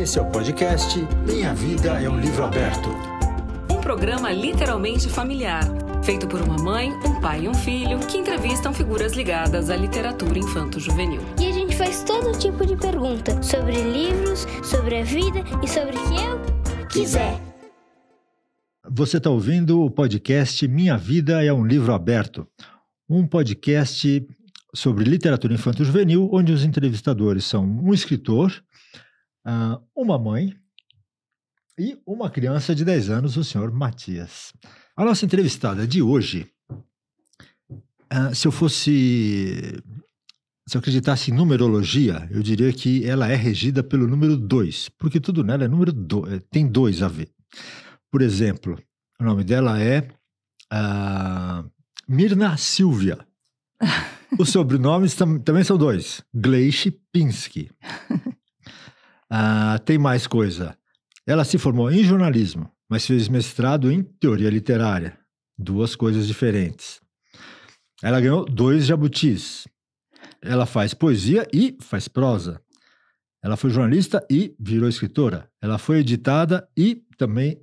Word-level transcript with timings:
Esse 0.00 0.18
é 0.18 0.22
o 0.22 0.30
podcast 0.30 0.98
Minha 1.26 1.52
Vida 1.52 2.02
é 2.02 2.08
um 2.08 2.18
Livro 2.18 2.44
Aberto. 2.44 2.88
Um 3.70 3.78
programa 3.78 4.32
literalmente 4.32 5.06
familiar, 5.06 5.64
feito 6.02 6.26
por 6.26 6.40
uma 6.40 6.56
mãe, 6.56 6.90
um 7.06 7.20
pai 7.20 7.44
e 7.44 7.48
um 7.48 7.52
filho 7.52 7.98
que 7.98 8.16
entrevistam 8.16 8.72
figuras 8.72 9.12
ligadas 9.12 9.68
à 9.68 9.76
literatura 9.76 10.38
infanto-juvenil. 10.38 11.20
E 11.38 11.46
a 11.46 11.52
gente 11.52 11.76
faz 11.76 12.02
todo 12.04 12.36
tipo 12.38 12.64
de 12.64 12.74
pergunta 12.74 13.40
sobre 13.42 13.82
livros, 13.82 14.46
sobre 14.64 14.98
a 14.98 15.04
vida 15.04 15.44
e 15.62 15.68
sobre 15.68 15.94
o 15.94 16.08
que 16.08 16.24
eu 16.24 16.86
quiser. 16.88 17.38
Você 18.90 19.18
está 19.18 19.28
ouvindo 19.28 19.82
o 19.82 19.90
podcast 19.90 20.66
Minha 20.66 20.96
Vida 20.96 21.44
é 21.44 21.52
um 21.52 21.66
Livro 21.66 21.92
Aberto, 21.92 22.48
um 23.06 23.26
podcast 23.26 24.26
sobre 24.74 25.04
literatura 25.04 25.52
infanto-juvenil, 25.52 26.30
onde 26.32 26.50
os 26.50 26.64
entrevistadores 26.64 27.44
são 27.44 27.62
um 27.62 27.92
escritor, 27.92 28.50
ah, 29.44 29.80
uma 29.94 30.18
mãe 30.18 30.54
e 31.78 31.98
uma 32.06 32.30
criança 32.30 32.74
de 32.74 32.84
10 32.84 33.10
anos, 33.10 33.36
o 33.36 33.44
senhor 33.44 33.72
Matias. 33.72 34.52
A 34.96 35.04
nossa 35.04 35.24
entrevistada 35.24 35.86
de 35.86 36.02
hoje, 36.02 36.46
ah, 38.10 38.34
se 38.34 38.46
eu 38.46 38.52
fosse. 38.52 39.82
Se 40.68 40.76
eu 40.76 40.78
acreditasse 40.78 41.30
em 41.30 41.34
numerologia, 41.34 42.28
eu 42.30 42.40
diria 42.40 42.72
que 42.72 43.04
ela 43.04 43.28
é 43.28 43.34
regida 43.34 43.82
pelo 43.82 44.06
número 44.06 44.36
2, 44.36 44.90
porque 44.90 45.18
tudo 45.18 45.42
nela 45.42 45.64
é 45.64 45.68
número 45.68 45.92
2, 45.92 46.40
tem 46.50 46.68
dois 46.68 47.02
a 47.02 47.08
ver. 47.08 47.30
Por 48.10 48.22
exemplo, 48.22 48.78
o 49.20 49.24
nome 49.24 49.42
dela 49.42 49.82
é 49.82 50.08
uh, 50.72 51.68
Mirna 52.08 52.56
Silvia. 52.56 53.18
Os 54.38 54.50
sobrenomes 54.50 55.14
tam 55.14 55.38
também 55.38 55.64
são 55.64 55.76
dois: 55.76 56.22
Gleiche 56.32 56.90
Pinsky. 57.12 57.70
Uh, 59.32 59.78
tem 59.84 59.96
mais 59.96 60.26
coisa. 60.26 60.76
Ela 61.26 61.42
se 61.42 61.56
formou 61.56 61.90
em 61.90 62.04
jornalismo, 62.04 62.70
mas 62.90 63.06
fez 63.06 63.28
mestrado 63.28 63.90
em 63.90 64.02
teoria 64.02 64.50
literária. 64.50 65.18
Duas 65.56 65.96
coisas 65.96 66.26
diferentes. 66.26 67.00
Ela 68.02 68.20
ganhou 68.20 68.44
dois 68.44 68.84
jabutis. 68.84 69.66
Ela 70.42 70.66
faz 70.66 70.92
poesia 70.92 71.46
e 71.50 71.78
faz 71.80 72.08
prosa. 72.08 72.60
Ela 73.42 73.56
foi 73.56 73.70
jornalista 73.70 74.24
e 74.30 74.54
virou 74.60 74.88
escritora. 74.88 75.48
Ela 75.62 75.78
foi 75.78 76.00
editada 76.00 76.68
e 76.76 77.02
também 77.16 77.58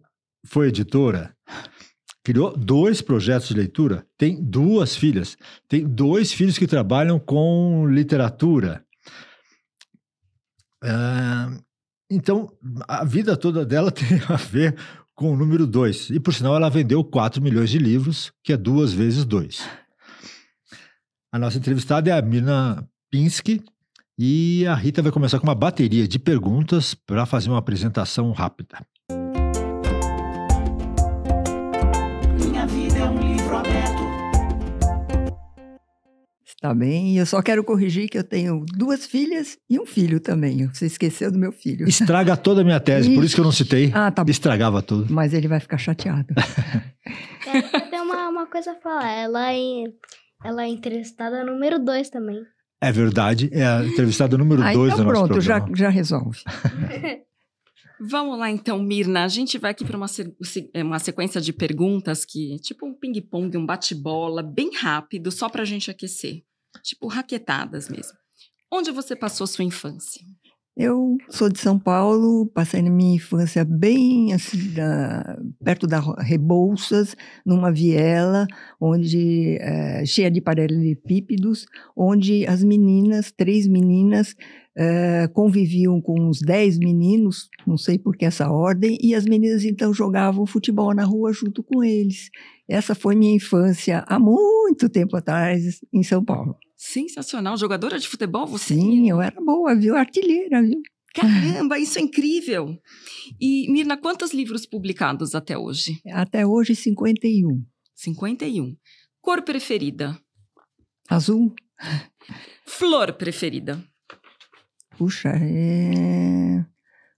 foi 0.46 0.70
editora. 0.70 1.36
Criou 2.24 2.56
dois 2.58 3.02
projetos 3.02 3.50
de 3.50 3.54
leitura. 3.54 4.08
Tem 4.18 4.42
duas 4.42 4.96
filhas. 4.96 5.38
Tem 5.68 5.86
dois 5.88 6.34
filhos 6.34 6.58
que 6.58 6.68
trabalham 6.68 7.20
com 7.20 7.88
literatura. 7.88 8.86
Uh, 10.84 11.62
então, 12.10 12.52
a 12.88 13.04
vida 13.04 13.38
toda 13.38 13.66
dela 13.66 13.92
tem 13.92 14.20
a 14.28 14.36
ver 14.36 14.76
com 15.14 15.34
o 15.34 15.38
número 15.38 15.68
2. 15.68 16.12
E, 16.12 16.20
por 16.20 16.34
sinal, 16.34 16.56
ela 16.56 16.70
vendeu 16.70 17.04
4 17.04 17.42
milhões 17.42 17.70
de 17.70 17.78
livros, 17.78 18.32
que 18.44 18.54
é 18.54 18.58
duas 18.58 18.94
vezes 18.94 19.26
dois. 19.26 19.64
A 21.32 21.38
nossa 21.38 21.58
entrevistada 21.58 22.10
é 22.10 22.14
a 22.14 22.22
Mina 22.22 22.88
Pinsky, 23.12 23.64
e 24.22 24.66
a 24.68 24.76
Rita 24.76 25.02
vai 25.02 25.14
começar 25.14 25.40
com 25.40 25.48
uma 25.48 25.56
bateria 25.56 26.06
de 26.06 26.20
perguntas 26.20 26.94
para 26.94 27.26
fazer 27.26 27.50
uma 27.50 27.60
apresentação 27.60 28.32
rápida. 28.34 28.86
Tá 36.62 36.74
bem? 36.74 37.14
E 37.14 37.18
eu 37.18 37.26
só 37.26 37.42
quero 37.42 37.64
corrigir 37.64 38.10
que 38.10 38.18
eu 38.18 38.24
tenho 38.24 38.66
duas 38.76 39.06
filhas 39.06 39.58
e 39.70 39.80
um 39.80 39.86
filho 39.86 40.20
também. 40.20 40.68
Você 40.68 40.88
esqueceu 40.88 41.32
do 41.32 41.40
meu 41.40 41.54
filho. 41.54 41.88
Estraga 41.88 42.36
toda 42.36 42.60
a 42.60 42.64
minha 42.66 42.82
tese, 42.82 43.10
e... 43.10 43.16
por 43.16 43.24
isso 43.24 43.34
que 43.34 43.40
eu 43.40 43.46
não 43.46 43.52
citei. 43.52 43.92
Ah, 43.94 44.12
tá 44.12 44.26
Estragava 44.28 44.82
tudo. 44.82 45.12
Mas 45.14 45.34
ele 45.34 45.48
vai 45.48 45.62
ficar 45.62 45.78
chateado. 45.78 46.28
é, 47.48 47.62
tem 47.90 48.02
uma, 48.02 48.28
uma 48.28 48.46
coisa 48.46 48.72
a 48.72 48.76
falar. 48.76 49.10
Ela 49.10 49.54
é, 49.54 49.84
ela 50.44 50.64
é 50.64 50.68
entrevistada 50.68 51.46
número 51.46 51.80
dois 51.80 52.10
também. 52.10 52.42
É 52.82 52.92
verdade, 52.92 53.50
é 53.54 53.66
a 53.66 53.86
entrevistada 53.86 54.38
número 54.38 54.62
ah, 54.62 54.74
dois 54.74 54.94
então 54.94 55.06
do 55.06 55.12
nosso 55.12 55.28
pronto, 55.28 55.42
já, 55.42 55.66
já 55.74 55.90
resolve. 55.90 56.40
Vamos 58.02 58.40
lá 58.40 58.50
então, 58.50 58.82
Mirna. 58.82 59.26
A 59.26 59.28
gente 59.28 59.58
vai 59.58 59.72
aqui 59.72 59.84
para 59.84 59.98
uma, 59.98 60.08
é, 60.74 60.84
uma 60.84 61.00
sequência 61.00 61.42
de 61.42 61.52
perguntas 61.52 62.24
que, 62.24 62.58
tipo 62.60 62.86
um 62.86 62.94
ping-pong, 62.94 63.58
um 63.58 63.66
bate-bola, 63.66 64.42
bem 64.42 64.72
rápido, 64.74 65.32
só 65.32 65.50
para 65.50 65.64
a 65.64 65.66
gente 65.66 65.92
aquecer. 65.92 66.44
Tipo, 66.84 67.08
raquetadas 67.08 67.90
mesmo. 67.90 68.18
Onde 68.72 68.92
você 68.92 69.16
passou 69.16 69.48
sua 69.48 69.66
infância? 69.66 70.22
Eu 70.82 71.18
sou 71.30 71.50
de 71.50 71.60
São 71.60 71.78
Paulo, 71.78 72.46
passei 72.54 72.82
na 72.82 72.90
minha 72.90 73.16
infância 73.16 73.66
bem 73.66 74.32
assim, 74.32 74.72
da, 74.74 75.38
perto 75.62 75.86
da 75.86 76.00
Rebouças, 76.00 77.18
numa 77.46 77.70
viela 77.70 78.48
onde 78.80 79.58
é, 79.60 80.06
cheia 80.06 80.32
de 80.32 80.40
paralelepípedos, 80.40 81.66
onde 81.98 82.48
as 82.48 82.64
meninas, 82.64 83.30
três 83.30 83.68
meninas, 83.68 84.34
é, 84.74 85.28
conviviam 85.34 86.00
com 86.00 86.18
uns 86.18 86.40
dez 86.40 86.78
meninos, 86.78 87.50
não 87.68 87.76
sei 87.76 88.00
por 88.00 88.16
que 88.16 88.24
essa 88.24 88.50
ordem, 88.50 88.98
e 89.02 89.14
as 89.14 89.26
meninas 89.26 89.66
então 89.66 89.94
jogavam 89.94 90.46
futebol 90.46 90.96
na 90.96 91.04
rua 91.04 91.34
junto 91.34 91.62
com 91.62 91.84
eles. 91.84 92.30
Essa 92.70 92.96
foi 92.96 93.16
minha 93.16 93.36
infância 93.36 94.06
há 94.08 94.18
muito 94.18 94.88
tempo 94.88 95.18
atrás 95.18 95.82
em 95.92 96.04
São 96.04 96.24
Paulo. 96.24 96.56
Sensacional. 96.80 97.58
Jogadora 97.58 98.00
de 98.00 98.08
futebol 98.08 98.48
você? 98.48 98.74
Sim, 98.74 99.10
eu 99.10 99.22
era 99.22 99.36
boa, 99.42 99.76
viu? 99.76 99.98
Artilheira, 99.98 100.62
viu? 100.62 100.82
Caramba, 101.14 101.78
isso 101.78 102.00
é 102.00 102.02
incrível! 102.02 102.80
E, 103.40 103.70
Mirna, 103.70 103.98
quantos 103.98 104.32
livros 104.32 104.66
publicados 104.66 105.36
até 105.36 105.58
hoje? 105.58 106.00
Até 106.14 106.46
hoje, 106.46 106.76
51. 106.76 107.66
51. 107.96 108.78
Cor 109.20 109.42
preferida? 109.42 110.18
Azul. 111.10 111.54
Flor 112.66 113.12
preferida? 113.14 113.84
Puxa, 114.98 115.30
é. 115.30 116.66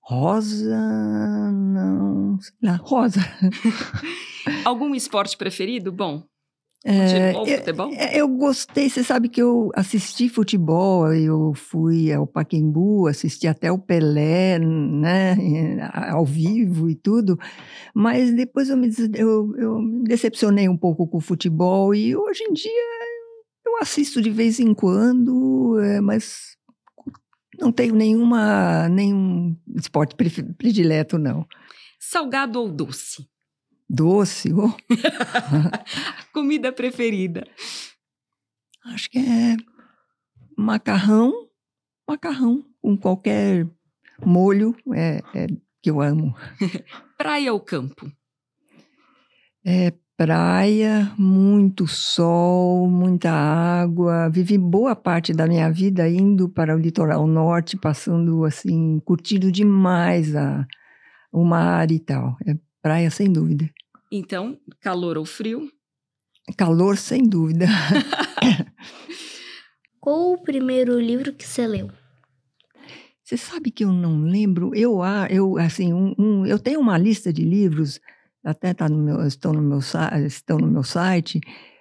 Rosa. 0.02 1.52
Não. 1.52 2.40
Sei 2.42 2.56
lá, 2.64 2.78
rosa. 2.78 3.22
Algum 4.66 4.96
esporte 4.96 5.38
preferido? 5.38 5.92
Bom, 5.92 6.24
Futebol, 6.84 7.48
é, 7.48 7.58
futebol? 7.58 7.92
Eu, 7.92 7.98
é, 7.98 8.18
eu, 8.18 8.28
gostei, 8.28 8.90
você 8.90 9.04
sabe 9.04 9.30
que 9.30 9.40
eu 9.40 9.70
assisti 9.76 10.28
futebol, 10.28 11.14
eu 11.14 11.54
fui 11.54 12.12
ao 12.12 12.26
Paquembu, 12.26 13.08
assisti 13.08 13.48
até 13.48 13.72
o 13.72 13.78
Pelé, 13.78 14.58
né, 14.58 15.36
ao 16.10 16.26
vivo 16.26 16.90
e 16.90 16.96
tudo, 16.96 17.38
mas 17.94 18.34
depois 18.34 18.70
eu 18.70 18.78
me, 18.78 18.90
eu, 19.14 19.56
eu 19.58 19.80
me 19.80 20.04
decepcionei 20.06 20.68
um 20.68 20.78
pouco 20.78 21.08
com 21.08 21.20
o 21.20 21.22
futebol 21.22 21.94
e 21.94 22.16
hoje 22.16 22.44
em 22.46 22.54
dia 22.54 22.72
eu 23.64 23.78
assisto 23.80 24.20
de 24.20 24.32
vez 24.32 24.60
em 24.60 24.74
quando, 24.74 25.80
é, 25.80 26.02
mas 26.02 26.58
não 27.60 27.72
tenho 27.72 27.94
nenhuma, 27.94 28.90
nenhum 28.90 29.56
esporte 29.76 30.16
predileto, 30.16 31.20
não. 31.20 31.46
Salgado 32.00 32.60
ou 32.60 32.68
doce? 32.68 33.31
Doce. 33.94 34.54
Oh. 34.54 34.72
Comida 36.32 36.72
preferida? 36.72 37.46
Acho 38.86 39.10
que 39.10 39.20
é 39.20 39.58
macarrão. 40.58 41.34
Macarrão 42.08 42.64
com 42.82 42.96
qualquer 42.96 43.68
molho 44.26 44.74
é, 44.94 45.22
é 45.36 45.48
que 45.82 45.92
eu 45.92 46.00
amo. 46.00 46.34
praia 47.18 47.52
ou 47.52 47.60
campo? 47.60 48.10
É 49.66 49.92
praia, 50.16 51.12
muito 51.18 51.86
sol, 51.86 52.88
muita 52.88 53.30
água. 53.30 54.30
Vivi 54.30 54.58
boa 54.58 54.96
parte 54.96 55.34
da 55.34 55.46
minha 55.48 55.70
vida 55.70 56.08
indo 56.08 56.48
para 56.48 56.74
o 56.74 56.80
litoral 56.80 57.28
norte, 57.28 57.76
passando 57.76 58.46
assim, 58.46 59.02
curtindo 59.04 59.52
demais 59.52 60.34
a, 60.34 60.66
o 61.30 61.44
mar 61.44 61.92
e 61.92 62.00
tal. 62.00 62.38
É 62.48 62.56
praia 62.82 63.12
sem 63.12 63.30
dúvida. 63.30 63.70
Então, 64.12 64.60
calor 64.82 65.18
ou 65.18 65.26
frio? 65.26 65.72
Calor, 66.58 66.98
sem 66.98 67.24
dúvida. 67.24 67.66
Qual 70.02 70.34
o 70.34 70.44
primeiro 70.44 71.00
livro 71.00 71.32
que 71.32 71.48
você 71.48 71.66
leu? 71.66 71.90
Você 73.24 73.38
sabe 73.38 73.72
que 73.72 73.86
eu 73.86 73.94
não 73.94 74.24
lembro. 74.24 74.76
Eu, 74.76 75.00
eu 75.30 75.58
assim, 75.58 75.94
um, 75.94 76.14
um, 76.20 76.46
eu 76.46 76.60
tenho 76.60 76.82
uma 76.82 76.98
lista 76.98 77.32
de 77.32 77.46
livros, 77.46 78.02
até 78.44 78.74
tá 78.74 78.90
no 78.90 78.98
meu, 78.98 79.26
estão 79.26 79.54
no 79.54 79.62
meu, 79.62 79.80
estão 80.26 80.58
no 80.58 80.68
meu 80.68 80.84
site, 80.84 81.40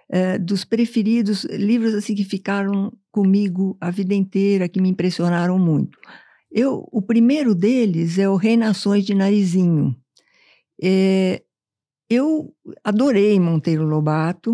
é, 0.08 0.38
dos 0.38 0.64
preferidos 0.64 1.44
livros 1.46 1.94
assim 1.94 2.14
que 2.14 2.22
ficaram 2.22 2.92
comigo 3.10 3.76
a 3.80 3.90
vida 3.90 4.14
inteira, 4.14 4.68
que 4.68 4.80
me 4.80 4.90
impressionaram 4.90 5.58
muito. 5.58 5.98
Eu, 6.52 6.86
o 6.92 7.02
primeiro 7.02 7.54
deles 7.54 8.18
é 8.18 8.28
o 8.28 8.36
Rei 8.36 8.56
Nações 8.56 9.04
de 9.04 9.14
Narizinho. 9.14 9.96
É, 10.80 11.42
eu 12.10 12.52
adorei 12.82 13.38
Monteiro 13.38 13.86
Lobato 13.86 14.52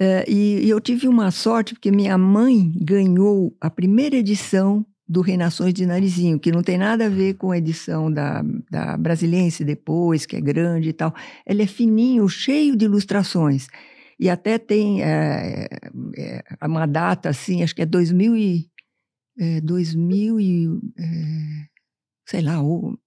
é, 0.00 0.24
e, 0.28 0.64
e, 0.64 0.70
eu 0.70 0.80
tive 0.80 1.06
uma 1.06 1.30
sorte 1.30 1.74
porque 1.74 1.90
minha 1.90 2.18
mãe 2.18 2.72
ganhou 2.74 3.56
a 3.60 3.70
primeira 3.70 4.16
edição 4.16 4.84
do 5.06 5.20
Reinações 5.20 5.74
de 5.74 5.84
Narizinho, 5.86 6.40
que 6.40 6.50
não 6.50 6.62
tem 6.62 6.78
nada 6.78 7.06
a 7.06 7.10
ver 7.10 7.34
com 7.34 7.50
a 7.50 7.58
edição 7.58 8.10
da, 8.10 8.42
da 8.70 8.96
Brasiliense 8.96 9.62
depois, 9.62 10.26
que 10.26 10.34
é 10.34 10.40
grande 10.40 10.88
e 10.88 10.92
tal. 10.92 11.14
Ele 11.46 11.62
é 11.62 11.66
fininho, 11.66 12.28
cheio 12.28 12.74
de 12.74 12.86
ilustrações. 12.86 13.68
E 14.18 14.30
até 14.30 14.58
tem 14.58 15.02
é, 15.02 15.68
é, 16.16 16.42
uma 16.66 16.86
data 16.86 17.28
assim, 17.28 17.62
acho 17.62 17.74
que 17.74 17.82
é 17.82 17.86
2000 17.86 18.36
e, 18.36 18.70
é, 19.38 19.60
2000 19.60 20.40
e 20.40 20.66
é, 20.98 21.66
sei 22.26 22.40
lá, 22.40 22.62
o, 22.62 22.94
é, 22.94 23.03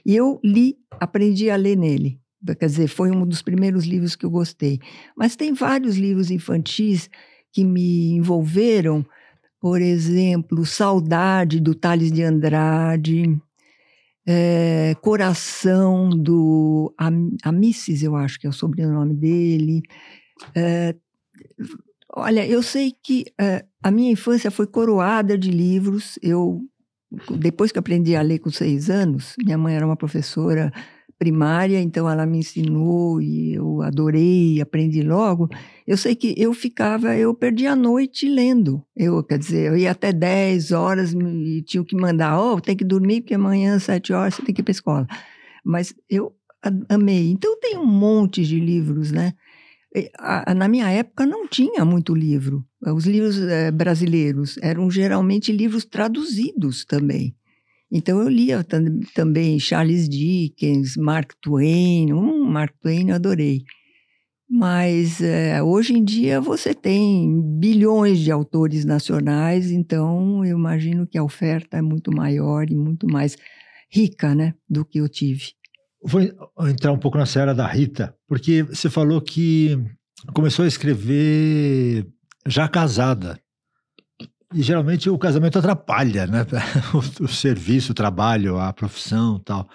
E 0.04 0.16
eu 0.16 0.40
li, 0.44 0.76
aprendi 1.00 1.48
a 1.50 1.56
ler 1.56 1.76
nele. 1.76 2.20
Quer 2.58 2.66
dizer, 2.66 2.88
foi 2.88 3.10
um 3.10 3.26
dos 3.26 3.42
primeiros 3.42 3.84
livros 3.84 4.14
que 4.14 4.24
eu 4.24 4.30
gostei. 4.30 4.78
Mas 5.16 5.34
tem 5.36 5.52
vários 5.52 5.96
livros 5.96 6.30
infantis 6.30 7.10
que 7.52 7.64
me 7.64 8.12
envolveram, 8.12 9.04
por 9.60 9.82
exemplo, 9.82 10.64
Saudade, 10.64 11.58
do 11.60 11.74
Tales 11.74 12.12
de 12.12 12.22
Andrade, 12.22 13.36
é, 14.30 14.94
Coração, 15.00 16.10
do 16.10 16.94
Am 16.98 17.34
Amices, 17.42 18.02
eu 18.02 18.14
acho 18.14 18.38
que 18.38 18.46
é 18.46 18.50
o 18.50 18.52
sobrenome 18.52 19.14
dele. 19.14 19.80
É, 20.54 20.94
olha, 22.14 22.46
eu 22.46 22.62
sei 22.62 22.92
que 23.02 23.26
é, 23.40 23.64
a 23.82 23.90
minha 23.90 24.12
infância 24.12 24.50
foi 24.50 24.66
coroada 24.66 25.36
de 25.36 25.50
livros. 25.50 26.18
Eu, 26.22 26.60
depois 27.30 27.72
que 27.72 27.78
aprendi 27.78 28.16
a 28.16 28.22
ler 28.22 28.38
com 28.38 28.50
seis 28.50 28.90
anos, 28.90 29.34
minha 29.44 29.58
mãe 29.58 29.74
era 29.74 29.86
uma 29.86 29.96
professora 29.96 30.72
primária, 31.18 31.80
então 31.80 32.08
ela 32.08 32.24
me 32.24 32.38
ensinou 32.38 33.20
e 33.20 33.54
eu 33.54 33.82
adorei, 33.82 34.60
aprendi 34.60 35.02
logo. 35.02 35.48
Eu 35.86 35.96
sei 35.96 36.14
que 36.14 36.32
eu 36.36 36.54
ficava, 36.54 37.16
eu 37.16 37.34
perdia 37.34 37.72
a 37.72 37.76
noite 37.76 38.28
lendo. 38.28 38.82
Eu, 38.96 39.22
quer 39.24 39.38
dizer, 39.38 39.66
eu 39.66 39.76
ia 39.76 39.90
até 39.90 40.12
10 40.12 40.70
horas 40.70 41.12
e 41.12 41.62
tinha 41.62 41.84
que 41.84 41.96
mandar, 41.96 42.40
oh, 42.40 42.60
tem 42.60 42.76
que 42.76 42.84
dormir 42.84 43.22
porque 43.22 43.34
amanhã 43.34 43.74
às 43.74 43.82
7 43.82 44.12
horas 44.12 44.34
você 44.34 44.42
tem 44.42 44.54
que 44.54 44.60
ir 44.60 44.64
para 44.64 44.70
escola. 44.70 45.06
Mas 45.64 45.92
eu 46.08 46.32
amei. 46.88 47.30
Então 47.30 47.58
tem 47.58 47.76
um 47.76 47.86
monte 47.86 48.44
de 48.44 48.60
livros, 48.60 49.10
né? 49.10 49.32
Na 50.56 50.68
minha 50.68 50.90
época 50.90 51.24
não 51.24 51.48
tinha 51.48 51.84
muito 51.84 52.14
livro. 52.14 52.64
Os 52.94 53.06
livros 53.06 53.38
é, 53.40 53.70
brasileiros 53.70 54.58
eram 54.62 54.90
geralmente 54.90 55.50
livros 55.50 55.84
traduzidos 55.84 56.84
também. 56.84 57.34
Então 57.90 58.20
eu 58.20 58.28
lia 58.28 58.64
também 59.14 59.58
Charles 59.58 60.08
Dickens, 60.08 60.96
Mark 60.96 61.32
Twain, 61.40 62.12
um 62.12 62.44
Mark 62.44 62.74
Twain 62.80 63.08
eu 63.08 63.14
adorei. 63.14 63.64
Mas 64.50 65.20
é, 65.20 65.62
hoje 65.62 65.94
em 65.94 66.04
dia 66.04 66.40
você 66.40 66.74
tem 66.74 67.58
bilhões 67.58 68.18
de 68.18 68.30
autores 68.30 68.84
nacionais, 68.84 69.70
então 69.70 70.44
eu 70.44 70.56
imagino 70.56 71.06
que 71.06 71.18
a 71.18 71.22
oferta 71.22 71.76
é 71.76 71.82
muito 71.82 72.10
maior 72.10 72.70
e 72.70 72.74
muito 72.74 73.06
mais 73.06 73.36
rica 73.90 74.34
né, 74.34 74.54
do 74.68 74.84
que 74.84 74.98
eu 74.98 75.08
tive. 75.08 75.52
Vou 76.02 76.20
entrar 76.68 76.92
um 76.92 76.98
pouco 76.98 77.18
nessa 77.18 77.40
era 77.40 77.54
da 77.54 77.66
Rita, 77.66 78.14
porque 78.26 78.62
você 78.62 78.88
falou 78.88 79.20
que 79.20 79.76
começou 80.32 80.64
a 80.64 80.68
escrever 80.68 82.06
já 82.46 82.68
casada. 82.68 83.38
E 84.54 84.62
geralmente 84.62 85.10
o 85.10 85.18
casamento 85.18 85.58
atrapalha, 85.58 86.26
né? 86.26 86.46
O, 86.94 87.24
o 87.24 87.28
serviço, 87.28 87.92
o 87.92 87.94
trabalho, 87.94 88.58
a 88.58 88.72
profissão 88.72 89.38
tal. 89.40 89.68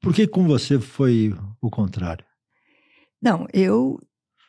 Por 0.00 0.14
que 0.14 0.26
com 0.26 0.46
você 0.46 0.80
foi 0.80 1.34
o 1.60 1.70
contrário? 1.70 2.24
Não, 3.22 3.46
eu, 3.52 3.98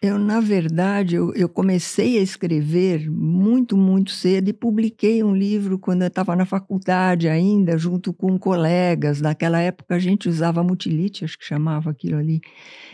eu 0.02 0.20
na 0.20 0.40
verdade, 0.40 1.16
eu, 1.16 1.34
eu 1.34 1.50
comecei 1.50 2.20
a 2.20 2.22
escrever 2.22 3.10
muito, 3.10 3.76
muito 3.76 4.12
cedo 4.12 4.48
e 4.50 4.54
publiquei 4.54 5.24
um 5.24 5.36
livro 5.36 5.80
quando 5.80 6.04
eu 6.04 6.08
estava 6.08 6.36
na 6.36 6.46
faculdade 6.46 7.28
ainda, 7.28 7.78
junto 7.78 8.14
com 8.14 8.38
colegas. 8.38 9.22
Naquela 9.22 9.60
época 9.60 9.96
a 9.96 10.00
gente 10.00 10.30
usava 10.30 10.64
mutilite, 10.64 11.26
acho 11.26 11.38
que 11.38 11.46
chamava 11.46 11.90
aquilo 11.90 12.18
ali. 12.18 12.42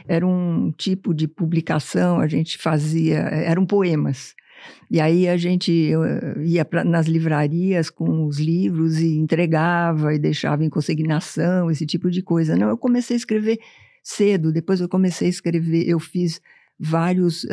Era 0.08 0.26
um 0.26 0.72
tipo 0.72 1.14
de 1.14 1.28
publicação, 1.28 2.20
a 2.20 2.28
gente 2.28 2.58
fazia, 2.58 3.18
eram 3.18 3.66
poemas. 3.66 4.34
E 4.90 5.02
aí 5.02 5.28
a 5.28 5.36
gente 5.36 5.92
ia 6.46 6.64
pra, 6.64 6.86
nas 6.86 7.08
livrarias 7.08 7.90
com 7.90 8.26
os 8.26 8.40
livros 8.40 9.00
e 9.00 9.18
entregava 9.18 10.14
e 10.14 10.20
deixava 10.20 10.64
em 10.64 10.70
consignação, 10.70 11.70
esse 11.70 11.86
tipo 11.86 12.10
de 12.10 12.22
coisa. 12.22 12.56
Não, 12.56 12.70
eu 12.70 12.78
comecei 12.78 13.16
a 13.16 13.18
escrever 13.18 13.60
cedo, 14.02 14.54
depois 14.54 14.80
eu 14.80 14.88
comecei 14.88 15.28
a 15.28 15.30
escrever, 15.30 15.88
eu 15.88 16.00
fiz 16.00 16.40
vários, 16.80 17.46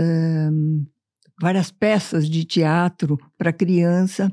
várias 1.41 1.71
peças 1.71 2.29
de 2.29 2.45
teatro 2.45 3.19
para 3.39 3.53
criança 3.53 4.33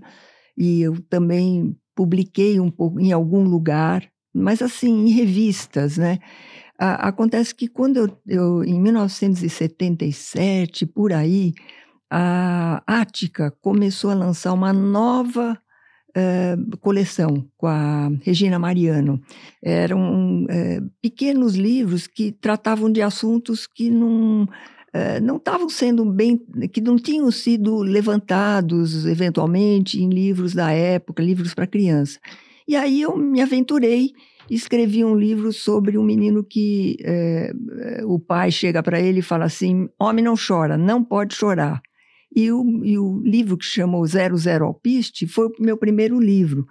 e 0.57 0.81
eu 0.81 0.99
também 1.09 1.77
publiquei 1.95 2.59
um 2.59 2.71
pouco 2.71 2.99
em 2.99 3.11
algum 3.11 3.43
lugar, 3.43 4.03
mas 4.33 4.61
assim, 4.61 5.07
em 5.07 5.09
revistas, 5.09 5.97
né? 5.97 6.19
acontece 6.79 7.55
que 7.55 7.67
quando 7.67 7.97
eu, 7.97 8.07
eu, 8.27 8.63
em 8.63 8.79
1977, 8.79 10.85
por 10.85 11.11
aí, 11.11 11.55
a 12.09 12.81
Ática 12.85 13.51
começou 13.61 14.11
a 14.11 14.15
lançar 14.15 14.53
uma 14.53 14.71
nova 14.71 15.59
uh, 16.09 16.77
coleção 16.77 17.45
com 17.57 17.67
a 17.67 18.09
Regina 18.21 18.57
Mariano. 18.59 19.21
Eram 19.61 20.43
uh, 20.43 20.47
pequenos 21.01 21.55
livros 21.55 22.07
que 22.07 22.31
tratavam 22.31 22.89
de 22.91 23.01
assuntos 23.01 23.67
que 23.67 23.89
não 23.89 24.47
não 25.21 25.37
estavam 25.37 25.69
sendo 25.69 26.05
bem, 26.05 26.39
que 26.71 26.81
não 26.81 26.97
tinham 26.97 27.29
sido 27.31 27.77
levantados 27.77 29.05
eventualmente 29.05 30.01
em 30.01 30.09
livros 30.09 30.53
da 30.53 30.71
época, 30.71 31.23
livros 31.23 31.53
para 31.53 31.67
criança. 31.67 32.19
E 32.67 32.75
aí 32.75 33.01
eu 33.01 33.15
me 33.15 33.41
aventurei 33.41 34.11
escrevi 34.49 35.03
um 35.03 35.15
livro 35.15 35.51
sobre 35.51 35.97
um 35.97 36.03
menino 36.03 36.43
que 36.43 36.97
o 38.05 38.19
pai 38.19 38.51
chega 38.51 38.81
para 38.81 38.99
ele 38.99 39.19
e 39.19 39.23
fala 39.23 39.45
assim: 39.45 39.89
homem 39.99 40.23
não 40.23 40.35
chora, 40.35 40.77
não 40.77 41.03
pode 41.03 41.35
chorar. 41.35 41.81
E 42.35 42.51
o, 42.51 42.83
e 42.83 42.97
o 42.97 43.19
livro 43.23 43.57
que 43.57 43.65
chamou 43.65 44.05
Zero 44.05 44.37
Zero 44.37 44.65
Alpiste 44.65 45.27
foi 45.27 45.47
o 45.47 45.53
meu 45.59 45.77
primeiro 45.77 46.19
livro. 46.19 46.67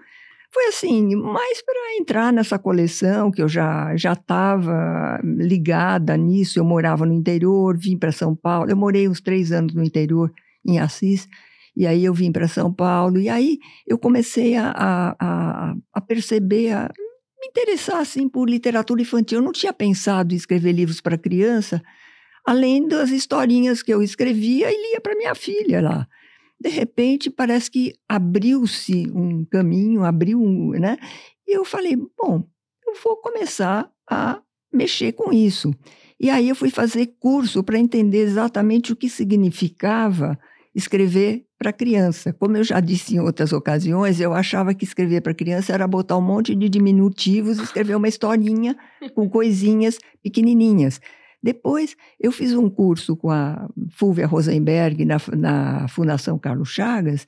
Foi 0.57 0.69
assim, 0.69 1.15
mais 1.15 1.63
para 1.63 1.97
entrar 2.01 2.33
nessa 2.33 2.59
coleção, 2.59 3.31
que 3.31 3.43
eu 3.43 3.49
já 3.49 3.95
já 3.95 4.15
estava 4.15 5.21
ligada 5.23 6.17
nisso. 6.17 6.59
Eu 6.59 6.65
morava 6.65 7.05
no 7.05 7.13
interior, 7.13 7.77
vim 7.77 7.99
para 7.99 8.11
São 8.11 8.35
Paulo. 8.35 8.71
Eu 8.71 8.77
morei 8.77 9.07
uns 9.07 9.21
três 9.21 9.53
anos 9.53 9.75
no 9.75 9.85
interior, 9.85 10.33
em 10.67 10.79
Assis. 10.79 11.29
E 11.77 11.87
aí 11.87 12.03
eu 12.03 12.15
vim 12.15 12.33
para 12.33 12.49
São 12.49 12.73
Paulo. 12.73 13.21
E 13.21 13.29
aí 13.29 13.59
eu 13.87 13.99
comecei 13.99 14.57
a, 14.57 14.73
a, 15.21 15.75
a 15.93 16.01
perceber, 16.01 16.73
a 16.73 16.91
me 17.39 17.49
interessar 17.49 17.99
assim, 17.99 18.27
por 18.27 18.49
literatura 18.49 19.03
infantil. 19.03 19.41
Eu 19.41 19.45
não 19.45 19.53
tinha 19.53 19.75
pensado 19.75 20.33
em 20.33 20.39
escrever 20.39 20.73
livros 20.73 21.03
para 21.03 21.19
criança, 21.19 21.83
além 22.47 22.89
das 22.89 23.11
historinhas 23.11 23.83
que 23.83 23.93
eu 23.93 24.03
escrevia 24.03 24.73
e 24.73 24.91
lia 24.91 25.03
para 25.03 25.17
minha 25.17 25.35
filha 25.35 25.83
lá. 25.83 26.09
De 26.61 26.71
repente, 26.71 27.31
parece 27.31 27.71
que 27.71 27.95
abriu-se 28.09 29.11
um 29.15 29.45
caminho, 29.45 30.05
abriu 30.05 30.41
um, 30.41 30.71
né? 30.71 30.97
E 31.47 31.57
eu 31.57 31.65
falei, 31.65 31.97
bom, 31.97 32.43
eu 32.87 32.95
vou 33.03 33.17
começar 33.17 33.91
a 34.11 34.41
mexer 34.73 35.13
com 35.13 35.33
isso. 35.33 35.73
E 36.19 36.31
aí 36.31 36.49
eu 36.49 36.55
fui 36.55 36.71
fazer 36.71 37.15
curso 37.21 37.63
para 37.63 37.79
entender 37.79 38.23
exatamente 38.23 38.93
o 38.93 38.97
que 38.97 39.09
significava 39.09 40.39
escrever 40.75 41.47
para 41.59 41.73
criança. 41.73 42.33
Como 42.35 42.57
eu 42.57 42.65
já 42.65 42.81
disse 42.81 43.17
em 43.17 43.21
outras 43.21 43.53
ocasiões, 43.53 44.21
eu 44.21 44.35
achava 44.35 44.75
que 44.75 44.85
escrever 44.85 45.23
para 45.23 45.35
criança 45.35 45.73
era 45.73 45.89
botar 45.89 46.17
um 46.19 46.23
monte 46.23 46.55
de 46.55 46.69
diminutivos, 46.69 47.59
escrever 47.59 47.97
uma 47.97 48.09
historinha 48.09 48.77
com 49.15 49.29
coisinhas 49.29 49.99
pequenininhas. 50.23 51.01
Depois, 51.43 51.97
eu 52.21 52.33
fiz 52.33 52.53
um 52.53 52.69
curso 52.69 53.17
com 53.17 53.31
a 53.31 53.69
Fúvia 53.91 54.27
Rosenberg 54.27 55.05
na, 55.05 55.17
na 55.37 55.89
Fundação 55.89 56.39
Carlos 56.39 56.71
Chagas, 56.71 57.27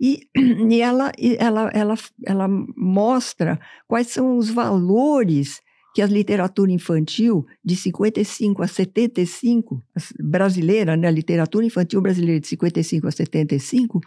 e, 0.00 0.28
e 0.70 0.80
ela, 0.80 1.10
ela, 1.38 1.70
ela, 1.72 1.94
ela 2.24 2.48
mostra 2.76 3.58
quais 3.88 4.08
são 4.08 4.36
os 4.36 4.50
valores 4.50 5.60
que 5.94 6.02
a 6.02 6.06
literatura 6.06 6.70
infantil 6.70 7.46
de 7.64 7.74
55 7.74 8.62
a 8.62 8.68
75, 8.68 9.82
brasileira, 10.20 10.94
né, 10.94 11.08
a 11.08 11.10
literatura 11.10 11.64
infantil 11.64 12.02
brasileira 12.02 12.38
de 12.38 12.46
55 12.48 13.08
a 13.08 13.10
75, 13.10 13.96
uh, 13.96 14.02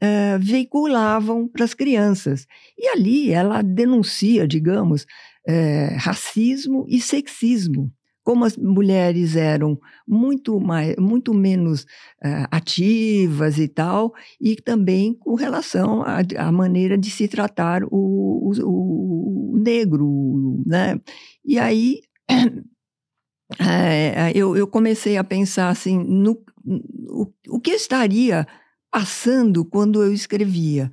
eh, 0.00 0.38
veiculavam 0.38 1.46
para 1.46 1.64
as 1.64 1.72
crianças. 1.72 2.48
E 2.76 2.88
ali 2.88 3.30
ela 3.30 3.62
denuncia, 3.62 4.48
digamos, 4.48 5.04
uh, 5.48 5.96
racismo 5.98 6.84
e 6.88 7.00
sexismo 7.00 7.92
como 8.30 8.44
as 8.44 8.56
mulheres 8.56 9.34
eram 9.34 9.76
muito, 10.06 10.60
mais, 10.60 10.94
muito 10.96 11.34
menos 11.34 11.82
uh, 11.82 12.46
ativas 12.48 13.58
e 13.58 13.66
tal, 13.66 14.14
e 14.40 14.54
também 14.54 15.12
com 15.14 15.34
relação 15.34 16.04
à, 16.36 16.52
maneira 16.52 16.96
de 16.96 17.10
se 17.10 17.26
tratar 17.26 17.82
o, 17.90 18.52
o, 18.62 19.54
o 19.54 19.58
negro, 19.58 20.62
né? 20.64 21.00
E 21.44 21.58
aí 21.58 22.02
é, 23.58 24.30
eu, 24.32 24.56
eu, 24.56 24.68
comecei 24.68 25.16
a 25.16 25.24
pensar 25.24 25.68
assim 25.68 25.98
no, 25.98 26.40
o, 26.64 27.26
o 27.48 27.60
que 27.60 27.72
estaria 27.72 28.46
passando 28.92 29.64
quando 29.64 30.04
eu 30.04 30.12
escrevia. 30.12 30.88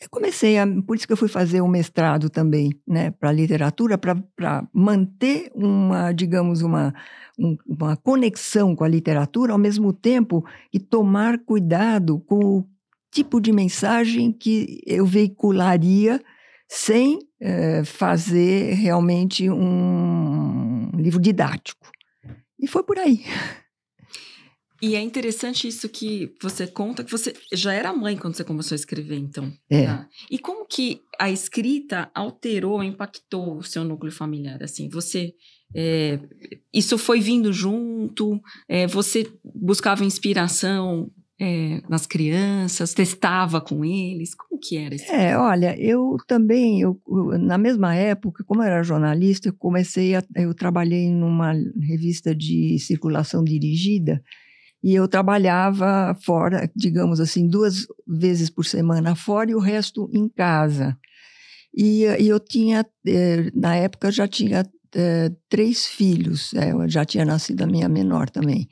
Eu 0.00 0.08
comecei 0.08 0.58
a, 0.58 0.66
por 0.86 0.96
isso 0.96 1.06
que 1.06 1.12
eu 1.12 1.16
fui 1.16 1.28
fazer 1.28 1.60
um 1.60 1.68
mestrado 1.68 2.30
também, 2.30 2.72
né, 2.88 3.10
para 3.10 3.30
literatura, 3.30 3.98
para 3.98 4.66
manter 4.72 5.50
uma, 5.54 6.10
digamos, 6.12 6.62
uma, 6.62 6.94
um, 7.38 7.56
uma 7.66 7.96
conexão 7.96 8.74
com 8.74 8.82
a 8.82 8.88
literatura, 8.88 9.52
ao 9.52 9.58
mesmo 9.58 9.92
tempo 9.92 10.42
e 10.72 10.80
tomar 10.80 11.38
cuidado 11.38 12.18
com 12.20 12.38
o 12.38 12.68
tipo 13.12 13.40
de 13.40 13.52
mensagem 13.52 14.32
que 14.32 14.80
eu 14.86 15.04
veicularia 15.04 16.18
sem 16.66 17.18
é, 17.38 17.84
fazer 17.84 18.74
realmente 18.74 19.50
um 19.50 20.90
livro 20.94 21.20
didático. 21.20 21.90
E 22.58 22.66
foi 22.66 22.82
por 22.84 22.98
aí. 22.98 23.22
E 24.82 24.96
é 24.96 25.00
interessante 25.00 25.68
isso 25.68 25.88
que 25.88 26.34
você 26.40 26.66
conta, 26.66 27.04
que 27.04 27.10
você 27.10 27.34
já 27.52 27.72
era 27.72 27.92
mãe 27.92 28.16
quando 28.16 28.34
você 28.34 28.44
começou 28.44 28.74
a 28.74 28.76
escrever, 28.76 29.18
então. 29.18 29.52
É. 29.68 29.86
Tá? 29.86 30.08
E 30.30 30.38
como 30.38 30.66
que 30.66 31.02
a 31.18 31.30
escrita 31.30 32.10
alterou, 32.14 32.82
impactou 32.82 33.58
o 33.58 33.62
seu 33.62 33.84
núcleo 33.84 34.12
familiar? 34.12 34.62
Assim, 34.62 34.88
você... 34.88 35.34
É, 35.72 36.18
isso 36.74 36.98
foi 36.98 37.20
vindo 37.20 37.52
junto? 37.52 38.40
É, 38.68 38.88
você 38.88 39.30
buscava 39.44 40.04
inspiração 40.04 41.08
é, 41.40 41.80
nas 41.88 42.06
crianças? 42.06 42.92
Testava 42.92 43.60
com 43.60 43.84
eles? 43.84 44.34
Como 44.34 44.60
que 44.60 44.76
era 44.76 44.94
isso? 44.94 45.10
É, 45.12 45.38
olha, 45.38 45.74
eu 45.80 46.16
também, 46.26 46.80
eu, 46.80 47.00
na 47.38 47.56
mesma 47.56 47.94
época, 47.94 48.42
como 48.44 48.62
eu 48.62 48.66
era 48.66 48.82
jornalista, 48.82 49.48
eu 49.48 49.54
comecei 49.54 50.16
a, 50.16 50.24
eu 50.34 50.52
trabalhei 50.52 51.08
numa 51.08 51.52
revista 51.80 52.34
de 52.34 52.78
circulação 52.78 53.44
dirigida, 53.44 54.22
e 54.82 54.94
eu 54.94 55.06
trabalhava 55.06 56.16
fora, 56.22 56.70
digamos 56.74 57.20
assim, 57.20 57.46
duas 57.46 57.86
vezes 58.06 58.48
por 58.48 58.64
semana 58.64 59.14
fora 59.14 59.50
e 59.50 59.54
o 59.54 59.60
resto 59.60 60.10
em 60.12 60.28
casa. 60.28 60.96
E, 61.74 62.04
e 62.18 62.28
eu 62.28 62.40
tinha, 62.40 62.84
eh, 63.06 63.50
na 63.54 63.76
época, 63.76 64.10
já 64.10 64.26
tinha 64.26 64.66
eh, 64.94 65.30
três 65.48 65.86
filhos, 65.86 66.52
eh, 66.54 66.72
já 66.88 67.04
tinha 67.04 67.24
nascido 67.24 67.62
a 67.62 67.66
minha 67.66 67.88
menor 67.88 68.28
também. 68.30 68.68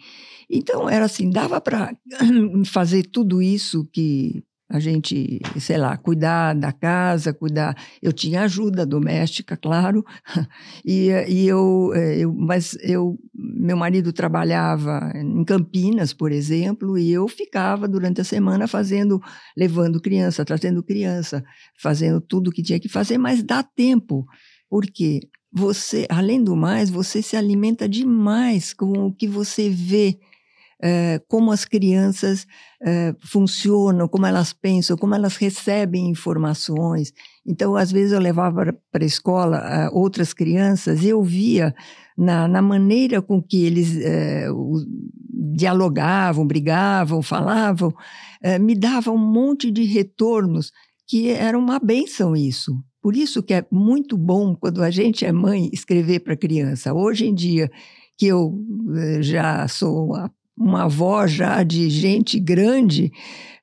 Então, 0.50 0.88
era 0.88 1.04
assim, 1.04 1.30
dava 1.30 1.60
para 1.60 1.94
fazer 2.66 3.04
tudo 3.04 3.42
isso 3.42 3.86
que 3.92 4.42
a 4.70 4.78
gente, 4.78 5.40
sei 5.58 5.78
lá, 5.78 5.96
cuidar 5.96 6.54
da 6.54 6.72
casa, 6.72 7.32
cuidar. 7.32 7.74
Eu 8.02 8.12
tinha 8.12 8.42
ajuda 8.42 8.84
doméstica, 8.84 9.56
claro, 9.56 10.04
e, 10.84 11.08
e 11.26 11.48
eu, 11.48 11.90
eh, 11.94 12.18
eu, 12.18 12.34
mas 12.34 12.76
eu, 12.82 13.18
meu 13.34 13.76
marido 13.76 14.12
trabalhava 14.12 15.10
em 15.14 15.42
Campinas, 15.44 16.12
por 16.12 16.30
exemplo, 16.30 16.98
e 16.98 17.10
eu 17.10 17.26
ficava 17.28 17.88
durante 17.88 18.20
a 18.20 18.24
semana 18.24 18.66
fazendo, 18.66 19.18
levando 19.56 20.02
criança, 20.02 20.44
trazendo 20.44 20.82
criança, 20.82 21.42
fazendo 21.80 22.20
tudo 22.20 22.48
o 22.48 22.52
que 22.52 22.62
tinha 22.62 22.78
que 22.78 22.88
fazer, 22.88 23.16
mas 23.16 23.42
dá 23.42 23.62
tempo, 23.62 24.26
porque 24.68 25.20
você, 25.50 26.06
além 26.10 26.44
do 26.44 26.54
mais, 26.54 26.90
você 26.90 27.22
se 27.22 27.36
alimenta 27.36 27.88
demais 27.88 28.74
com 28.74 29.06
o 29.06 29.14
que 29.14 29.26
você 29.26 29.70
vê 29.70 30.18
é, 30.80 31.20
como 31.28 31.50
as 31.50 31.64
crianças 31.64 32.46
é, 32.80 33.14
funcionam, 33.20 34.06
como 34.06 34.26
elas 34.26 34.52
pensam, 34.52 34.96
como 34.96 35.14
elas 35.14 35.36
recebem 35.36 36.08
informações. 36.08 37.12
Então, 37.46 37.74
às 37.74 37.90
vezes, 37.90 38.12
eu 38.12 38.20
levava 38.20 38.72
para 38.92 39.02
a 39.02 39.06
escola 39.06 39.58
é, 39.58 39.88
outras 39.90 40.32
crianças 40.32 41.02
e 41.02 41.08
eu 41.08 41.22
via 41.22 41.74
na, 42.16 42.46
na 42.46 42.62
maneira 42.62 43.20
com 43.20 43.42
que 43.42 43.64
eles 43.64 43.96
dialogavam, 45.52 46.46
brigavam, 46.46 47.22
falavam, 47.22 47.92
me 48.60 48.74
dava 48.74 49.10
um 49.10 49.18
monte 49.18 49.70
de 49.70 49.84
retornos 49.84 50.72
que 51.06 51.30
era 51.30 51.58
uma 51.58 51.78
benção 51.78 52.36
isso. 52.36 52.72
Por 53.00 53.16
isso 53.16 53.42
que 53.42 53.54
é 53.54 53.64
muito 53.70 54.16
bom 54.16 54.54
quando 54.54 54.82
a 54.82 54.90
gente 54.90 55.24
é 55.24 55.32
mãe 55.32 55.70
escrever 55.72 56.20
para 56.20 56.36
criança. 56.36 56.92
Hoje 56.92 57.26
em 57.26 57.34
dia, 57.34 57.70
que 58.16 58.26
eu 58.26 58.52
já 59.20 59.66
sou 59.68 60.12
uma 60.58 60.84
avó 60.84 61.26
já 61.26 61.62
de 61.62 61.88
gente 61.88 62.40
grande, 62.40 63.12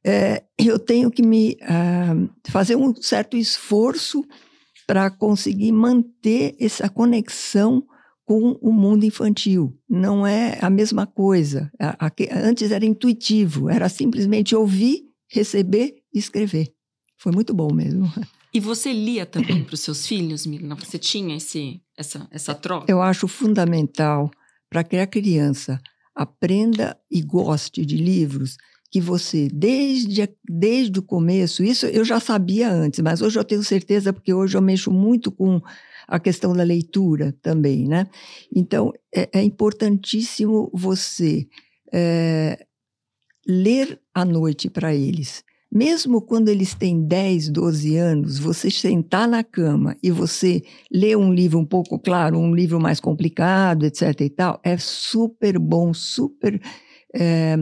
é, 0.04 0.44
eu 0.58 0.80
tenho 0.80 1.12
que 1.12 1.22
me 1.22 1.58
uh, 1.64 2.30
fazer 2.52 2.76
um 2.76 2.94
certo 2.96 3.36
esforço 3.36 4.24
para 4.88 5.10
conseguir 5.10 5.72
manter 5.72 6.56
essa 6.60 6.88
conexão 6.88 7.84
com 8.24 8.58
o 8.62 8.72
mundo 8.72 9.04
infantil. 9.04 9.78
Não 9.90 10.26
é 10.26 10.58
a 10.62 10.70
mesma 10.70 11.06
coisa. 11.06 11.72
A, 11.80 12.08
a, 12.08 12.12
antes 12.44 12.72
era 12.72 12.86
intuitivo, 12.86 13.70
era 13.70 13.90
simplesmente 13.90 14.56
ouvir, 14.56 15.04
receber 15.30 15.96
e 16.14 16.20
escrever. 16.20 16.72
Foi 17.18 17.32
muito 17.32 17.54
bom 17.54 17.74
mesmo. 17.74 18.12
E 18.54 18.60
você 18.62 18.94
lia 18.94 19.26
também 19.26 19.66
para 19.66 19.74
os 19.74 19.82
seus 19.82 20.08
filhos, 20.08 20.46
Mirna? 20.46 20.76
Você 20.76 20.98
tinha 20.98 21.36
esse, 21.36 21.82
essa, 21.98 22.26
essa 22.32 22.56
troca? 22.56 22.90
Eu 22.90 23.02
acho 23.02 23.28
fundamental 23.28 24.32
para 24.70 24.82
que 24.82 24.96
a 24.96 25.06
criança 25.06 25.78
aprenda 26.16 26.98
e 27.12 27.22
goste 27.22 27.86
de 27.86 27.98
livros 27.98 28.58
que 28.90 29.02
você, 29.02 29.50
desde, 29.52 30.30
desde 30.48 31.00
o 31.00 31.04
começo, 31.04 31.64
isso 31.64 31.86
eu 31.86 32.06
já 32.06 32.20
sabia 32.20 32.72
antes, 32.72 33.02
mas 33.02 33.22
hoje 33.22 33.38
eu 33.38 33.44
tenho 33.44 33.62
certeza, 33.62 34.14
porque 34.14 34.34
hoje 34.34 34.56
eu 34.56 34.62
mexo 34.62 34.90
muito 34.90 35.32
com 35.32 35.62
a 36.08 36.20
questão 36.20 36.54
da 36.54 36.64
leitura 36.64 37.36
também, 37.42 37.88
né? 37.88 38.08
Então, 38.56 38.94
é, 39.14 39.30
é 39.34 39.44
importantíssimo 39.44 40.72
você 40.74 41.46
é, 41.92 42.66
ler 43.46 44.00
à 44.14 44.24
noite 44.24 44.70
para 44.70 44.96
eles. 44.96 45.44
Mesmo 45.76 46.22
quando 46.22 46.48
eles 46.48 46.74
têm 46.74 47.06
10, 47.06 47.50
12 47.50 47.98
anos, 47.98 48.40
você 48.40 48.72
sentar 48.72 49.28
na 49.28 49.44
cama 49.44 49.98
e 50.02 50.10
você 50.10 50.64
ler 50.90 51.18
um 51.18 51.34
livro 51.34 51.60
um 51.60 51.66
pouco, 51.66 52.00
claro, 52.00 52.40
um 52.40 52.56
livro 52.56 52.80
mais 52.80 53.02
complicado, 53.02 53.86
etc. 53.86 54.22
e 54.22 54.30
tal, 54.30 54.58
é 54.64 54.78
super 54.78 55.60
bom, 55.60 55.94
super 55.94 56.62
é, 57.14 57.58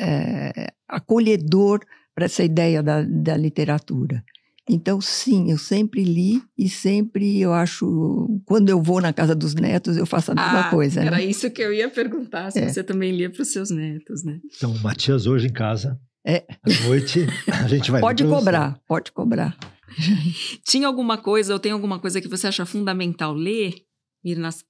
é, 0.00 0.72
acolhedor 0.88 1.78
para 2.12 2.24
essa 2.24 2.42
ideia 2.42 2.82
da, 2.82 3.04
da 3.04 3.36
literatura. 3.36 4.24
Então, 4.68 5.00
sim, 5.00 5.52
eu 5.52 5.58
sempre 5.58 6.02
li 6.02 6.42
e 6.58 6.68
sempre 6.68 7.40
eu 7.40 7.52
acho. 7.52 8.40
Quando 8.44 8.70
eu 8.70 8.82
vou 8.82 9.00
na 9.00 9.12
casa 9.12 9.36
dos 9.36 9.54
netos, 9.54 9.96
eu 9.96 10.06
faço 10.06 10.32
a 10.32 10.34
mesma 10.34 10.60
ah, 10.62 10.70
coisa. 10.70 11.00
Era 11.00 11.16
né? 11.18 11.24
isso 11.24 11.48
que 11.48 11.62
eu 11.62 11.72
ia 11.72 11.88
perguntar, 11.88 12.50
se 12.50 12.58
é. 12.58 12.68
você 12.68 12.82
também 12.82 13.12
lia 13.12 13.30
para 13.30 13.42
os 13.42 13.52
seus 13.52 13.70
netos, 13.70 14.24
né? 14.24 14.40
Então, 14.56 14.72
o 14.72 14.82
Matias 14.82 15.28
hoje 15.28 15.46
em 15.46 15.52
casa 15.52 15.96
é. 16.26 16.44
À 16.62 16.86
noite, 16.86 17.26
a 17.48 17.68
gente 17.68 17.90
vai. 17.90 18.00
pode 18.02 18.24
cobrar, 18.24 18.80
pode 18.86 19.12
cobrar. 19.12 19.56
Tinha 20.64 20.86
alguma 20.86 21.18
coisa, 21.18 21.52
ou 21.52 21.58
tem 21.58 21.72
alguma 21.72 21.98
coisa 21.98 22.20
que 22.20 22.28
você 22.28 22.46
acha 22.46 22.64
fundamental 22.64 23.34
ler? 23.34 23.74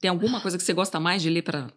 Tem 0.00 0.10
alguma 0.10 0.40
coisa 0.40 0.56
que 0.56 0.64
você 0.64 0.72
gosta 0.72 0.98
mais 0.98 1.22
de 1.22 1.28
ler 1.28 1.42
para 1.42 1.70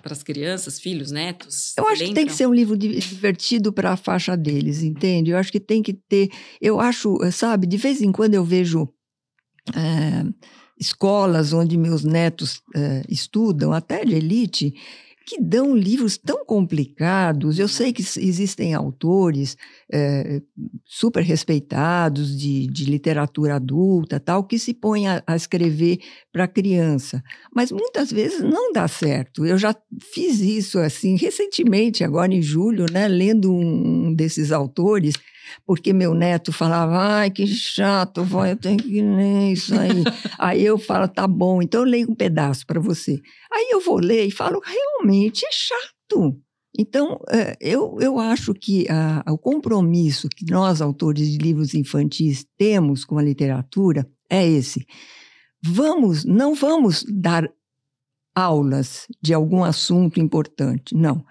para 0.00 0.12
as 0.12 0.22
crianças, 0.22 0.80
filhos, 0.80 1.10
netos? 1.10 1.74
Eu 1.76 1.84
acho 1.84 2.00
Lembra? 2.00 2.06
que 2.08 2.14
tem 2.14 2.26
que 2.26 2.32
ser 2.32 2.46
um 2.46 2.54
livro 2.54 2.76
divertido 2.76 3.72
para 3.72 3.92
a 3.92 3.96
faixa 3.96 4.36
deles, 4.36 4.82
entende? 4.82 5.30
Eu 5.30 5.36
acho 5.36 5.52
que 5.52 5.60
tem 5.60 5.82
que 5.82 5.92
ter. 5.92 6.30
Eu 6.60 6.80
acho, 6.80 7.18
sabe, 7.30 7.66
de 7.66 7.76
vez 7.76 8.00
em 8.00 8.10
quando 8.10 8.34
eu 8.34 8.44
vejo 8.44 8.88
é, 9.74 10.24
escolas 10.78 11.52
onde 11.52 11.76
meus 11.76 12.04
netos 12.04 12.62
é, 12.74 13.02
estudam, 13.08 13.72
até 13.72 14.04
de 14.04 14.14
elite, 14.14 14.74
que 15.24 15.40
dão 15.40 15.74
livros 15.76 16.16
tão 16.16 16.44
complicados. 16.44 17.58
Eu 17.58 17.68
sei 17.68 17.92
que 17.92 18.02
existem 18.02 18.74
autores 18.74 19.56
é, 19.92 20.40
super 20.84 21.22
respeitados 21.22 22.36
de, 22.36 22.66
de, 22.66 22.84
literatura 22.84 23.56
adulta, 23.56 24.20
tal, 24.20 24.44
que 24.44 24.58
se 24.58 24.74
põem 24.74 25.08
a, 25.08 25.22
a 25.26 25.36
escrever 25.36 25.98
para 26.32 26.48
criança, 26.48 27.22
mas 27.54 27.70
muitas 27.70 28.10
vezes 28.10 28.40
não 28.40 28.72
dá 28.72 28.88
certo. 28.88 29.44
Eu 29.44 29.58
já 29.58 29.74
fiz 30.12 30.40
isso 30.40 30.78
assim 30.78 31.16
recentemente, 31.16 32.04
agora 32.04 32.34
em 32.34 32.42
julho, 32.42 32.86
né, 32.90 33.08
lendo 33.08 33.52
um 33.52 34.14
desses 34.14 34.52
autores 34.52 35.14
porque 35.66 35.92
meu 35.92 36.14
neto 36.14 36.52
falava, 36.52 36.98
ai, 36.98 37.30
que 37.30 37.46
chato, 37.46 38.24
vó, 38.24 38.46
eu 38.46 38.56
tenho 38.56 38.78
que 38.78 39.00
ler 39.00 39.52
isso 39.52 39.74
aí. 39.78 40.02
aí 40.38 40.64
eu 40.64 40.78
falo, 40.78 41.08
tá 41.08 41.26
bom, 41.26 41.62
então 41.62 41.80
eu 41.82 41.86
leio 41.86 42.10
um 42.10 42.14
pedaço 42.14 42.66
para 42.66 42.80
você. 42.80 43.20
Aí 43.52 43.70
eu 43.70 43.80
vou 43.80 43.98
ler 43.98 44.24
e 44.26 44.30
falo, 44.30 44.60
realmente 44.64 45.44
é 45.44 45.50
chato. 45.52 46.36
Então, 46.78 47.20
é, 47.30 47.54
eu, 47.60 47.98
eu 48.00 48.18
acho 48.18 48.54
que 48.54 48.86
a, 48.88 49.22
o 49.30 49.36
compromisso 49.36 50.28
que 50.28 50.50
nós, 50.50 50.80
autores 50.80 51.30
de 51.30 51.38
livros 51.38 51.74
infantis, 51.74 52.46
temos 52.56 53.04
com 53.04 53.18
a 53.18 53.22
literatura 53.22 54.08
é 54.30 54.48
esse. 54.48 54.86
Vamos, 55.62 56.24
não 56.24 56.54
vamos 56.54 57.04
dar 57.08 57.48
aulas 58.34 59.06
de 59.20 59.34
algum 59.34 59.62
assunto 59.62 60.20
importante, 60.20 60.94
não. 60.94 61.24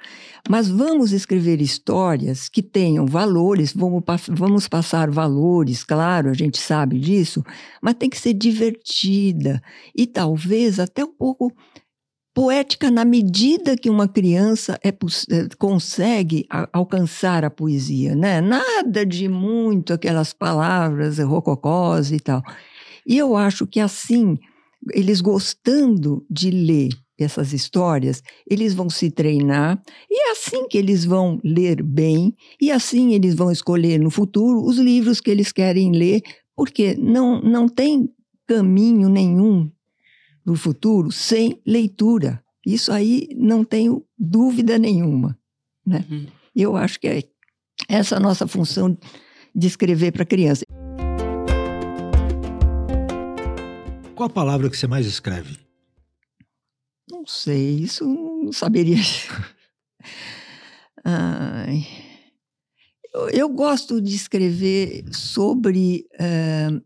Mas 0.50 0.70
vamos 0.70 1.12
escrever 1.12 1.62
histórias 1.62 2.48
que 2.48 2.62
tenham 2.62 3.06
valores, 3.06 3.74
vamos, 3.74 4.04
vamos 4.30 4.68
passar 4.68 5.10
valores, 5.10 5.84
claro, 5.84 6.30
a 6.30 6.34
gente 6.34 6.60
sabe 6.60 7.00
disso, 7.00 7.44
mas 7.82 7.96
tem 7.96 8.10
que 8.10 8.20
ser 8.20 8.34
divertida 8.34 9.62
e 9.96 10.06
talvez 10.06 10.80
até 10.80 11.04
um 11.04 11.14
pouco 11.14 11.52
poética 12.34 12.90
na 12.90 13.04
medida 13.04 13.76
que 13.76 13.90
uma 13.90 14.08
criança 14.08 14.80
é, 14.84 14.94
consegue 15.58 16.46
a, 16.50 16.68
alcançar 16.72 17.44
a 17.44 17.50
poesia, 17.50 18.16
né? 18.16 18.40
Nada 18.40 19.06
de 19.06 19.28
muito 19.28 19.94
aquelas 19.94 20.34
palavras 20.34 21.20
rococós 21.20 22.12
e 22.12 22.20
tal. 22.20 22.42
E 23.06 23.18
eu 23.18 23.36
acho 23.36 23.68
que 23.68 23.80
assim, 23.80 24.38
eles 24.94 25.22
gostando 25.22 26.26
de 26.30 26.50
ler 26.50 26.90
essas 27.24 27.54
histórias, 27.54 28.24
eles 28.50 28.74
vão 28.74 28.90
se 28.90 29.12
treinar 29.12 29.82
e 30.10 30.30
é 30.30 30.32
assim 30.32 30.68
que 30.68 30.78
eles 30.78 31.06
vão 31.06 31.40
ler 31.44 31.84
bem 31.84 32.36
e 32.60 32.72
assim 32.72 33.14
eles 33.14 33.36
vão 33.36 33.52
escolher 33.52 34.00
no 34.00 34.10
futuro 34.10 34.64
os 34.64 34.78
livros 34.78 35.22
que 35.22 35.30
eles 35.30 35.52
querem 35.52 35.92
ler, 35.92 36.22
porque 36.56 36.96
não, 36.96 37.40
não 37.42 37.68
tem 37.70 38.10
caminho 38.48 39.08
nenhum 39.08 39.72
no 40.46 40.56
futuro 40.56 41.12
sem 41.12 41.62
leitura. 41.66 42.44
Isso 42.66 42.92
aí 42.92 43.30
não 43.36 43.64
tenho 43.64 44.04
dúvida 44.18 44.78
nenhuma. 44.78 45.38
Né? 45.86 46.06
Uhum. 46.10 46.26
Eu 46.56 46.76
acho 46.76 47.00
que 47.00 47.08
é 47.08 47.24
essa 47.88 48.18
a 48.18 48.20
nossa 48.20 48.48
função 48.48 48.98
de 49.56 49.68
escrever 49.68 50.12
para 50.12 50.26
criança. 50.26 50.66
Qual 54.22 54.30
a 54.30 54.34
palavra 54.34 54.70
que 54.70 54.78
você 54.78 54.86
mais 54.86 55.08
escreve? 55.08 55.58
Não 57.10 57.26
sei, 57.26 57.80
isso 57.80 58.06
não 58.06 58.54
saberia. 58.54 58.98
Ai. 61.04 61.88
Eu, 63.12 63.30
eu, 63.32 63.50
gosto 63.50 64.00
de 64.00 64.16
escrever 64.16 65.06
sobre 65.12 66.06
uh, 66.20 66.80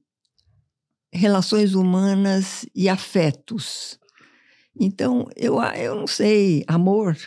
relações 1.12 1.76
humanas 1.76 2.66
e 2.74 2.88
afetos. 2.88 4.00
Então, 4.80 5.28
eu, 5.36 5.62
eu 5.62 5.94
não 5.94 6.08
sei, 6.08 6.64
amor. 6.70 7.18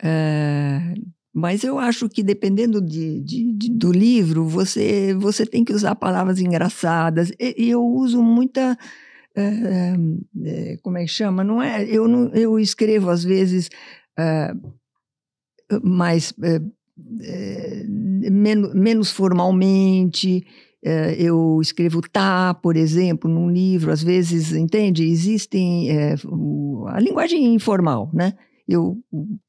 é, 0.00 0.94
mas 1.34 1.64
eu 1.64 1.80
acho 1.80 2.08
que 2.08 2.22
dependendo 2.22 2.80
de, 2.80 3.20
de, 3.22 3.52
de, 3.54 3.70
do 3.72 3.90
livro, 3.90 4.46
você, 4.46 5.14
você 5.14 5.44
tem 5.44 5.64
que 5.64 5.72
usar 5.72 5.96
palavras 5.96 6.38
engraçadas. 6.38 7.32
E, 7.40 7.68
eu 7.68 7.84
uso 7.84 8.22
muita. 8.22 8.78
É, 9.36 9.94
é, 10.44 10.76
como 10.78 10.96
é 10.96 11.02
que 11.02 11.08
chama? 11.08 11.44
Não 11.44 11.62
é, 11.62 11.84
eu, 11.84 12.08
não, 12.08 12.28
eu 12.28 12.58
escrevo, 12.58 13.10
às 13.10 13.22
vezes, 13.22 13.68
mais. 15.82 16.32
menos, 18.30 18.74
menos 18.74 19.10
formalmente, 19.10 20.42
eu 21.18 21.58
escrevo 21.60 22.00
tá, 22.00 22.54
por 22.54 22.76
exemplo, 22.76 23.30
num 23.30 23.50
livro, 23.50 23.92
às 23.92 24.02
vezes, 24.02 24.52
entende? 24.52 25.04
Existem 25.04 25.90
é, 25.90 26.14
a 26.88 26.98
linguagem 26.98 27.54
informal, 27.54 28.10
né? 28.14 28.32
Eu, 28.66 28.98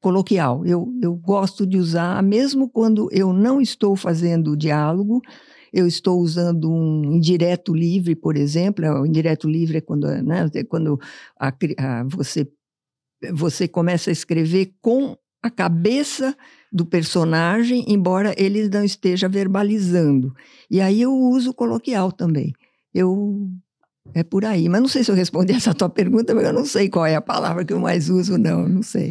coloquial, 0.00 0.64
eu, 0.64 0.86
eu 1.02 1.16
gosto 1.16 1.66
de 1.66 1.76
usar, 1.76 2.22
mesmo 2.22 2.68
quando 2.68 3.08
eu 3.10 3.32
não 3.32 3.60
estou 3.60 3.96
fazendo 3.96 4.56
diálogo, 4.56 5.20
eu 5.72 5.86
estou 5.86 6.20
usando 6.20 6.70
um 6.70 7.12
indireto 7.12 7.74
livre, 7.74 8.14
por 8.14 8.36
exemplo. 8.36 8.84
O 9.00 9.06
indireto 9.06 9.48
livre 9.48 9.78
é 9.78 9.80
quando, 9.80 10.06
né, 10.22 10.48
é 10.54 10.64
quando 10.64 10.98
a, 11.38 11.48
a, 11.48 12.04
você, 12.04 12.50
você 13.32 13.68
começa 13.68 14.10
a 14.10 14.12
escrever 14.12 14.74
com 14.80 15.16
a 15.42 15.50
cabeça 15.50 16.36
do 16.72 16.84
personagem, 16.84 17.84
embora 17.88 18.34
ele 18.36 18.68
não 18.68 18.84
esteja 18.84 19.28
verbalizando. 19.28 20.34
E 20.70 20.80
aí 20.80 21.00
eu 21.00 21.12
uso 21.12 21.54
coloquial 21.54 22.10
também. 22.10 22.52
Eu 22.92 23.48
é 24.14 24.22
por 24.22 24.44
aí. 24.44 24.68
Mas 24.68 24.80
não 24.80 24.88
sei 24.88 25.04
se 25.04 25.10
eu 25.10 25.14
respondi 25.14 25.52
essa 25.54 25.74
tua 25.74 25.88
pergunta, 25.88 26.34
porque 26.34 26.48
eu 26.48 26.52
não 26.52 26.64
sei 26.64 26.88
qual 26.88 27.06
é 27.06 27.14
a 27.14 27.20
palavra 27.20 27.64
que 27.64 27.72
eu 27.72 27.80
mais 27.80 28.08
uso, 28.08 28.38
não, 28.38 28.68
não 28.68 28.82
sei. 28.82 29.10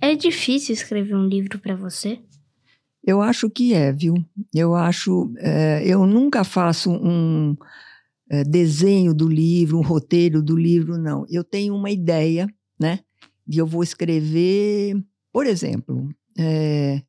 É 0.00 0.14
difícil 0.14 0.72
escrever 0.72 1.14
um 1.14 1.26
livro 1.26 1.58
para 1.58 1.76
você? 1.76 2.18
Eu 3.02 3.22
acho 3.22 3.48
que 3.48 3.72
é, 3.72 3.92
viu? 3.92 4.14
Eu 4.54 4.74
acho. 4.74 5.32
É, 5.38 5.82
eu 5.84 6.06
nunca 6.06 6.44
faço 6.44 6.90
um 6.90 7.56
é, 8.30 8.44
desenho 8.44 9.14
do 9.14 9.28
livro, 9.28 9.78
um 9.78 9.82
roteiro 9.82 10.42
do 10.42 10.56
livro, 10.56 10.98
não. 10.98 11.24
Eu 11.28 11.42
tenho 11.42 11.74
uma 11.74 11.90
ideia, 11.90 12.46
né? 12.78 13.00
E 13.48 13.58
eu 13.58 13.66
vou 13.66 13.82
escrever, 13.82 15.02
por 15.32 15.46
exemplo, 15.46 16.08
é, 16.38 17.02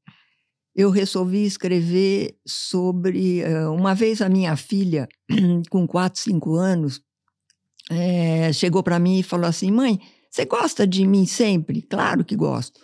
eu 0.76 0.90
resolvi 0.90 1.46
escrever 1.46 2.38
sobre. 2.48 3.44
Uma 3.76 3.94
vez 3.94 4.22
a 4.22 4.30
minha 4.30 4.56
filha, 4.56 5.08
com 5.70 5.86
4, 5.86 6.22
5 6.22 6.56
anos, 6.56 7.02
chegou 8.54 8.82
para 8.82 8.98
mim 8.98 9.20
e 9.20 9.24
falou 9.24 9.48
assim: 9.48 9.70
Mãe, 9.70 10.00
você 10.30 10.46
gosta 10.46 10.88
de 10.88 11.06
mim 11.06 11.26
sempre? 11.26 11.82
Claro 11.82 12.24
que 12.24 12.38
gosto. 12.38 12.80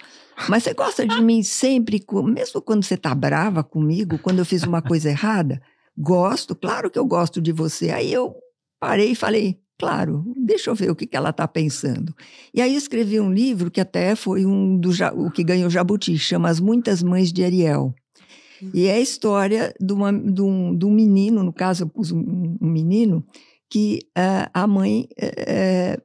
Mas 0.50 0.64
você 0.64 0.74
gosta 0.74 1.06
de 1.06 1.22
mim 1.22 1.42
sempre, 1.44 2.04
mesmo 2.26 2.62
quando 2.62 2.84
você 2.84 2.94
está 2.94 3.14
brava 3.16 3.64
comigo, 3.64 4.20
quando 4.20 4.40
eu 4.40 4.46
fiz 4.46 4.64
uma 4.64 4.82
coisa 4.82 5.10
errada? 5.10 5.62
Gosto, 5.98 6.56
claro 6.56 6.90
que 6.92 7.00
eu 7.00 7.06
gosto 7.06 7.42
de 7.42 7.52
você. 7.52 7.90
Aí 7.90 8.14
eu 8.14 8.36
parei 8.80 9.12
e 9.12 9.16
falei: 9.16 9.60
Claro, 9.80 10.24
deixa 10.36 10.70
eu 10.70 10.76
ver 10.76 10.90
o 10.90 10.96
que, 10.96 11.06
que 11.06 11.16
ela 11.16 11.30
está 11.30 11.48
pensando. 11.48 12.14
E 12.54 12.62
aí 12.62 12.76
escrevi 12.76 13.20
um 13.20 13.32
livro 13.32 13.70
que 13.70 13.80
até 13.80 14.16
foi 14.16 14.46
um 14.46 14.78
do 14.78 14.90
o 15.16 15.32
que 15.32 15.44
ganhou 15.44 15.70
Jabuti, 15.70 16.18
chama 16.18 16.50
As 16.50 16.60
Muitas 16.60 17.04
Mães 17.04 17.32
de 17.32 17.44
Ariel. 17.44 17.94
E 18.74 18.88
é 18.88 18.94
a 18.94 19.00
história 19.00 19.74
de, 19.80 19.94
uma, 19.94 20.12
de, 20.12 20.42
um, 20.42 20.76
de 20.76 20.84
um 20.84 20.92
menino, 20.92 21.44
no 21.44 21.54
caso 21.54 21.92
um, 21.96 22.58
um 22.60 22.68
menino, 22.68 23.24
que 23.70 24.00
uh, 24.18 24.50
a 24.52 24.66
mãe 24.66 25.08
uh, 25.22 26.02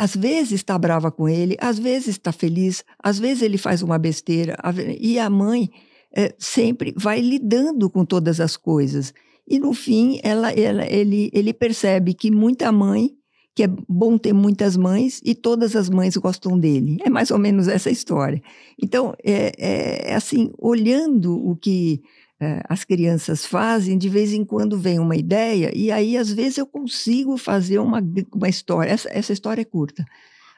às 0.00 0.16
vezes 0.16 0.52
está 0.52 0.78
brava 0.78 1.12
com 1.12 1.28
ele, 1.28 1.58
às 1.60 1.78
vezes 1.78 2.08
está 2.08 2.32
feliz, 2.32 2.82
às 3.02 3.18
vezes 3.18 3.42
ele 3.42 3.58
faz 3.58 3.82
uma 3.82 3.98
besteira, 3.98 4.56
e 4.98 5.18
a 5.18 5.28
mãe 5.28 5.64
uh, 6.16 6.34
sempre 6.38 6.94
vai 6.96 7.20
lidando 7.20 7.90
com 7.90 8.02
todas 8.02 8.40
as 8.40 8.56
coisas. 8.56 9.12
E 9.46 9.58
no 9.58 9.74
fim, 9.74 10.18
ela, 10.22 10.52
ela, 10.52 10.90
ele, 10.90 11.28
ele 11.34 11.52
percebe 11.52 12.14
que 12.14 12.30
muita 12.30 12.72
mãe, 12.72 13.10
que 13.54 13.64
é 13.64 13.68
bom 13.86 14.16
ter 14.16 14.32
muitas 14.32 14.74
mães 14.74 15.20
e 15.22 15.34
todas 15.34 15.76
as 15.76 15.90
mães 15.90 16.16
gostam 16.16 16.58
dele. 16.58 16.96
É 17.04 17.10
mais 17.10 17.30
ou 17.30 17.38
menos 17.38 17.68
essa 17.68 17.90
história. 17.90 18.40
Então, 18.82 19.12
é, 19.22 19.52
é, 19.58 20.12
é 20.12 20.14
assim, 20.14 20.50
olhando 20.56 21.36
o 21.36 21.54
que 21.54 22.00
é, 22.00 22.19
as 22.68 22.84
crianças 22.84 23.44
fazem, 23.44 23.98
de 23.98 24.08
vez 24.08 24.32
em 24.32 24.44
quando 24.44 24.78
vem 24.78 24.98
uma 24.98 25.16
ideia, 25.16 25.70
e 25.76 25.92
aí 25.92 26.16
às 26.16 26.30
vezes 26.30 26.58
eu 26.58 26.66
consigo 26.66 27.36
fazer 27.36 27.78
uma, 27.78 28.02
uma 28.34 28.48
história. 28.48 28.90
Essa, 28.90 29.08
essa 29.12 29.32
história 29.32 29.62
é 29.62 29.64
curta. 29.64 30.04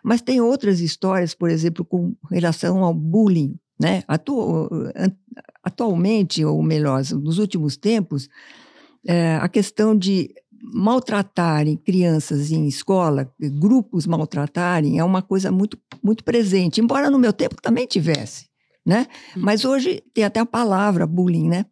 Mas 0.03 0.21
tem 0.21 0.41
outras 0.41 0.81
histórias, 0.81 1.35
por 1.35 1.51
exemplo, 1.51 1.85
com 1.85 2.15
relação 2.31 2.83
ao 2.85 2.93
bullying. 2.93 3.57
Né? 3.81 4.03
Atu, 4.07 4.71
atualmente, 5.63 6.45
ou 6.45 6.63
melhor, 6.63 7.03
nos 7.21 7.39
últimos 7.39 7.77
tempos, 7.77 8.29
é, 9.07 9.37
a 9.37 9.49
questão 9.49 9.97
de 9.97 10.33
maltratarem 10.63 11.77
crianças 11.77 12.53
em 12.53 12.67
escola, 12.69 13.33
grupos 13.41 14.07
maltratarem, 14.07 14.99
é 14.99 15.05
uma 15.05 15.21
coisa 15.21 15.51
muito, 15.51 15.77
muito 16.03 16.23
presente, 16.23 16.81
embora 16.81 17.11
no 17.11 17.19
meu 17.19 17.33
tempo 17.33 17.57
também 17.61 17.85
tivesse, 17.85 18.47
né? 18.87 19.09
Uhum. 19.35 19.43
Mas 19.43 19.65
hoje 19.65 20.03
tem 20.15 20.23
até 20.23 20.39
a 20.39 20.47
palavra 20.47 21.05
bullying, 21.05 21.49
né? 21.49 21.67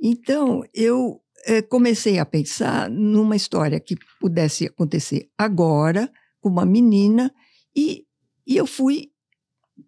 Então, 0.00 0.62
eu 0.74 1.20
é, 1.46 1.62
comecei 1.62 2.18
a 2.18 2.24
pensar 2.24 2.88
numa 2.90 3.36
história 3.36 3.78
que 3.78 3.96
pudesse 4.20 4.66
acontecer 4.66 5.28
agora, 5.36 6.10
com 6.40 6.48
uma 6.48 6.64
menina, 6.64 7.32
e, 7.76 8.04
e 8.46 8.56
eu 8.56 8.66
fui 8.66 9.10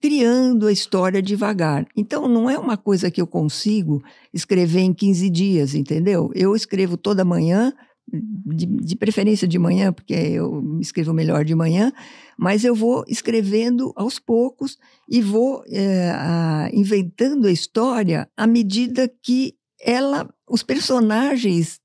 criando 0.01 0.67
a 0.67 0.73
história 0.73 1.23
devagar. 1.23 1.87
Então, 1.97 2.29
não 2.29 2.49
é 2.49 2.59
uma 2.59 2.77
coisa 2.77 3.11
que 3.11 3.21
eu 3.21 3.27
consigo 3.27 4.03
escrever 4.33 4.81
em 4.81 4.93
15 4.93 5.31
dias, 5.31 5.75
entendeu? 5.75 6.31
Eu 6.35 6.55
escrevo 6.55 6.97
toda 6.97 7.25
manhã, 7.25 7.73
de, 8.09 8.67
de, 8.67 8.97
preferência 8.97 9.47
de 9.47 9.59
manhã, 9.59 9.93
porque 9.93 10.13
eu 10.13 10.79
escrevo 10.81 11.15
melhor 11.15 11.45
de 11.45 11.55
manhã, 11.55 11.93
mas 12.37 12.65
eu 12.65 12.75
vou 12.75 13.05
escrevendo 13.07 13.93
aos 13.97 14.19
poucos 14.19 14.77
e 15.09 15.21
vou 15.23 15.63
é, 15.69 16.11
a, 16.11 16.69
inventando 16.73 17.47
a 17.47 17.53
história 17.53 18.29
à 18.37 18.47
medida 18.47 19.11
que 19.23 19.55
ela, 19.83 20.29
os 20.49 20.63
personagens 20.63 21.81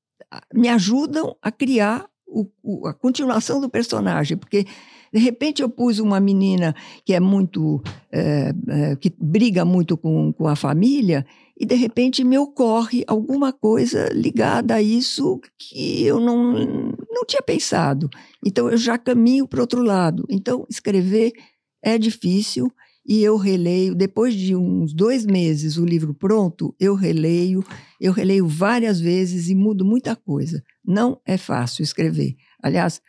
me 0.54 0.70
ajudam 0.70 1.36
a 1.42 1.52
criar 1.52 2.06
o, 2.28 2.46
o, 2.62 2.88
a 2.88 2.94
continuação 2.94 3.60
do 3.60 3.70
personagem, 3.70 4.38
porque 4.38 4.66
de 5.12 5.20
repente 5.20 5.62
eu 5.62 5.70
pus 5.70 6.00
uma 6.00 6.20
menina 6.20 6.76
que 7.06 7.14
é 7.14 7.20
muito. 7.20 7.82
É, 8.12 8.54
é, 8.70 8.96
que 8.96 9.14
briga 9.18 9.64
muito 9.64 9.98
com, 9.98 10.34
com 10.34 10.48
a 10.48 10.56
família, 10.56 11.26
e 11.60 11.66
de 11.66 11.76
repente 11.76 12.24
me 12.24 12.38
ocorre 12.38 13.04
alguma 13.08 13.52
coisa 13.52 14.10
ligada 14.14 14.76
a 14.76 14.82
isso 14.82 15.40
que 15.58 16.04
eu 16.04 16.20
não, 16.20 16.94
não 17.10 17.26
tinha 17.26 17.42
pensado. 17.42 18.10
Então 18.46 18.70
eu 18.70 18.78
já 18.78 18.98
caminho 18.98 19.48
para 19.48 19.62
outro 19.62 19.82
lado. 19.82 20.26
Então 20.30 20.66
escrever 20.70 21.32
é 21.82 21.98
difícil 21.98 22.72
e 23.08 23.24
eu 23.24 23.38
releio, 23.38 23.96
depois 23.96 24.36
de 24.36 24.54
uns 24.54 24.94
dois 24.94 25.26
meses, 25.26 25.78
o 25.78 25.86
livro 25.86 26.14
pronto, 26.14 26.76
eu 26.78 26.94
releio, 26.94 27.64
eu 28.02 28.12
releio 28.12 28.46
várias 28.46 29.00
vezes 29.00 29.48
e 29.48 29.56
mudo 29.56 29.86
muita 29.86 30.14
coisa. 30.14 30.62
Não 30.86 31.22
é 31.26 31.38
fácil 31.38 31.84
escrever. 31.84 32.36
Aliás, 32.62 33.00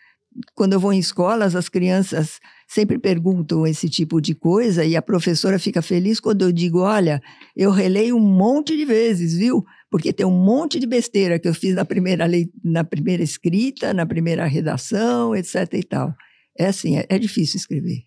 quando 0.55 0.75
eu 0.75 0.79
vou 0.79 0.93
em 0.93 1.01
escolas, 1.01 1.57
as 1.57 1.69
crianças 1.69 2.39
sempre 2.69 2.97
perguntam 2.97 3.67
esse 3.67 3.89
tipo 3.89 4.21
de 4.21 4.37
coisa 4.37 4.85
e 4.85 4.95
a 4.95 5.03
professora 5.03 5.59
fica 5.59 5.83
feliz 5.83 6.21
quando 6.21 6.43
eu 6.43 6.53
digo: 6.53 6.79
olha, 6.79 7.21
eu 7.57 7.73
releio 7.73 8.17
um 8.17 8.21
monte 8.21 8.77
de 8.77 8.85
vezes, 8.85 9.35
viu? 9.37 9.65
Porque 9.91 10.13
tem 10.13 10.25
um 10.25 10.45
monte 10.45 10.79
de 10.79 10.87
besteira 10.87 11.41
que 11.41 11.49
eu 11.49 11.55
fiz 11.55 11.75
na 11.75 11.85
primeira, 11.85 12.25
lei, 12.25 12.49
na 12.63 12.85
primeira 12.85 13.25
escrita, 13.25 13.93
na 13.93 14.07
primeira 14.07 14.47
redação, 14.47 15.35
etc. 15.35 15.73
e 15.73 15.83
tal. 15.83 16.15
É 16.57 16.67
assim, 16.67 16.99
é, 16.99 17.07
é 17.09 17.19
difícil 17.19 17.57
escrever. 17.57 18.03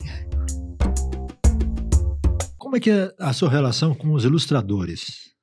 Como 2.71 2.77
é 2.77 2.79
que 2.79 2.89
é 2.89 3.13
a 3.19 3.33
sua 3.33 3.49
relação 3.49 3.93
com 3.93 4.13
os 4.13 4.23
ilustradores? 4.23 5.33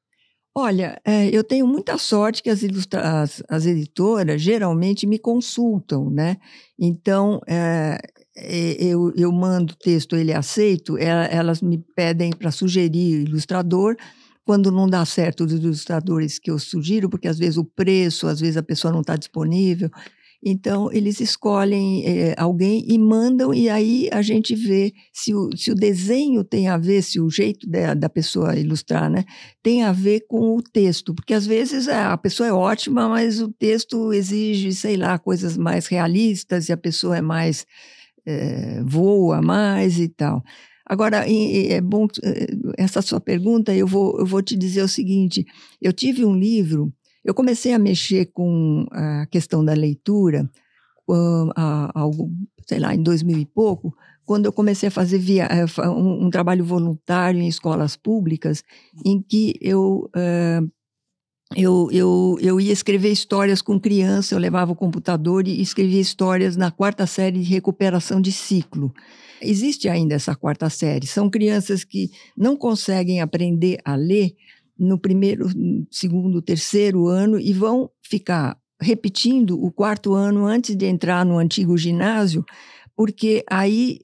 Olha, 0.57 0.99
é, 1.05 1.29
eu 1.29 1.45
tenho 1.45 1.67
muita 1.67 1.99
sorte 1.99 2.43
que 2.43 2.49
as, 2.49 2.61
as, 2.95 3.43
as, 3.47 3.67
editoras 3.67 4.41
geralmente 4.41 5.07
me 5.07 5.19
consultam, 5.19 6.09
né? 6.09 6.39
Então, 6.81 7.39
é, 7.47 7.99
eu, 8.35 9.13
eu 9.15 9.31
mando 9.31 9.77
texto, 9.77 10.17
ele 10.17 10.33
é 10.33 10.37
aceito, 10.37 10.97
elas 10.97 11.61
me 11.61 11.85
pedem 11.95 12.31
para 12.31 12.51
sugerir 12.51 13.25
ilustrador. 13.27 13.95
Quando 14.43 14.73
não 14.73 14.89
dá 14.89 15.05
certo 15.05 15.45
os 15.45 15.53
ilustradores 15.53 16.39
que 16.39 16.51
eu 16.51 16.59
sugiro, 16.59 17.11
porque 17.11 17.29
às 17.29 17.39
vezes 17.39 17.59
o 17.59 17.65
preço, 17.67 18.27
às 18.27 18.41
vezes 18.41 18.57
a 18.57 18.63
pessoa 18.63 18.91
não 18.91 19.03
está 19.03 19.17
disponível, 19.17 19.91
então, 20.45 20.91
eles 20.93 21.21
escolhem 21.21 22.05
é, 22.07 22.35
alguém 22.39 22.85
e 22.89 22.97
mandam, 22.97 23.53
e 23.53 23.69
aí 23.69 24.09
a 24.13 24.23
gente 24.23 24.55
vê 24.55 24.93
se 25.13 25.35
o, 25.35 25.51
se 25.57 25.73
o 25.73 25.75
desenho 25.75 26.45
tem 26.45 26.69
a 26.69 26.79
ver, 26.79 27.03
se 27.03 27.21
o 27.21 27.29
jeito 27.29 27.69
da, 27.69 27.93
da 27.95 28.09
pessoa 28.09 28.57
ilustrar, 28.57 29.11
né, 29.11 29.25
tem 29.63 29.83
a 29.83 29.91
ver 29.91 30.21
com 30.29 30.57
o 30.57 30.63
texto. 30.63 31.13
Porque 31.13 31.35
às 31.35 31.45
vezes 31.45 31.89
é, 31.89 31.97
a 31.97 32.17
pessoa 32.17 32.49
é 32.49 32.53
ótima, 32.53 33.09
mas 33.09 33.41
o 33.41 33.49
texto 33.49 34.13
exige, 34.13 34.73
sei 34.73 34.97
lá, 34.97 35.19
coisas 35.19 35.57
mais 35.57 35.89
realistas 35.89 36.69
e 36.69 36.73
a 36.73 36.77
pessoa 36.77 37.17
é 37.17 37.23
mais. 37.23 37.67
É, 38.27 38.83
voa 38.85 39.41
mais 39.41 39.99
e 39.99 40.07
tal. 40.07 40.43
Agora, 40.85 41.25
é 41.27 41.81
bom, 41.81 42.07
essa 42.77 43.01
sua 43.03 43.21
pergunta, 43.21 43.75
eu 43.75 43.87
vou, 43.87 44.19
eu 44.19 44.27
vou 44.27 44.43
te 44.43 44.57
dizer 44.57 44.83
o 44.83 44.89
seguinte: 44.89 45.47
eu 45.81 45.93
tive 45.93 46.25
um 46.25 46.35
livro 46.35 46.93
eu 47.25 47.35
comecei 47.35 47.73
a 47.73 47.79
mexer 47.79 48.27
com 48.33 48.87
a 48.91 49.27
questão 49.27 49.65
da 49.65 49.75
leitura, 49.75 50.49
algo, 51.95 52.31
sei 52.67 52.79
lá, 52.79 52.95
em 52.95 53.03
2000 53.03 53.39
e 53.39 53.47
pouco, 53.47 53.95
quando 54.25 54.45
eu 54.45 54.53
comecei 54.53 54.89
a 54.89 54.93
fazer 54.93 55.19
via, 55.19 55.45
eh, 55.45 55.89
um, 55.89 56.27
um, 56.27 56.31
trabalho 56.31 56.63
voluntário 56.63 57.41
em 57.41 57.49
escolas 57.49 57.97
públicas, 57.97 58.63
em 59.03 59.23
que 59.23 59.55
eu, 59.59 60.11
uh, 60.15 60.71
eu, 61.57 61.89
eu, 61.91 62.37
eu 62.39 62.61
ia 62.61 62.73
escrever 62.73 63.11
histórias 63.11 63.63
com 63.63 63.81
criança, 63.81 64.35
eu 64.35 64.39
levava 64.39 64.73
o 64.73 64.77
computador 64.77 65.49
e 65.49 65.63
escrevia 65.63 66.01
histórias 66.01 66.57
na 66.57 66.71
quarta 66.71 67.07
série 67.07 67.39
de 67.39 67.49
recuperação 67.49 68.21
de 68.21 68.31
ciclo. 68.31 68.93
Existe 69.41 69.89
ainda 69.89 70.15
essa 70.15 70.35
quarta 70.35 70.69
série. 70.69 71.07
São 71.07 71.31
crianças 71.31 71.83
que 71.83 72.11
não 72.37 72.55
conseguem 72.55 73.23
aprender 73.23 73.79
a 73.83 73.95
ler 73.95 74.35
no 74.79 74.99
primeiro, 74.99 75.49
segundo, 75.91 76.41
terceiro 76.41 77.09
ano 77.09 77.39
e 77.39 77.53
vão 77.53 77.91
ficar 78.03 78.57
repetindo 78.81 79.63
o 79.63 79.73
quarto 79.73 80.15
ano 80.15 80.47
antes 80.47 80.77
de 80.77 80.87
entrar 80.87 81.25
no 81.25 81.39
antigo 81.39 81.77
ginásio, 81.77 82.45
porque 82.97 83.45
aí 83.51 84.01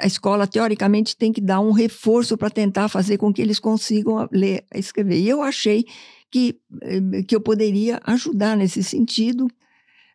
a 0.00 0.06
escola 0.06 0.46
teoricamente 0.46 1.16
tem 1.16 1.32
que 1.32 1.40
dar 1.40 1.60
um 1.60 1.72
reforço 1.72 2.36
para 2.36 2.50
tentar 2.50 2.88
fazer 2.88 3.18
com 3.18 3.32
que 3.32 3.42
eles 3.42 3.58
consigam 3.58 4.28
ler 4.30 4.64
e 4.74 4.78
escrever. 4.78 5.18
E 5.18 5.28
eu 5.28 5.42
achei 5.42 5.84
que, 6.30 6.58
eh, 6.82 7.22
que 7.26 7.36
eu 7.36 7.40
poderia 7.40 8.00
ajudar 8.04 8.56
nesse 8.56 8.82
sentido. 8.82 9.48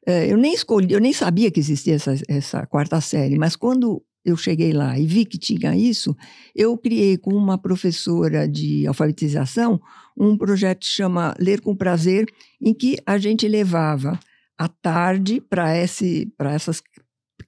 Eh, 0.06 0.32
eu 0.32 0.38
nem 0.38 0.54
escolhi, 0.54 0.92
eu 0.92 1.00
nem 1.00 1.14
sabia 1.14 1.52
que 1.52 1.60
existia 1.60 1.96
essa, 1.96 2.16
essa 2.28 2.66
quarta 2.66 3.00
série, 3.00 3.38
mas 3.38 3.56
quando 3.56 4.04
eu 4.28 4.36
cheguei 4.36 4.74
lá 4.74 5.00
e 5.00 5.06
vi 5.06 5.24
que 5.24 5.38
tinha 5.38 5.74
isso, 5.74 6.14
eu 6.54 6.78
criei 6.78 7.18
com 7.18 7.34
uma 7.34 7.58
professora 7.58 8.46
de 8.46 8.86
alfabetização 8.86 9.80
um 10.18 10.38
projeto 10.38 10.80
que 10.80 10.88
chama 10.88 11.34
Ler 11.40 11.62
com 11.62 11.74
Prazer, 11.74 12.26
em 12.62 12.74
que 12.74 12.98
a 13.06 13.18
gente 13.18 13.48
levava 13.48 14.20
à 14.58 14.68
tarde 14.68 15.40
para 15.40 15.74
essas 15.74 16.82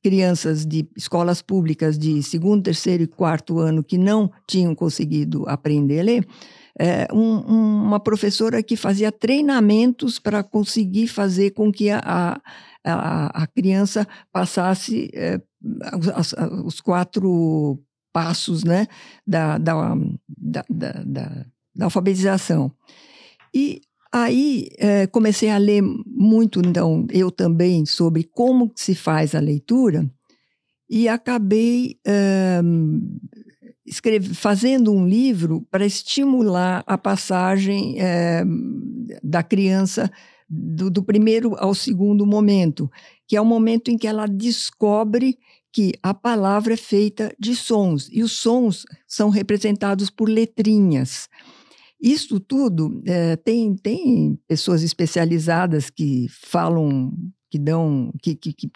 crianças 0.01 0.65
de 0.65 0.87
escolas 0.95 1.41
públicas 1.41 1.97
de 1.97 2.23
segundo, 2.23 2.63
terceiro 2.63 3.03
e 3.03 3.07
quarto 3.07 3.59
ano 3.59 3.83
que 3.83 3.97
não 3.97 4.31
tinham 4.47 4.73
conseguido 4.73 5.43
aprender 5.49 5.99
a 5.99 6.03
ler, 6.03 6.27
é, 6.79 7.07
um, 7.13 7.39
uma 7.39 7.99
professora 7.99 8.63
que 8.63 8.77
fazia 8.77 9.11
treinamentos 9.11 10.17
para 10.17 10.41
conseguir 10.41 11.07
fazer 11.07 11.51
com 11.51 11.71
que 11.71 11.89
a, 11.89 12.41
a, 12.85 13.43
a 13.43 13.47
criança 13.47 14.07
passasse 14.31 15.11
é, 15.13 15.41
os, 16.17 16.33
os, 16.65 16.79
quatro 16.79 17.77
passos 18.13 18.63
né, 18.63 18.87
da, 19.27 19.57
da, 19.57 19.93
da, 20.27 20.65
da, 20.69 21.45
da 21.75 21.85
alfabetização. 21.85 22.71
E 23.53 23.81
aí 24.09 24.69
é, 24.77 25.05
comecei 25.05 25.49
a 25.49 25.57
ler 25.57 25.81
muito, 25.81 26.61
então, 26.61 27.05
eu 27.11 27.29
também, 27.29 27.85
sobre 27.85 28.23
como 28.23 28.71
se 28.73 28.95
faz 28.95 29.35
a 29.35 29.39
leitura, 29.41 30.09
e 30.89 31.07
acabei 31.07 31.99
é, 32.07 32.61
escreve, 33.89 34.35
fazendo 34.35 34.93
um 34.93 35.07
livro 35.07 35.65
para 35.71 35.85
estimular 35.85 36.83
a 36.85 36.97
passagem 36.97 37.99
é, 37.99 38.43
da 39.23 39.41
criança 39.41 40.11
do, 40.47 40.89
do 40.89 41.03
primeiro 41.03 41.55
ao 41.57 41.73
segundo 41.73 42.25
momento, 42.25 42.89
que 43.27 43.35
é 43.35 43.41
o 43.41 43.45
momento 43.45 43.89
em 43.89 43.97
que 43.97 44.07
ela 44.07 44.27
descobre 44.27 45.37
que 45.71 45.93
a 46.01 46.13
palavra 46.13 46.73
é 46.73 46.77
feita 46.77 47.33
de 47.39 47.55
sons 47.55 48.09
e 48.11 48.23
os 48.23 48.33
sons 48.33 48.85
são 49.07 49.29
representados 49.29 50.09
por 50.09 50.29
letrinhas. 50.29 51.27
Isso 52.01 52.39
tudo 52.39 53.01
é, 53.05 53.35
tem, 53.35 53.75
tem 53.75 54.39
pessoas 54.47 54.83
especializadas 54.83 55.89
que 55.89 56.27
falam, 56.29 57.11
que 57.49 57.59
dão, 57.59 58.11
que, 58.21 58.35
que, 58.35 58.53
que, 58.53 58.71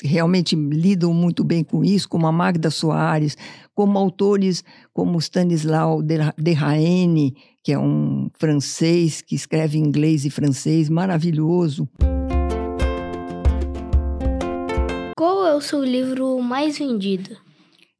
que, 0.00 0.06
realmente 0.06 0.54
lidam 0.54 1.12
muito 1.12 1.42
bem 1.44 1.64
com 1.64 1.84
isso, 1.84 2.08
como 2.08 2.26
a 2.26 2.32
Magda 2.32 2.70
Soares, 2.70 3.36
como 3.74 3.98
autores 3.98 4.64
como 4.92 5.18
Stanislau 5.18 6.02
Dehaene, 6.36 7.34
que 7.62 7.72
é 7.72 7.78
um 7.78 8.30
francês 8.38 9.20
que 9.20 9.34
escreve 9.34 9.78
inglês 9.78 10.24
e 10.24 10.30
francês 10.30 10.88
maravilhoso. 10.88 11.88
Qual 15.16 15.46
é 15.46 15.54
o 15.54 15.60
seu 15.60 15.82
livro 15.82 16.40
mais 16.40 16.78
vendido? 16.78 17.36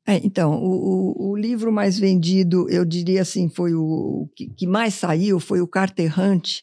É, 0.07 0.21
então, 0.25 0.55
o, 0.63 1.31
o, 1.31 1.31
o, 1.31 1.37
livro 1.37 1.73
mais 1.73 1.99
vendido, 1.99 2.71
eu 2.71 2.85
diria 2.85 3.23
assim, 3.23 3.49
foi 3.49 3.75
o, 3.75 4.29
que, 4.37 4.47
que, 4.47 4.65
mais 4.65 4.95
saiu, 4.95 5.41
foi 5.41 5.61
o 5.61 5.67
Carter 5.67 6.15
Hunt, 6.19 6.61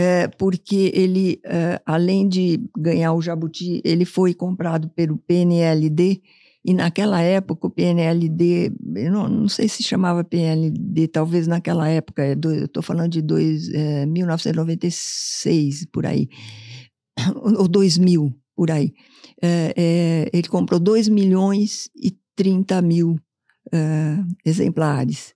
é, 0.00 0.28
porque 0.28 0.92
ele, 0.94 1.40
é, 1.44 1.82
além 1.84 2.28
de 2.28 2.60
ganhar 2.78 3.12
o 3.14 3.20
Jabuti, 3.20 3.82
ele 3.84 4.04
foi 4.04 4.32
comprado 4.32 4.88
pelo 4.90 5.18
PNLD, 5.18 6.22
e 6.64 6.72
naquela 6.72 7.20
época, 7.20 7.66
o 7.66 7.70
PNLD, 7.70 8.70
eu 8.94 9.10
não, 9.10 9.28
não 9.28 9.48
sei 9.48 9.66
se 9.66 9.82
chamava 9.82 10.22
PNLD, 10.22 11.08
talvez 11.08 11.48
naquela 11.48 11.88
época, 11.88 12.22
é 12.22 12.34
eu 12.34 12.66
estou 12.66 12.80
falando 12.80 13.10
de 13.10 13.20
dois, 13.20 13.68
é, 13.70 14.06
1996, 14.06 15.86
por 15.86 16.06
aí, 16.06 16.28
ou 17.58 17.66
2000, 17.66 18.32
por 18.54 18.70
aí. 18.70 18.92
Ele 20.32 20.46
comprou 20.48 20.78
2 20.78 21.08
milhões 21.08 21.90
e 21.96 22.16
30 22.36 22.80
mil 22.82 23.16
exemplares. 24.44 25.34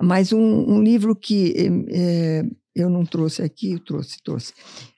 Mas 0.00 0.32
um, 0.32 0.74
um 0.74 0.80
livro 0.80 1.16
que 1.16 1.54
eu 2.76 2.90
não 2.90 3.04
trouxe 3.04 3.42
aqui, 3.42 3.72
eu 3.72 3.80
trouxe, 3.80 4.22
trouxe. 4.22 4.52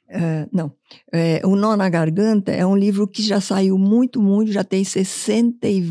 Uh, 0.08 0.48
não, 0.50 0.72
é, 1.12 1.40
O 1.44 1.54
Nó 1.54 1.76
na 1.76 1.88
Garganta 1.88 2.50
é 2.50 2.64
um 2.66 2.76
livro 2.76 3.06
que 3.06 3.22
já 3.22 3.40
saiu 3.40 3.76
muito, 3.78 4.22
muito, 4.22 4.50
já 4.50 4.64
tem 4.64 4.82
60 4.82 5.68
e, 5.68 5.84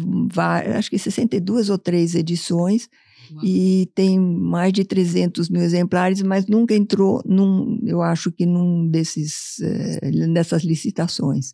acho 0.76 0.89
que 0.89 0.97
62 0.97 1.69
ou 1.69 1.78
3 1.78 2.15
edições 2.15 2.89
Uau. 3.32 3.45
e 3.45 3.91
tem 3.93 4.19
mais 4.19 4.73
de 4.73 4.84
300 4.84 5.50
mil 5.50 5.62
exemplares, 5.62 6.23
mas 6.23 6.47
nunca 6.47 6.73
entrou, 6.73 7.21
num, 7.26 7.80
eu 7.86 8.02
acho 8.02 8.32
que 8.32 8.45
num 8.45 8.89
desses, 8.89 9.60
uh, 9.62 10.34
dessas 10.34 10.63
licitações. 10.63 11.54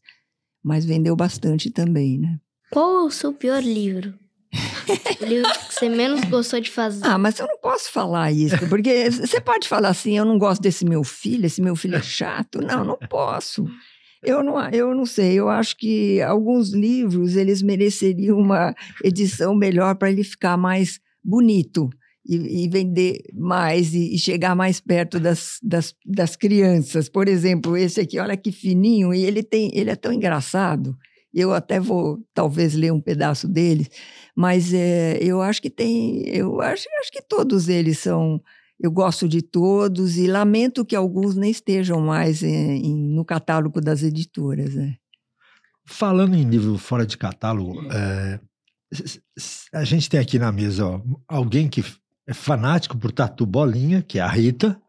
Mas 0.63 0.85
vendeu 0.85 1.15
bastante 1.15 1.69
também, 1.69 2.17
né? 2.17 2.39
Qual 2.71 2.99
é 2.99 3.03
o 3.03 3.11
seu 3.11 3.33
pior 3.33 3.61
livro? 3.61 4.13
Livro 5.21 5.51
que 5.51 5.73
você 5.73 5.89
menos 5.89 6.21
gostou 6.25 6.59
de 6.59 6.69
fazer. 6.69 7.05
Ah, 7.05 7.17
mas 7.17 7.39
eu 7.39 7.47
não 7.47 7.57
posso 7.57 7.91
falar 7.91 8.31
isso, 8.31 8.57
porque 8.69 9.09
você 9.09 9.41
pode 9.41 9.67
falar 9.67 9.89
assim, 9.89 10.17
eu 10.17 10.25
não 10.25 10.37
gosto 10.37 10.61
desse 10.61 10.85
meu 10.85 11.03
filho, 11.03 11.45
esse 11.45 11.61
meu 11.61 11.75
filho 11.75 11.95
é 11.95 12.01
chato. 12.01 12.61
Não, 12.61 12.83
não 12.83 12.97
posso. 12.97 13.65
Eu 14.21 14.41
não, 14.41 14.69
eu 14.69 14.95
não 14.95 15.05
sei, 15.05 15.33
eu 15.33 15.49
acho 15.49 15.75
que 15.75 16.21
alguns 16.21 16.71
livros, 16.71 17.35
eles 17.35 17.61
mereceriam 17.61 18.37
uma 18.37 18.73
edição 19.03 19.53
melhor 19.53 19.95
para 19.95 20.09
ele 20.09 20.23
ficar 20.23 20.55
mais 20.55 20.99
bonito. 21.23 21.89
e, 22.25 22.63
e 22.63 22.69
vender 22.69 23.21
mais 23.33 23.93
e, 23.93 24.15
e, 24.15 24.17
chegar 24.17 24.55
mais 24.55 24.79
perto 24.79 25.19
das, 25.19 25.57
das, 25.61 25.93
das 26.05 26.35
crianças. 26.35 27.09
Por 27.09 27.27
exemplo, 27.27 27.75
esse 27.75 27.99
aqui, 27.99 28.17
olha 28.17 28.37
que 28.37 28.51
fininho, 28.51 29.13
e 29.13 29.25
ele, 29.25 29.43
tem, 29.43 29.69
ele 29.73 29.89
é 29.89 29.95
tão 29.95 30.13
engraçado. 30.13 30.95
Eu 31.33 31.53
até 31.53 31.79
vou, 31.79 32.23
talvez, 32.33 32.75
ler 32.75 32.93
um 32.93 33.01
pedaço 33.01 33.47
dele, 33.47 33.87
mas 34.35 34.73
é, 34.73 35.17
eu 35.19 35.41
acho 35.41 35.61
que 35.61 35.69
tem. 35.69 36.27
Eu 36.27 36.61
acho, 36.61 36.85
acho 37.01 37.11
que 37.11 37.21
todos 37.21 37.67
eles 37.67 37.99
são. 37.99 38.41
Eu 38.79 38.91
gosto 38.91 39.27
de 39.27 39.41
todos 39.41 40.17
e 40.17 40.27
lamento 40.27 40.85
que 40.85 40.95
alguns 40.95 41.35
nem 41.35 41.49
estejam 41.49 42.01
mais 42.01 42.43
em, 42.43 42.85
em, 42.85 42.95
no 42.95 43.23
catálogo 43.23 43.79
das 43.79 44.03
editoras. 44.03 44.75
Né? 44.75 44.95
Falando 45.85 46.35
em 46.35 46.43
livro 46.43 46.77
fora 46.77 47.05
de 47.05 47.17
catálogo, 47.17 47.79
é, 47.91 48.39
a 49.73 49.83
gente 49.83 50.09
tem 50.09 50.19
aqui 50.19 50.37
na 50.37 50.51
mesa 50.51 50.85
ó, 50.85 51.01
alguém 51.27 51.67
que 51.67 51.83
é 52.27 52.33
fanático 52.33 52.97
por 52.97 53.11
Tatu 53.11 53.45
Bolinha, 53.45 54.01
que 54.01 54.19
é 54.19 54.21
a 54.21 54.27
Rita, 54.27 54.79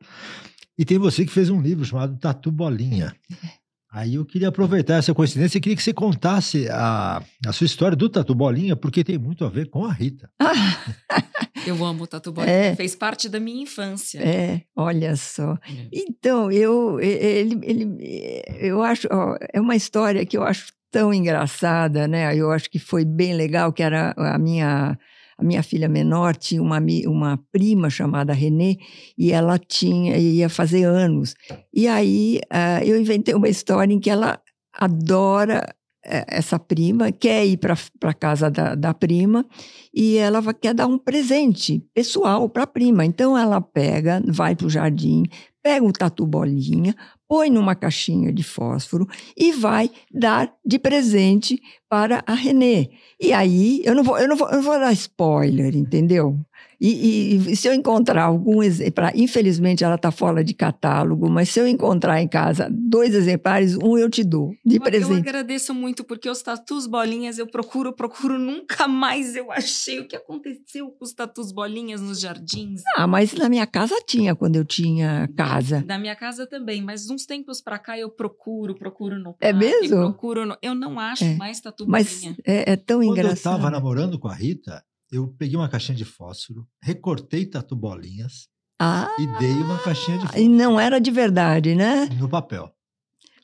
e 0.77 0.85
tem 0.85 0.99
você 0.99 1.25
que 1.25 1.33
fez 1.33 1.51
um 1.51 1.61
livro 1.61 1.85
chamado 1.85 2.19
Tatu 2.19 2.51
Bolinha. 2.51 3.15
Aí 3.95 4.17
eu 4.17 4.25
queria 4.25 4.49
aproveitar 4.49 4.97
essa 4.97 5.15
coincidência 5.15 5.57
e 5.57 5.61
queria 5.61 5.77
que 5.77 5.83
você 5.83 5.93
contasse 5.93 6.69
a, 6.69 7.23
a 7.47 7.53
sua 7.53 7.65
história 7.65 7.97
do 7.97 8.09
Tatu 8.09 8.35
Bolinha, 8.35 8.75
porque 8.75 9.05
tem 9.05 9.17
muito 9.17 9.45
a 9.45 9.49
ver 9.49 9.71
com 9.71 9.85
a 9.85 9.93
Rita. 9.93 10.29
eu 11.65 11.85
amo 11.85 12.03
o 12.03 12.07
Tatu 12.09 12.33
Bolinha, 12.33 12.53
é, 12.53 12.75
fez 12.75 12.97
parte 12.97 13.29
da 13.29 13.39
minha 13.39 13.63
infância. 13.63 14.19
É, 14.19 14.63
olha 14.75 15.15
só. 15.15 15.53
É. 15.53 15.89
Então, 15.93 16.51
eu, 16.51 16.99
ele, 16.99 17.57
ele, 17.63 18.43
eu 18.59 18.83
acho, 18.83 19.07
ó, 19.13 19.37
é 19.53 19.61
uma 19.61 19.77
história 19.77 20.27
que 20.27 20.37
eu 20.37 20.43
acho 20.43 20.73
tão 20.91 21.15
engraçada, 21.15 22.09
né? 22.09 22.35
Eu 22.35 22.51
acho 22.51 22.69
que 22.69 22.81
foi 22.81 23.05
bem 23.05 23.35
legal, 23.35 23.73
que 23.73 23.83
era 23.83 24.13
a 24.17 24.37
minha 24.39 24.99
a 25.39 25.45
minha 25.45 25.63
filha 25.63 25.89
menor 25.89 26.37
tinha 26.37 26.63
uma, 26.63 26.79
uma 27.07 27.39
prima 27.51 27.91
chamada 27.91 28.33
Renê 28.33 28.79
e 29.19 29.33
ela 29.33 29.59
tinha 29.59 30.17
ia 30.17 30.49
fazer 30.49 30.85
anos. 30.85 31.35
E 31.73 31.89
aí 31.89 32.41
uh, 32.53 32.85
eu 32.85 32.99
inventei 32.99 33.35
uma 33.35 33.49
história 33.49 33.93
em 33.93 33.99
que 33.99 34.11
ela 34.11 34.41
adora 34.73 35.65
uh, 36.07 36.25
essa 36.29 36.59
prima, 36.59 37.11
quer 37.11 37.45
ir 37.45 37.57
para 37.57 37.75
a 38.05 38.15
casa 38.15 38.51
da, 38.51 38.75
da 38.75 38.95
prima 38.95 39.45
e 39.93 40.17
ela 40.17 40.43
quer 40.55 40.75
dar 40.75 40.87
um 40.87 40.99
presente 40.99 41.85
pessoal 41.93 42.49
para 42.49 42.63
a 42.63 42.67
prima. 42.67 43.05
Então 43.05 43.37
ela 43.37 43.61
pega, 43.61 44.23
vai 44.27 44.55
para 44.55 44.67
o 44.67 44.71
jardim, 44.71 45.25
pega 45.63 45.85
um 45.85 45.93
tatu 45.93 46.27
bolinha, 46.27 46.95
põe 47.29 47.51
numa 47.51 47.75
caixinha 47.75 48.33
de 48.33 48.43
fósforo 48.43 49.07
e 49.37 49.53
vai 49.53 49.91
dar 50.13 50.53
de 50.65 50.79
presente 50.79 51.61
para 51.89 52.23
a 52.27 52.35
Renê. 52.35 52.91
E 53.21 53.33
aí, 53.33 53.81
eu 53.85 53.95
não 53.95 54.03
vou, 54.03 54.19
eu 54.19 54.29
não 54.29 54.37
vou, 54.37 54.49
eu 54.49 54.57
não 54.57 54.63
vou 54.63 54.79
dar 54.79 54.93
spoiler, 54.93 55.77
entendeu? 55.77 56.39
E, 56.85 56.91
e, 56.91 57.53
e, 57.53 57.57
se 57.57 57.67
eu 57.67 57.73
encontrar 57.73 58.25
algum 58.25 58.63
exemplar, 58.63 59.11
infelizmente 59.17 59.83
ela 59.83 59.95
está 59.95 60.11
fora 60.11 60.45
de 60.45 60.53
catálogo, 60.53 61.31
mas 61.31 61.49
se 61.49 61.59
eu 61.59 61.67
encontrar 61.67 62.21
em 62.21 62.29
casa 62.29 62.69
dois 62.71 63.15
exemplares, 63.15 63.75
um 63.83 63.97
eu 63.97 64.11
te 64.11 64.23
dou 64.23 64.51
de 64.63 64.79
mas 64.79 64.91
presente. 64.91 65.13
Eu 65.13 65.17
agradeço 65.17 65.73
muito, 65.73 66.05
porque 66.05 66.29
os 66.29 66.43
tatus 66.43 66.87
bolinhas 66.87 67.39
eu 67.39 67.47
procuro, 67.47 67.91
procuro, 67.91 68.39
nunca 68.39 68.87
mais 68.87 69.35
eu 69.35 69.51
achei 69.51 70.01
o 70.01 70.07
que 70.07 70.15
aconteceu 70.15 70.91
com 70.91 71.03
os 71.07 71.15
tatus 71.15 71.53
bolinhas 71.53 72.03
nos 72.03 72.21
jardins. 72.21 72.83
Ah, 72.95 73.07
mas 73.07 73.33
na 73.33 73.49
minha 73.49 73.67
casa 73.67 73.95
tinha, 74.07 74.35
quando 74.35 74.57
eu 74.57 74.65
tinha 74.67 75.27
casa. 75.35 75.83
Na 75.87 75.99
minha 75.99 76.15
casa 76.15 76.47
também, 76.47 76.83
mas 76.83 77.09
uns 77.09 77.25
tempos 77.25 77.63
para 77.63 77.79
cá 77.79 77.99
eu 77.99 78.11
procuro, 78.11 78.75
procuro 78.75 79.19
no 79.19 79.35
é 79.41 79.55
parque, 79.55 79.67
É 79.67 79.81
mesmo? 79.81 79.97
Procuro 79.97 80.45
no... 80.45 80.55
Eu 80.61 80.75
não 80.75 80.99
acho 80.99 81.25
é. 81.25 81.35
mais 81.37 81.59
tatu 81.61 81.87
mas 81.89 82.13
bolinha. 82.21 82.37
É, 82.45 82.73
é 82.73 82.77
tão 82.77 82.99
quando 82.99 83.13
engraçado. 83.13 83.55
Quando 83.55 83.63
eu 83.63 83.69
estava 83.69 83.71
namorando 83.71 84.19
com 84.19 84.29
a 84.29 84.35
Rita, 84.35 84.85
eu 85.11 85.29
peguei 85.39 85.57
uma 85.57 85.69
caixinha 85.69 85.97
de 85.97 86.05
fósforo, 86.05 86.67
recortei 86.83 87.47
tatu 87.47 87.77
bolinhas 87.77 88.49
ah, 88.81 89.15
e 89.19 89.27
dei 89.39 89.53
uma 89.53 89.79
caixinha 89.79 90.19
de 90.19 90.25
fósforo. 90.25 90.43
E 90.43 90.49
não 90.49 90.79
era 90.79 90.99
de 91.01 91.11
verdade, 91.11 91.75
né? 91.75 92.09
No 92.19 92.29
papel. 92.29 92.75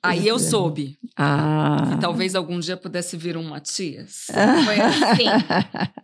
Aí 0.03 0.27
eu 0.27 0.39
soube. 0.39 0.99
Ah. 1.15 1.91
Que 1.93 2.01
talvez 2.01 2.35
algum 2.35 2.59
dia 2.59 2.77
pudesse 2.77 3.17
vir 3.19 3.37
um 3.37 3.43
Matias. 3.43 4.27
Foi 4.65 4.81
assim. 4.81 5.25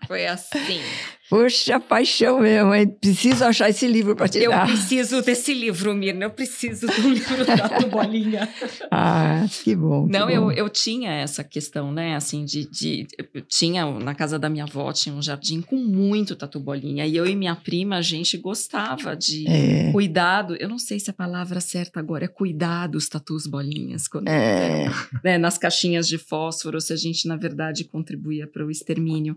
Foi 0.07 0.27
assim. 0.27 0.81
Poxa, 1.29 1.81
paixão 1.81 2.39
mesmo, 2.39 2.73
hein? 2.73 2.87
Preciso 2.87 3.45
achar 3.45 3.69
esse 3.69 3.87
livro 3.89 4.15
para 4.15 4.29
te 4.29 4.39
eu 4.39 4.51
dar. 4.51 4.69
Eu 4.69 4.75
preciso 4.75 5.23
desse 5.23 5.53
livro, 5.53 5.93
Mirna. 5.93 6.27
Eu 6.27 6.31
preciso 6.31 6.87
do 6.87 7.09
livro 7.09 7.45
da 7.45 7.69
Tubolinha. 7.81 8.49
ah, 8.93 9.45
que 9.65 9.75
bom. 9.75 10.07
Que 10.07 10.13
Não, 10.13 10.27
bom. 10.27 10.33
Eu, 10.33 10.53
eu 10.53 10.69
tinha 10.69 11.11
essa 11.11 11.43
questão, 11.43 11.91
né? 11.91 12.15
Assim, 12.15 12.45
de, 12.45 12.71
de. 12.71 13.09
Tinha, 13.49 13.85
na 13.99 14.15
casa 14.15 14.39
da 14.39 14.49
minha 14.49 14.65
avó, 14.65 14.93
tinha 14.93 15.15
um 15.15 15.21
jardim 15.21 15.61
com 15.61 15.75
muito 15.75 16.37
tatu 16.37 16.61
bolinha. 16.61 17.05
E 17.05 17.17
eu 17.17 17.27
e 17.27 17.35
minha 17.35 17.57
prima, 17.57 17.97
a 17.97 18.03
gente 18.03 18.39
gostava 18.39 19.17
de 19.17 19.49
é. 19.49 19.91
cuidado. 19.91 20.55
Eu 20.61 20.69
não 20.69 20.79
sei 20.79 21.01
se 21.01 21.11
a 21.11 21.15
palavra 21.15 21.61
certa 21.61 21.99
agora 21.99 22.27
é 22.27 22.29
cuidar 22.29 22.87
dos 22.87 23.09
tatus 23.09 23.49
bolinhas. 23.49 24.07
Quando, 24.07 24.29
é. 24.29 24.87
né, 25.25 25.39
nas 25.39 25.59
caixinhas 25.59 26.07
de 26.07 26.19
fósforo, 26.19 26.81
se 26.81 26.93
a 26.93 26.97
gente, 26.97 27.27
na 27.27 27.37
verdade, 27.37 27.83
contribuía 27.83 28.47
para 28.47 28.65
o 28.65 28.71
extermínio. 28.71 29.37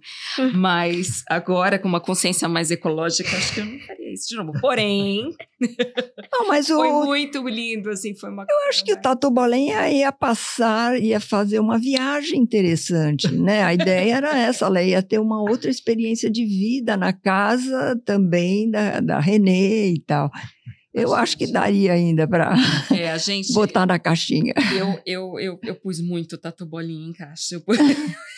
Mas 0.54 1.24
agora 1.28 1.79
com 1.80 1.88
uma 1.88 2.00
consciência 2.00 2.48
mais 2.48 2.70
ecológica, 2.72 3.36
acho 3.36 3.54
que 3.54 3.60
eu 3.60 3.66
não 3.66 3.80
faria 3.80 4.14
isso 4.14 4.28
de 4.28 4.36
novo. 4.36 4.52
Porém, 4.60 5.36
não, 6.32 6.48
mas 6.48 6.70
o... 6.70 6.76
foi 6.76 6.92
muito 6.92 7.48
lindo, 7.48 7.90
assim, 7.90 8.16
foi 8.16 8.30
uma 8.30 8.46
Eu 8.50 8.70
acho 8.70 8.84
que 8.84 8.94
o 8.94 9.02
Tatu 9.02 9.32
Bolinha 9.32 9.90
ia 9.90 10.12
passar, 10.12 11.00
ia 11.02 11.20
fazer 11.20 11.60
uma 11.60 11.80
viagem 11.80 12.40
interessante, 12.40 13.32
né? 13.32 13.64
A 13.64 13.74
ideia 13.74 14.16
era 14.16 14.38
essa, 14.38 14.66
ela 14.66 14.84
ia 14.84 15.02
ter 15.02 15.20
uma 15.20 15.42
outra 15.42 15.70
experiência 15.70 16.30
de 16.30 16.46
vida 16.46 16.96
na 16.96 17.14
casa 17.14 18.00
também 18.06 18.70
da, 18.70 19.00
da 19.00 19.20
Renê 19.20 19.94
e 19.94 20.00
tal. 20.02 20.30
Eu 20.94 21.14
acho 21.14 21.38
que 21.38 21.52
daria 21.52 21.94
ainda 21.94 22.28
para 22.28 22.56
é, 22.92 23.16
botar 23.54 23.86
na 23.86 24.00
caixinha. 24.00 24.54
Eu, 24.76 25.00
eu, 25.06 25.40
eu, 25.40 25.60
eu 25.64 25.76
pus 25.76 26.02
muito 26.02 26.38
tatu 26.38 26.66
bolinha 26.66 27.10
em 27.10 27.14
caixa. 27.14 27.56
Eu 27.56 27.64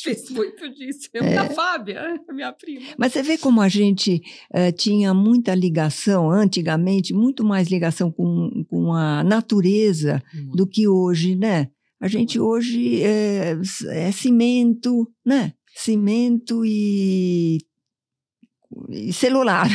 Fiz 0.00 0.30
muito 0.30 0.68
disso. 0.72 1.08
Eu 1.12 1.24
é. 1.24 1.34
da 1.34 1.50
Fábia, 1.50 2.20
minha 2.32 2.52
prima. 2.52 2.86
Mas 2.96 3.12
você 3.12 3.22
vê 3.22 3.36
como 3.36 3.60
a 3.60 3.68
gente 3.68 4.22
uh, 4.54 4.72
tinha 4.72 5.12
muita 5.12 5.54
ligação, 5.54 6.30
antigamente, 6.30 7.12
muito 7.12 7.44
mais 7.44 7.68
ligação 7.68 8.10
com, 8.10 8.64
com 8.68 8.92
a 8.92 9.24
natureza 9.24 10.22
muito. 10.32 10.56
do 10.56 10.66
que 10.66 10.86
hoje, 10.86 11.34
né? 11.34 11.68
A 12.00 12.06
gente 12.06 12.38
hoje 12.38 13.02
é, 13.02 13.58
é 13.88 14.12
cimento, 14.12 15.10
né? 15.26 15.52
Cimento 15.74 16.64
e 16.64 17.58
celular. 19.12 19.68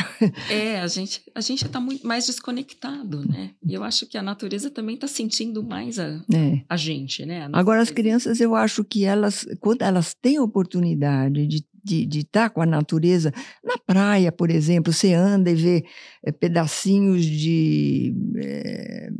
É, 0.50 0.80
a 0.80 0.86
gente 0.86 1.22
a 1.34 1.40
gente 1.40 1.64
está 1.64 1.80
muito 1.80 2.06
mais 2.06 2.26
desconectado, 2.26 3.26
né? 3.28 3.50
E 3.66 3.74
eu 3.74 3.82
acho 3.82 4.06
que 4.06 4.16
a 4.16 4.22
natureza 4.22 4.70
também 4.70 4.94
está 4.94 5.06
sentindo 5.06 5.62
mais 5.62 5.98
a, 5.98 6.22
é. 6.32 6.62
a 6.68 6.76
gente, 6.76 7.24
né? 7.24 7.46
A 7.46 7.58
Agora 7.58 7.80
as 7.80 7.90
crianças, 7.90 8.40
eu 8.40 8.54
acho 8.54 8.84
que 8.84 9.04
elas, 9.04 9.46
quando 9.60 9.82
elas 9.82 10.14
têm 10.14 10.38
oportunidade 10.38 11.46
de 11.46 11.64
de, 11.84 12.06
de 12.06 12.20
estar 12.20 12.48
com 12.48 12.62
a 12.62 12.66
natureza. 12.66 13.30
Na 13.62 13.76
praia, 13.76 14.32
por 14.32 14.50
exemplo, 14.50 14.90
você 14.90 15.12
anda 15.12 15.50
e 15.50 15.54
vê 15.54 15.84
é, 16.24 16.32
pedacinhos 16.32 17.26
de, 17.26 18.14
é, 18.38 19.10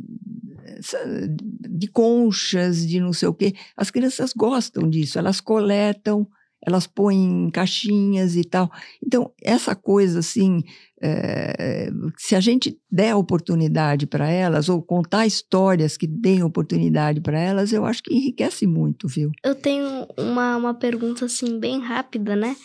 de 1.69 1.87
conchas, 1.87 2.85
de 2.85 2.99
não 2.99 3.13
sei 3.13 3.27
o 3.27 3.33
quê. 3.33 3.53
As 3.77 3.91
crianças 3.91 4.33
gostam 4.33 4.89
disso, 4.89 5.19
elas 5.19 5.39
coletam, 5.39 6.27
elas 6.65 6.87
põem 6.87 7.45
em 7.45 7.49
caixinhas 7.49 8.35
e 8.35 8.43
tal. 8.43 8.71
Então, 9.05 9.31
essa 9.41 9.75
coisa 9.75 10.19
assim, 10.19 10.63
é, 11.01 11.89
se 12.17 12.35
a 12.35 12.39
gente 12.39 12.77
der 12.91 13.15
oportunidade 13.15 14.07
para 14.07 14.29
elas, 14.29 14.67
ou 14.67 14.81
contar 14.81 15.27
histórias 15.27 15.95
que 15.95 16.07
deem 16.07 16.43
oportunidade 16.43 17.21
para 17.21 17.39
elas, 17.39 17.71
eu 17.71 17.85
acho 17.85 18.01
que 18.01 18.13
enriquece 18.13 18.65
muito, 18.65 19.07
viu? 19.07 19.31
Eu 19.43 19.55
tenho 19.55 20.07
uma, 20.17 20.57
uma 20.57 20.73
pergunta 20.73 21.25
assim, 21.25 21.59
bem 21.59 21.79
rápida, 21.79 22.35
né? 22.35 22.55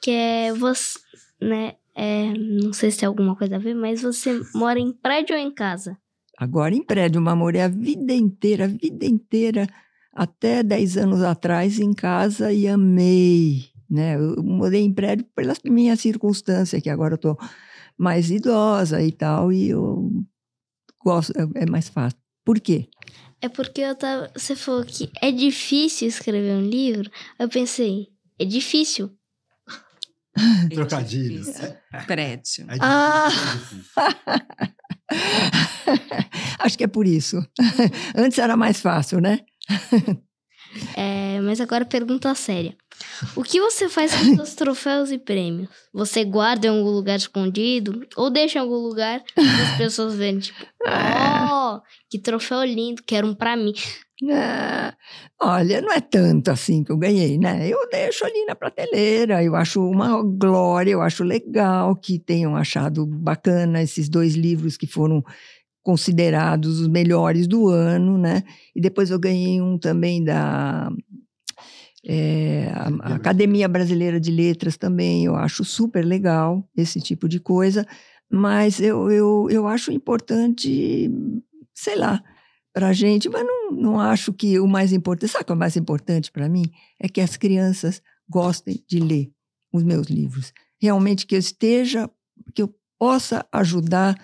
Que 0.00 0.10
é 0.10 0.54
você, 0.54 0.98
né? 1.40 1.74
É, 1.94 2.32
não 2.32 2.72
sei 2.72 2.90
se 2.90 3.00
tem 3.00 3.06
alguma 3.06 3.36
coisa 3.36 3.56
a 3.56 3.58
ver, 3.58 3.74
mas 3.74 4.00
você 4.00 4.40
mora 4.54 4.78
em 4.78 4.92
prédio 4.92 5.36
ou 5.36 5.42
em 5.42 5.52
casa? 5.52 5.98
Agora 6.38 6.74
em 6.74 6.82
prédio, 6.82 7.20
mas 7.20 7.36
morei 7.36 7.60
a 7.60 7.68
vida 7.68 8.14
inteira, 8.14 8.64
a 8.64 8.68
vida 8.68 9.04
inteira 9.04 9.68
até 10.12 10.62
10 10.62 10.96
anos 10.98 11.22
atrás 11.22 11.78
em 11.78 11.92
casa 11.92 12.52
e 12.52 12.68
amei. 12.68 13.64
Né? 13.90 14.16
Eu 14.16 14.42
mudei 14.42 14.82
em 14.82 14.92
prédio 14.92 15.26
pela 15.34 15.54
minha 15.64 15.96
circunstância, 15.96 16.80
que 16.80 16.90
agora 16.90 17.14
eu 17.14 17.16
estou 17.16 17.38
mais 17.96 18.30
idosa 18.30 19.02
e 19.02 19.12
tal, 19.12 19.52
e 19.52 19.70
eu 19.70 20.10
gosto, 21.02 21.32
é, 21.36 21.62
é 21.62 21.70
mais 21.70 21.88
fácil. 21.88 22.18
Por 22.44 22.58
quê? 22.60 22.88
É 23.40 23.48
porque 23.48 23.80
eu 23.80 23.94
tava, 23.94 24.30
você 24.36 24.54
falou 24.54 24.84
que 24.84 25.10
é 25.20 25.30
difícil 25.30 26.08
escrever 26.08 26.52
um 26.52 26.62
livro. 26.62 27.10
Eu 27.38 27.48
pensei, 27.48 28.08
é 28.38 28.44
difícil. 28.44 29.10
Trocadilho. 30.72 31.44
Prédio. 32.06 32.66
É 32.70 32.76
ah! 32.80 33.28
Acho 36.60 36.78
que 36.78 36.84
é 36.84 36.88
por 36.88 37.06
isso. 37.06 37.44
Antes 38.16 38.38
era 38.38 38.56
mais 38.56 38.80
fácil, 38.80 39.20
né? 39.20 39.40
É, 40.96 41.40
mas 41.40 41.60
agora 41.60 41.84
pergunta 41.84 42.34
séria. 42.34 42.74
O 43.36 43.42
que 43.42 43.60
você 43.60 43.88
faz 43.88 44.14
com 44.14 44.36
seus 44.36 44.54
troféus 44.56 45.10
e 45.10 45.18
prêmios? 45.18 45.68
Você 45.92 46.24
guarda 46.24 46.66
em 46.66 46.70
algum 46.70 46.90
lugar 46.90 47.16
escondido? 47.16 48.06
Ou 48.16 48.30
deixa 48.30 48.58
em 48.58 48.62
algum 48.62 48.76
lugar 48.76 49.22
para 49.34 49.44
as 49.44 49.76
pessoas 49.76 50.14
verem, 50.14 50.40
tipo, 50.40 50.64
oh, 50.86 51.80
que 52.08 52.18
troféu 52.18 52.64
lindo, 52.64 53.02
quero 53.06 53.26
um 53.26 53.34
para 53.34 53.56
mim. 53.56 53.72
Ah, 54.30 54.94
olha, 55.40 55.80
não 55.80 55.92
é 55.92 56.00
tanto 56.00 56.50
assim 56.50 56.84
que 56.84 56.92
eu 56.92 56.96
ganhei, 56.96 57.36
né? 57.36 57.68
Eu 57.68 57.88
deixo 57.90 58.24
ali 58.24 58.44
na 58.46 58.54
prateleira, 58.54 59.42
eu 59.42 59.56
acho 59.56 59.82
uma 59.82 60.22
glória, 60.22 60.92
eu 60.92 61.02
acho 61.02 61.24
legal 61.24 61.96
que 61.96 62.20
tenham 62.20 62.54
achado 62.54 63.04
bacana 63.04 63.82
esses 63.82 64.08
dois 64.08 64.34
livros 64.34 64.76
que 64.76 64.86
foram 64.86 65.24
considerados 65.82 66.80
os 66.80 66.88
melhores 66.88 67.46
do 67.46 67.68
ano, 67.68 68.16
né? 68.16 68.42
E 68.74 68.80
depois 68.80 69.10
eu 69.10 69.18
ganhei 69.18 69.60
um 69.60 69.76
também 69.78 70.22
da 70.22 70.90
é, 72.04 72.72
a, 72.74 73.14
Academia 73.14 73.68
Brasileira 73.68 74.18
de 74.18 74.30
Letras 74.30 74.76
também, 74.76 75.24
eu 75.24 75.36
acho 75.36 75.64
super 75.64 76.04
legal 76.04 76.68
esse 76.76 77.00
tipo 77.00 77.28
de 77.28 77.38
coisa, 77.38 77.86
mas 78.30 78.80
eu, 78.80 79.10
eu, 79.10 79.48
eu 79.50 79.66
acho 79.66 79.92
importante, 79.92 81.10
sei 81.74 81.96
lá, 81.96 82.22
para 82.72 82.88
a 82.88 82.92
gente, 82.92 83.28
mas 83.28 83.44
não, 83.44 83.70
não 83.70 84.00
acho 84.00 84.32
que 84.32 84.58
o 84.58 84.66
mais 84.66 84.92
importante, 84.92 85.30
sabe 85.30 85.42
o 85.42 85.46
que 85.46 85.52
é 85.52 85.54
o 85.54 85.58
mais 85.58 85.76
importante 85.76 86.32
para 86.32 86.48
mim? 86.48 86.64
É 86.98 87.08
que 87.08 87.20
as 87.20 87.36
crianças 87.36 88.02
gostem 88.28 88.82
de 88.88 88.98
ler 88.98 89.30
os 89.72 89.82
meus 89.82 90.06
livros. 90.06 90.52
Realmente 90.80 91.26
que 91.26 91.34
eu 91.34 91.38
esteja, 91.38 92.10
que 92.54 92.62
eu 92.62 92.74
possa 92.98 93.46
ajudar 93.52 94.16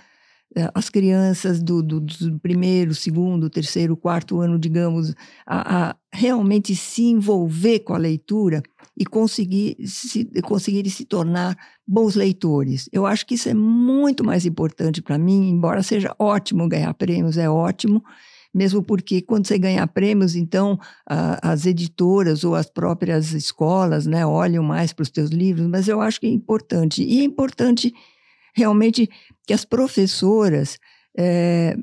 as 0.75 0.89
crianças 0.89 1.63
do, 1.63 1.83
do, 1.83 2.01
do, 2.01 2.39
primeiro, 2.41 2.95
segundo, 2.95 3.51
terceiro, 3.51 3.97
quarto 3.97 4.41
ano, 4.41 4.59
digamos, 4.59 5.15
a, 5.47 5.91
a, 5.91 5.97
realmente 6.13 6.75
se 6.75 7.05
envolver 7.05 7.81
com 7.81 7.95
a 7.95 7.99
leitura 7.99 8.63
e 8.97 9.05
conseguir 9.05 9.77
se, 9.85 10.25
conseguir 10.43 10.89
se 10.91 11.05
tornar 11.05 11.57
bons 11.87 12.15
leitores. 12.15 12.89
Eu 12.93 13.07
acho 13.07 13.27
que 13.27 13.35
isso 13.35 13.49
é 13.49 13.55
muito 13.55 14.25
mais 14.25 14.47
importante 14.47 15.03
para 15.03 15.19
mim, 15.19 15.51
embora 15.51 15.83
seja 15.83 16.15
ótimo 16.19 16.69
ganhar 16.69 16.93
prêmios, 16.95 17.37
é 17.37 17.49
ótimo, 17.49 18.03
mesmo 18.53 18.83
porque 18.83 19.21
quando 19.21 19.47
você 19.47 19.59
ganha 19.59 19.87
prêmios, 19.87 20.35
então 20.35 20.79
a, 21.07 21.53
as 21.53 21.67
editoras 21.67 22.43
ou 22.43 22.55
as 22.55 22.69
próprias 22.69 23.33
escolas 23.33 24.07
né, 24.07 24.27
olham 24.27 24.65
mais 24.65 24.95
para 24.95 25.03
os 25.03 25.11
teus 25.11 25.31
livros, 25.31 25.67
mas 25.67 25.87
eu 25.87 26.01
acho 26.01 26.19
que 26.19 26.27
é 26.27 26.31
importante. 26.31 27.03
E 27.03 27.21
é 27.21 27.25
importante 27.25 27.93
realmente 28.55 29.09
que 29.47 29.53
as 29.53 29.65
professoras 29.65 30.79
é, 31.17 31.77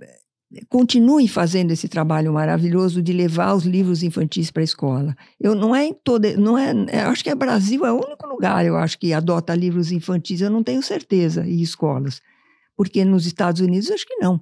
continuem 0.70 1.28
fazendo 1.28 1.72
esse 1.72 1.88
trabalho 1.88 2.34
maravilhoso 2.34 3.02
de 3.02 3.12
levar 3.12 3.54
os 3.54 3.66
livros 3.66 4.04
infantis 4.04 4.52
para 4.52 4.62
a 4.62 4.64
escola. 4.64 5.16
Eu 5.40 5.56
não 5.56 5.76
é 5.76 5.86
em 5.86 5.94
toda, 5.94 6.36
não 6.38 6.58
é, 6.58 6.72
eu 6.72 6.86
é, 6.88 7.00
acho 7.02 7.24
que 7.24 7.30
é 7.30 7.36
Brasil 7.36 7.86
é 7.86 7.92
o 7.92 8.04
único 8.06 8.28
lugar 8.28 8.66
eu 8.66 8.78
acho 8.78 8.98
que 8.98 9.14
adota 9.14 9.56
livros 9.56 9.92
infantis, 9.92 10.42
eu 10.42 10.50
não 10.50 10.64
tenho 10.64 10.82
certeza 10.82 11.46
e 11.46 11.62
escolas, 11.62 12.22
porque 12.76 13.04
nos 13.04 13.26
Estados 13.26 13.62
Unidos 13.62 13.92
acho 13.92 14.06
que 14.06 14.16
não. 14.16 14.40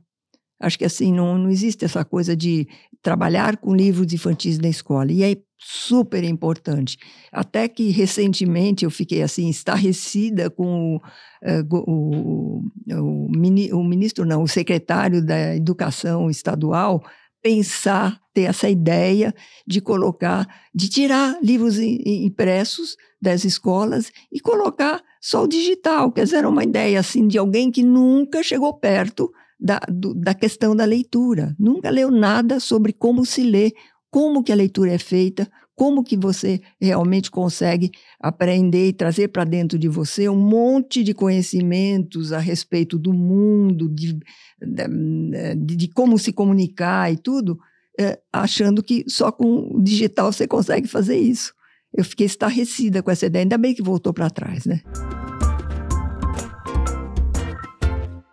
Acho 0.60 0.78
que 0.78 0.86
assim, 0.86 1.12
não, 1.12 1.38
não 1.38 1.50
existe 1.50 1.84
essa 1.84 2.06
coisa 2.06 2.38
de 2.38 2.68
trabalhar 3.02 3.58
com 3.58 3.76
livros 3.76 4.14
infantis 4.14 4.58
na 4.58 4.70
escola. 4.70 5.12
E 5.12 5.22
é 5.22 5.36
super 5.64 6.24
importante. 6.24 6.98
Até 7.32 7.68
que 7.68 7.90
recentemente 7.90 8.84
eu 8.84 8.92
fiquei 8.92 9.22
assim, 9.22 9.50
estarrecida 9.50 10.50
com 10.50 10.96
o, 10.96 10.98
uh, 10.98 11.76
o, 11.88 12.62
o, 12.92 13.78
o 13.78 13.84
ministro, 13.84 14.26
não, 14.26 14.44
o 14.44 14.48
secretário 14.48 15.26
da 15.26 15.56
Educação 15.56 16.30
Estadual 16.30 17.02
pensar, 17.44 18.18
ter 18.34 18.44
essa 18.44 18.70
ideia 18.70 19.36
de 19.68 19.82
colocar, 19.82 20.48
de 20.74 20.90
tirar 20.90 21.38
livros 21.44 21.78
impressos 21.78 22.96
das 23.22 23.44
escolas 23.44 24.12
e 24.32 24.40
colocar 24.40 25.04
só 25.22 25.44
o 25.44 25.48
digital. 25.48 26.12
Quer 26.12 26.24
dizer, 26.24 26.38
era 26.38 26.50
uma 26.50 26.64
ideia 26.64 27.00
assim 27.00 27.28
de 27.28 27.38
alguém 27.38 27.70
que 27.70 27.84
nunca 27.84 28.42
chegou 28.42 28.74
perto 28.74 29.30
da, 29.60 29.80
do, 29.90 30.14
da 30.14 30.34
questão 30.34 30.76
da 30.76 30.86
leitura. 30.86 31.56
Nunca 31.60 31.90
leu 31.90 32.10
nada 32.10 32.60
sobre 32.60 32.94
como 32.94 33.26
se 33.26 33.44
lê, 33.44 33.72
como 34.14 34.44
que 34.44 34.52
a 34.52 34.56
leitura 34.56 34.92
é 34.92 35.00
feita, 35.00 35.50
como 35.76 36.04
que 36.04 36.16
você 36.16 36.62
realmente 36.80 37.32
consegue 37.32 37.90
aprender 38.20 38.90
e 38.90 38.94
trazer 38.94 39.30
para 39.30 39.44
dentro 39.44 39.80
de 39.80 39.88
você 39.88 40.30
um 40.30 40.40
monte 40.40 41.04
de 41.04 41.16
conhecimentos 41.16 42.32
a 42.32 42.38
respeito 42.38 43.00
do 43.00 43.12
mundo, 43.12 43.90
de, 43.90 44.14
de, 44.62 45.76
de 45.76 45.88
como 45.88 46.20
se 46.20 46.32
comunicar 46.32 47.12
e 47.12 47.18
tudo, 47.18 47.58
é, 48.00 48.20
achando 48.32 48.84
que 48.84 49.04
só 49.08 49.32
com 49.32 49.76
o 49.76 49.82
digital 49.82 50.32
você 50.32 50.48
consegue 50.48 50.88
fazer 50.88 51.18
isso. 51.18 51.52
Eu 51.92 52.06
fiquei 52.06 52.28
estarrecida 52.28 53.02
com 53.02 53.10
essa 53.10 53.26
ideia, 53.26 53.42
ainda 53.42 53.58
bem 53.58 53.74
que 53.74 53.82
voltou 53.82 54.14
para 54.14 54.30
trás, 54.30 54.64
né? 54.68 54.82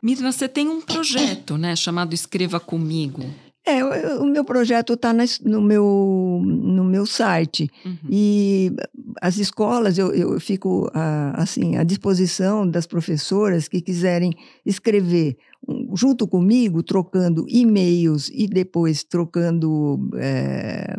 Mirna, 0.02 0.30
você 0.30 0.46
tem 0.46 0.68
um 0.68 0.82
projeto, 0.82 1.56
né, 1.56 1.74
chamado 1.74 2.14
Escreva 2.14 2.60
Comigo. 2.60 3.24
É, 3.70 3.84
o, 4.18 4.24
meu 4.26 4.44
projeto 4.44 4.94
está 4.94 5.12
no 5.44 5.60
meu, 5.60 6.42
no 6.44 6.84
meu 6.84 7.06
site. 7.06 7.70
Uhum. 7.84 7.96
E 8.10 8.72
as 9.20 9.38
escolas, 9.38 9.98
eu, 9.98 10.12
eu 10.12 10.40
fico 10.40 10.90
assim, 11.34 11.76
à 11.76 11.84
disposição 11.84 12.68
das 12.68 12.86
professoras 12.86 13.68
que 13.68 13.80
quiserem 13.80 14.32
escrever 14.64 15.36
junto 15.94 16.26
comigo, 16.26 16.82
trocando 16.82 17.44
e-mails 17.48 18.30
e 18.32 18.46
depois 18.46 19.04
trocando. 19.04 20.10
É, 20.16 20.94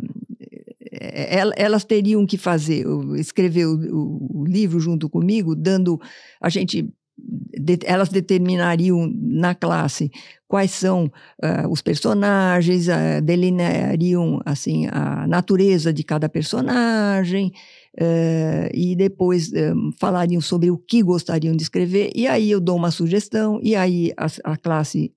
elas 1.56 1.84
teriam 1.84 2.26
que 2.26 2.38
fazer, 2.38 2.86
escrever 3.16 3.66
o, 3.66 4.42
o 4.42 4.46
livro 4.46 4.80
junto 4.80 5.10
comigo, 5.10 5.56
dando. 5.56 6.00
A 6.40 6.50
gente 6.50 6.88
de, 7.24 7.80
elas 7.86 8.10
determinariam 8.10 9.12
na 9.16 9.54
classe 9.54 10.12
quais 10.48 10.72
são 10.72 11.06
uh, 11.06 11.70
os 11.70 11.82
personagens, 11.82 12.88
uh, 12.88 13.22
delineariam 13.24 14.42
assim 14.46 14.88
a 14.92 15.26
natureza 15.28 15.94
de 15.94 16.04
cada 16.04 16.28
personagem 16.28 17.54
uh, 17.98 18.70
e 18.74 18.96
depois 18.96 19.52
falariam 20.00 20.42
sobre 20.42 20.70
o 20.72 20.78
que 20.78 21.02
gostariam 21.02 21.56
de 21.56 21.64
escrever 21.64 22.12
e 22.16 22.28
aí 22.28 22.52
eu 22.52 22.60
dou 22.60 22.76
uma 22.76 22.92
sugestão 22.92 23.60
e 23.64 23.76
aí 23.76 24.12
a, 24.18 24.52
a 24.52 24.58
classe 24.58 25.14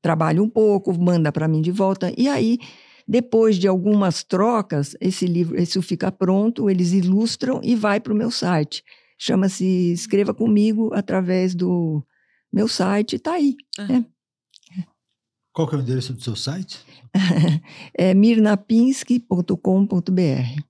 trabalha 0.00 0.42
um 0.42 0.48
pouco, 0.48 0.96
manda 0.98 1.30
para 1.32 1.48
mim 1.48 1.60
de 1.60 1.70
volta 1.70 2.12
e 2.16 2.28
aí 2.28 2.58
depois 3.06 3.56
de 3.56 3.66
algumas 3.66 4.22
trocas 4.22 4.94
esse 5.00 5.26
livro 5.26 5.60
isso 5.60 5.82
fica 5.82 6.12
pronto, 6.12 6.70
eles 6.70 6.92
ilustram 6.92 7.60
e 7.62 7.74
vai 7.74 8.00
para 8.00 8.12
o 8.12 8.16
meu 8.16 8.30
site. 8.30 8.82
Chama-se 9.18 9.92
Escreva 9.92 10.32
Comigo 10.32 10.90
através 10.94 11.54
do 11.54 12.02
meu 12.52 12.68
site, 12.68 13.16
está 13.16 13.32
aí. 13.32 13.56
Uhum. 13.78 13.98
É. 13.98 14.04
Qual 15.52 15.68
que 15.68 15.74
é 15.74 15.78
o 15.78 15.80
endereço 15.80 16.12
do 16.12 16.22
seu 16.22 16.36
site? 16.36 16.78
é 17.92 18.14
mirnapinski.com.br. 18.14 20.62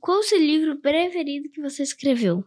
Qual 0.00 0.18
o 0.18 0.22
seu 0.22 0.38
livro 0.38 0.80
preferido 0.80 1.48
que 1.48 1.60
você 1.60 1.82
escreveu? 1.82 2.44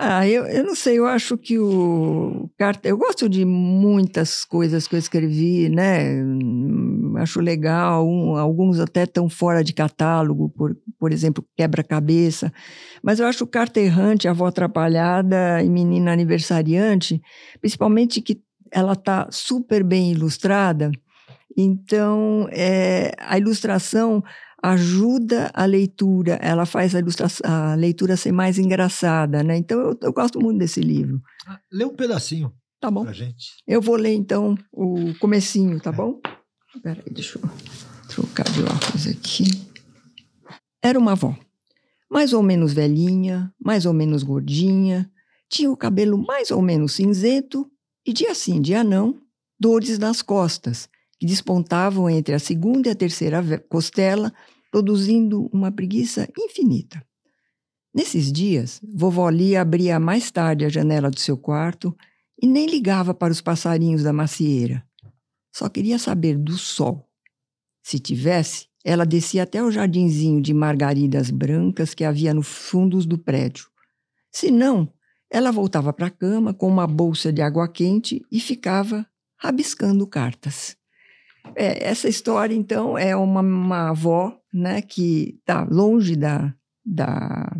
Ah, 0.00 0.28
eu, 0.28 0.46
eu 0.46 0.64
não 0.64 0.76
sei, 0.76 0.96
eu 0.96 1.06
acho 1.06 1.36
que 1.36 1.58
o 1.58 2.48
Eu 2.84 2.96
gosto 2.96 3.28
de 3.28 3.44
muitas 3.44 4.44
coisas 4.44 4.86
que 4.86 4.94
eu 4.94 4.98
escrevi, 4.98 5.68
né? 5.68 6.22
Acho 7.20 7.40
legal, 7.40 8.06
um, 8.06 8.36
alguns 8.36 8.80
até 8.80 9.04
estão 9.04 9.28
fora 9.28 9.62
de 9.62 9.72
catálogo, 9.72 10.48
por, 10.50 10.76
por 10.98 11.12
exemplo, 11.12 11.44
Quebra-Cabeça. 11.56 12.52
Mas 13.02 13.20
eu 13.20 13.26
acho 13.26 13.46
Carta 13.46 13.80
Errante, 13.80 14.28
Avó 14.28 14.46
Atrapalhada 14.46 15.62
e 15.62 15.68
Menina 15.68 16.12
Aniversariante, 16.12 17.20
principalmente 17.60 18.20
que 18.20 18.40
ela 18.70 18.92
está 18.92 19.28
super 19.30 19.82
bem 19.82 20.12
ilustrada. 20.12 20.90
Então, 21.56 22.48
é, 22.50 23.12
a 23.18 23.38
ilustração 23.38 24.22
ajuda 24.62 25.50
a 25.54 25.64
leitura, 25.64 26.34
ela 26.42 26.66
faz 26.66 26.94
a, 26.94 27.00
a 27.44 27.74
leitura 27.74 28.16
ser 28.16 28.32
mais 28.32 28.58
engraçada, 28.58 29.42
né? 29.42 29.56
Então 29.56 29.78
eu, 29.80 29.98
eu 30.02 30.12
gosto 30.12 30.40
muito 30.40 30.58
desse 30.58 30.80
livro. 30.80 31.20
Ah, 31.46 31.60
lê 31.72 31.84
um 31.84 31.94
pedacinho. 31.94 32.52
Tá 32.80 32.90
bom. 32.90 33.04
Eu 33.66 33.80
vou 33.80 33.96
ler 33.96 34.14
então 34.14 34.56
o 34.72 35.12
comecinho, 35.18 35.80
tá 35.80 35.90
é. 35.90 35.92
bom? 35.92 36.20
Espera 36.74 37.02
aí, 37.04 37.12
deixa 37.12 37.38
eu 37.38 37.50
trocar 38.08 38.44
de 38.50 38.62
óculos 38.62 39.06
aqui. 39.06 39.44
Era 40.82 40.98
uma 40.98 41.12
avó, 41.12 41.36
mais 42.10 42.32
ou 42.32 42.42
menos 42.42 42.72
velhinha, 42.72 43.52
mais 43.58 43.86
ou 43.86 43.92
menos 43.92 44.22
gordinha, 44.22 45.10
tinha 45.48 45.70
o 45.70 45.76
cabelo 45.76 46.18
mais 46.18 46.50
ou 46.50 46.60
menos 46.60 46.92
cinzento 46.92 47.70
e 48.06 48.12
dia 48.12 48.34
sim, 48.34 48.60
dia 48.60 48.84
não, 48.84 49.20
dores 49.58 49.98
nas 49.98 50.22
costas 50.22 50.88
que 51.18 51.26
despontavam 51.26 52.08
entre 52.08 52.34
a 52.34 52.38
segunda 52.38 52.88
e 52.88 52.92
a 52.92 52.94
terceira 52.94 53.42
costela, 53.68 54.32
produzindo 54.70 55.48
uma 55.52 55.72
preguiça 55.72 56.28
infinita. 56.38 57.04
Nesses 57.92 58.30
dias, 58.30 58.80
vovó 58.94 59.28
Lia 59.28 59.62
abria 59.62 59.98
mais 59.98 60.30
tarde 60.30 60.64
a 60.64 60.68
janela 60.68 61.10
do 61.10 61.18
seu 61.18 61.36
quarto 61.36 61.96
e 62.40 62.46
nem 62.46 62.66
ligava 62.66 63.12
para 63.12 63.32
os 63.32 63.40
passarinhos 63.40 64.04
da 64.04 64.12
macieira. 64.12 64.87
Só 65.52 65.68
queria 65.68 65.98
saber 65.98 66.36
do 66.36 66.56
sol. 66.56 67.08
Se 67.82 67.98
tivesse, 67.98 68.66
ela 68.84 69.04
descia 69.04 69.42
até 69.42 69.62
o 69.62 69.70
jardinzinho 69.70 70.40
de 70.40 70.54
margaridas 70.54 71.30
brancas 71.30 71.94
que 71.94 72.04
havia 72.04 72.32
nos 72.32 72.46
fundos 72.46 73.06
do 73.06 73.18
prédio. 73.18 73.66
Se 74.30 74.50
não, 74.50 74.92
ela 75.30 75.50
voltava 75.50 75.92
para 75.92 76.06
a 76.06 76.10
cama 76.10 76.54
com 76.54 76.68
uma 76.68 76.86
bolsa 76.86 77.32
de 77.32 77.42
água 77.42 77.68
quente 77.68 78.24
e 78.30 78.40
ficava 78.40 79.06
rabiscando 79.36 80.06
cartas. 80.06 80.76
É, 81.54 81.88
essa 81.88 82.08
história, 82.08 82.54
então, 82.54 82.96
é 82.96 83.16
uma, 83.16 83.40
uma 83.40 83.90
avó 83.90 84.38
né, 84.52 84.82
que 84.82 85.38
está 85.40 85.64
longe 85.64 86.16
da, 86.16 86.54
da, 86.84 87.56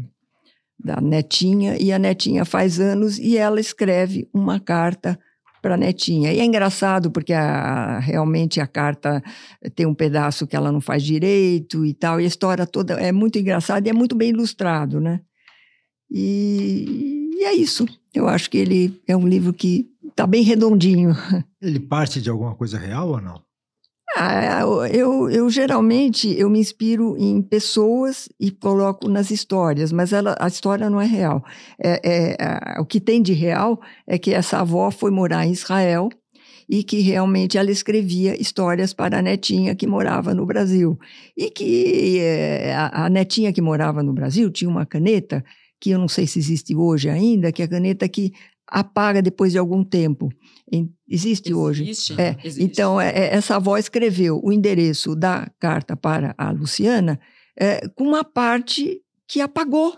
da 0.79 1.01
netinha, 1.01 1.77
e 1.79 1.93
a 1.93 1.99
netinha 1.99 2.45
faz 2.45 2.81
anos 2.81 3.19
e 3.19 3.37
ela 3.37 3.61
escreve 3.61 4.29
uma 4.33 4.61
carta 4.61 5.19
para 5.61 5.75
a 5.75 5.77
netinha. 5.77 6.33
E 6.33 6.41
é 6.41 6.45
engraçado 6.45 7.11
porque 7.11 7.33
a, 7.33 7.99
realmente 7.99 8.61
a 8.61 8.67
carta 8.67 9.23
tem 9.75 9.87
um 9.87 9.95
pedaço 9.95 10.47
que 10.47 10.57
ela 10.57 10.73
não 10.73 10.81
faz 10.81 11.03
direito 11.03 11.85
e 11.85 11.95
tal, 11.95 12.21
e 12.21 12.25
a 12.25 12.29
história 12.29 12.67
toda 12.67 12.95
é 12.95 13.13
muito 13.13 13.39
engraçada 13.39 13.87
e 13.87 13.91
é 13.91 13.93
muito 13.93 14.15
bem 14.15 14.31
ilustrado, 14.31 15.01
né? 15.01 15.21
E, 16.11 17.31
e 17.39 17.45
é 17.45 17.55
isso. 17.55 17.87
Eu 18.15 18.29
acho 18.29 18.51
que 18.51 18.59
ele 18.59 19.01
é 19.07 19.17
um 19.17 19.29
livro 19.29 19.53
que 19.53 19.87
está 20.09 20.27
bem 20.27 20.43
redondinho. 20.43 21.15
Ele 21.61 21.79
parte 21.81 22.21
de 22.21 22.31
alguma 22.31 22.55
coisa 22.55 22.79
real 22.79 23.09
ou 23.09 23.21
não? 23.21 23.48
Ah, 24.21 24.63
eu, 24.93 25.31
eu 25.31 25.49
geralmente 25.49 26.29
eu 26.37 26.51
me 26.51 26.59
inspiro 26.59 27.17
em 27.17 27.41
pessoas 27.41 28.29
e 28.41 28.51
coloco 28.51 29.09
nas 29.09 29.31
histórias, 29.31 29.93
mas 29.93 30.13
ela, 30.13 30.35
a 30.41 30.49
história 30.49 30.91
não 30.91 31.01
é 31.01 31.07
real. 31.07 31.45
É, 31.81 32.37
é, 32.37 32.81
o 32.81 32.85
que 32.85 32.99
tem 32.99 33.23
de 33.23 33.33
real 33.33 33.81
é 34.09 34.19
que 34.19 34.35
essa 34.35 34.59
avó 34.59 34.91
foi 34.91 35.13
morar 35.13 35.47
em 35.47 35.53
Israel 35.53 36.09
e 36.69 36.83
que 36.83 36.99
realmente 36.99 37.57
ela 37.57 37.71
escrevia 37.71 38.41
histórias 38.41 38.93
para 38.93 39.21
a 39.21 39.23
netinha 39.23 39.77
que 39.77 39.87
morava 39.87 40.35
no 40.35 40.45
Brasil. 40.45 40.99
E 41.37 41.49
que 41.49 42.19
é, 42.19 42.75
a, 42.75 43.05
a 43.05 43.09
netinha 43.09 43.53
que 43.53 43.63
morava 43.63 44.03
no 44.03 44.13
Brasil 44.13 44.51
tinha 44.51 44.69
uma 44.69 44.85
caneta, 44.85 45.45
que 45.81 45.91
eu 45.91 45.99
não 45.99 46.09
sei 46.09 46.27
se 46.27 46.41
existe 46.41 46.75
hoje 46.75 47.09
ainda, 47.09 47.53
que 47.53 47.63
é 47.63 47.67
a 47.67 47.69
caneta 47.69 48.09
que 48.09 48.33
apaga 48.67 49.23
depois 49.23 49.53
de 49.53 49.59
algum 49.59 49.85
tempo. 49.85 50.29
Existe, 50.71 50.95
existe 51.09 51.55
hoje. 51.55 51.83
É. 52.19 52.37
Existe. 52.45 52.63
Então, 52.63 53.01
é, 53.01 53.09
é, 53.09 53.35
essa 53.35 53.57
avó 53.57 53.77
escreveu 53.77 54.41
o 54.43 54.53
endereço 54.53 55.17
da 55.17 55.51
carta 55.59 55.97
para 55.97 56.35
a 56.37 56.51
Luciana 56.51 57.19
é, 57.59 57.89
com 57.89 58.05
uma 58.05 58.25
parte 58.25 59.01
que 59.27 59.41
apagou. 59.41 59.97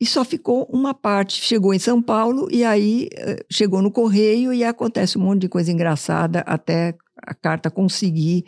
E 0.00 0.06
só 0.06 0.24
ficou 0.24 0.64
uma 0.72 0.94
parte. 0.94 1.42
Chegou 1.42 1.74
em 1.74 1.78
São 1.78 2.00
Paulo 2.00 2.48
e 2.52 2.64
aí 2.64 3.08
é, 3.14 3.44
chegou 3.50 3.82
no 3.82 3.90
correio 3.90 4.52
e 4.52 4.62
acontece 4.62 5.18
um 5.18 5.22
monte 5.22 5.42
de 5.42 5.48
coisa 5.48 5.72
engraçada 5.72 6.40
até 6.40 6.96
a 7.16 7.34
carta 7.34 7.70
conseguir 7.70 8.44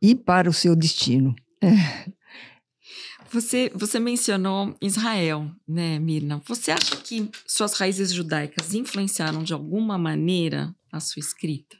ir 0.00 0.16
para 0.16 0.48
o 0.48 0.52
seu 0.52 0.74
destino. 0.74 1.34
É. 1.62 2.12
Você, 3.34 3.70
você 3.74 3.98
mencionou 3.98 4.76
Israel, 4.80 5.50
né, 5.66 5.98
Mirna? 5.98 6.40
Você 6.46 6.70
acha 6.70 6.96
que 6.96 7.28
suas 7.44 7.74
raízes 7.74 8.12
judaicas 8.12 8.74
influenciaram 8.74 9.42
de 9.42 9.52
alguma 9.52 9.98
maneira 9.98 10.72
a 10.96 11.00
sua 11.00 11.20
escrita? 11.20 11.76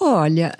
Olha, 0.00 0.56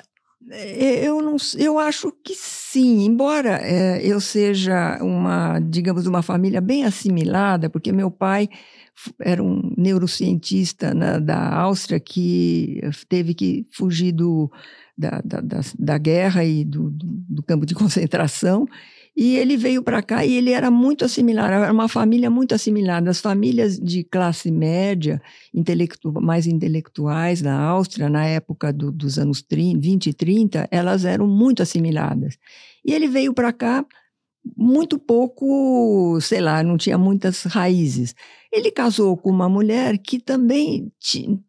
é, 0.51 1.07
eu 1.07 1.21
não, 1.21 1.37
eu 1.59 1.79
acho 1.79 2.13
que 2.25 2.35
sim, 2.35 3.05
embora 3.05 3.59
é, 3.63 4.01
eu 4.07 4.21
seja 4.21 4.99
uma, 5.03 5.59
digamos, 5.59 6.07
uma 6.07 6.23
família 6.23 6.61
bem 6.61 6.85
assimilada, 6.85 7.69
porque 7.69 7.93
meu 7.93 8.11
pai 8.11 8.49
era 9.21 9.43
um 9.43 9.75
neurocientista 9.77 10.95
na, 10.95 11.19
da 11.19 11.55
Áustria 11.55 12.01
que 12.01 12.81
teve 13.09 13.35
que 13.35 13.67
fugir 13.73 14.13
do, 14.13 14.51
da, 14.97 15.21
da, 15.25 15.41
da, 15.41 15.61
da 15.79 15.99
guerra 15.99 16.45
e 16.45 16.65
do, 16.65 16.91
do, 16.91 17.07
do 17.29 17.43
campo 17.43 17.67
de 17.67 17.75
concentração 17.77 18.67
e 19.17 19.37
ele 19.37 19.57
veio 19.57 19.83
para 19.83 20.03
cá 20.03 20.27
e 20.27 20.35
ele 20.35 20.51
era 20.51 20.71
muito 20.71 21.03
assimilado, 21.03 21.51
era 21.51 21.73
uma 21.73 21.89
família 21.89 22.29
muito 22.29 22.55
assimilada. 22.55 23.11
As 23.11 23.19
famílias 23.19 23.79
de 23.79 24.05
classe 24.05 24.51
média, 24.51 25.23
intelectu 25.55 26.13
mais 26.21 26.47
intelectuais 26.47 27.41
na 27.41 27.59
Áustria, 27.59 28.11
na 28.11 28.27
época 28.27 28.71
do, 28.71 28.93
dos 28.93 29.19
anos 29.19 29.41
30, 29.41 29.81
20 29.81 30.07
e 30.09 30.13
30, 30.13 30.69
elas 30.71 31.07
eram 31.07 31.27
muito 31.27 31.63
assimiladas. 31.63 32.37
E 32.85 32.93
ele 32.93 33.09
veio 33.09 33.33
para 33.33 33.55
cá 33.55 33.87
muito 34.55 34.99
pouco, 34.99 36.19
sei 36.21 36.41
lá, 36.41 36.63
não 36.63 36.77
tinha 36.77 36.99
muitas 36.99 37.43
raízes. 37.45 38.15
Ele 38.53 38.71
casou 38.71 39.17
com 39.17 39.31
uma 39.31 39.49
mulher 39.49 39.99
que 39.99 40.21
também 40.21 40.93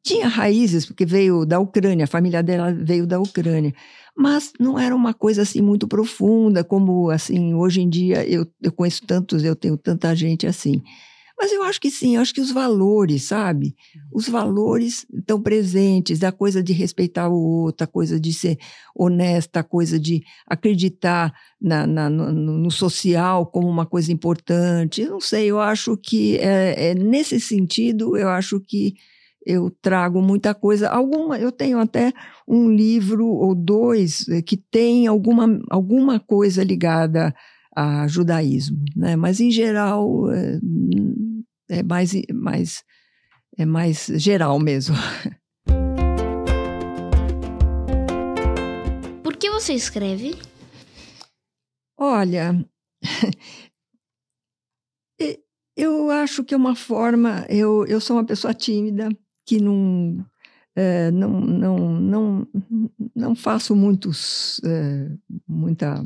tinha 0.01 0.27
raízes, 0.27 0.85
porque 0.85 1.05
veio 1.05 1.45
da 1.45 1.59
Ucrânia, 1.59 2.05
a 2.05 2.07
família 2.07 2.41
dela 2.41 2.73
veio 2.73 3.05
da 3.05 3.19
Ucrânia 3.19 3.73
mas 4.17 4.51
não 4.59 4.79
era 4.79 4.95
uma 4.95 5.13
coisa 5.13 5.43
assim 5.43 5.61
muito 5.61 5.87
profunda, 5.87 6.63
como 6.63 7.11
assim, 7.11 7.53
hoje 7.53 7.81
em 7.81 7.87
dia 7.87 8.27
eu, 8.27 8.47
eu 8.63 8.71
conheço 8.71 9.05
tantos, 9.05 9.43
eu 9.43 9.55
tenho 9.55 9.77
tanta 9.77 10.15
gente 10.15 10.47
assim. 10.47 10.81
Mas 11.39 11.51
eu 11.51 11.61
acho 11.61 11.79
que 11.79 11.91
sim, 11.91 12.15
eu 12.15 12.21
acho 12.23 12.33
que 12.33 12.41
os 12.41 12.49
valores, 12.51 13.25
sabe? 13.25 13.75
Os 14.11 14.27
valores 14.27 15.05
estão 15.13 15.39
presentes, 15.39 16.23
a 16.23 16.31
coisa 16.31 16.63
de 16.63 16.73
respeitar 16.73 17.29
o 17.29 17.35
outro, 17.35 17.83
a 17.83 17.87
coisa 17.87 18.19
de 18.19 18.33
ser 18.33 18.57
honesta, 18.95 19.59
a 19.59 19.63
coisa 19.63 19.99
de 19.99 20.23
acreditar 20.47 21.31
na, 21.61 21.85
na 21.85 22.09
no, 22.09 22.31
no, 22.31 22.71
social 22.71 23.45
como 23.45 23.69
uma 23.69 23.85
coisa 23.85 24.11
importante. 24.11 25.03
Eu 25.03 25.11
não 25.11 25.21
sei, 25.21 25.45
eu 25.45 25.61
acho 25.61 25.95
que 25.95 26.37
é, 26.37 26.89
é 26.89 26.95
nesse 26.95 27.39
sentido, 27.39 28.17
eu 28.17 28.29
acho 28.29 28.59
que 28.59 28.95
eu 29.47 29.71
trago 29.81 30.21
muita 30.21 30.53
coisa. 30.53 30.89
Alguma, 30.89 31.39
eu 31.39 31.53
tenho 31.53 31.79
até 31.79 32.11
um 32.45 32.69
livro 32.69 33.25
ou 33.25 33.55
dois 33.55 34.27
eh, 34.27 34.41
que 34.41 34.57
tem 34.57 35.07
alguma, 35.07 35.47
alguma 35.69 36.19
coisa 36.19 36.65
ligada 36.65 37.33
a 37.73 38.05
judaísmo, 38.07 38.83
né? 38.93 39.15
Mas 39.15 39.39
em 39.39 39.49
geral 39.49 40.29
é, 40.31 40.59
é 41.69 41.83
mais, 41.83 42.11
mais 42.33 42.83
é 43.57 43.65
mais 43.65 44.07
geral 44.15 44.59
mesmo. 44.59 44.97
Por 49.23 49.37
que 49.37 49.49
você 49.49 49.73
escreve? 49.73 50.35
Olha, 51.97 52.65
eu 55.77 56.11
acho 56.11 56.43
que 56.43 56.53
é 56.53 56.57
uma 56.57 56.75
forma. 56.75 57.45
Eu, 57.49 57.85
eu 57.85 58.01
sou 58.01 58.17
uma 58.17 58.25
pessoa 58.25 58.53
tímida 58.53 59.07
que 59.47 59.61
não, 59.61 60.25
é, 60.75 61.09
não, 61.09 61.39
não, 61.39 61.77
não, 61.99 62.47
não 63.15 63.35
faço 63.35 63.73
muitos, 63.73 64.61
é, 64.65 65.09
muita 65.47 66.05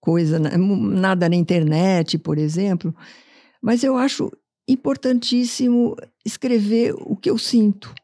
coisa, 0.00 0.38
nada 0.38 1.28
na 1.28 1.36
internet, 1.36 2.18
por 2.18 2.38
exemplo, 2.38 2.96
mas 3.60 3.84
eu 3.84 3.96
acho 3.96 4.32
importantíssimo 4.66 5.94
escrever 6.24 6.94
o 6.98 7.14
que 7.14 7.28
eu 7.28 7.36
sinto. 7.36 7.94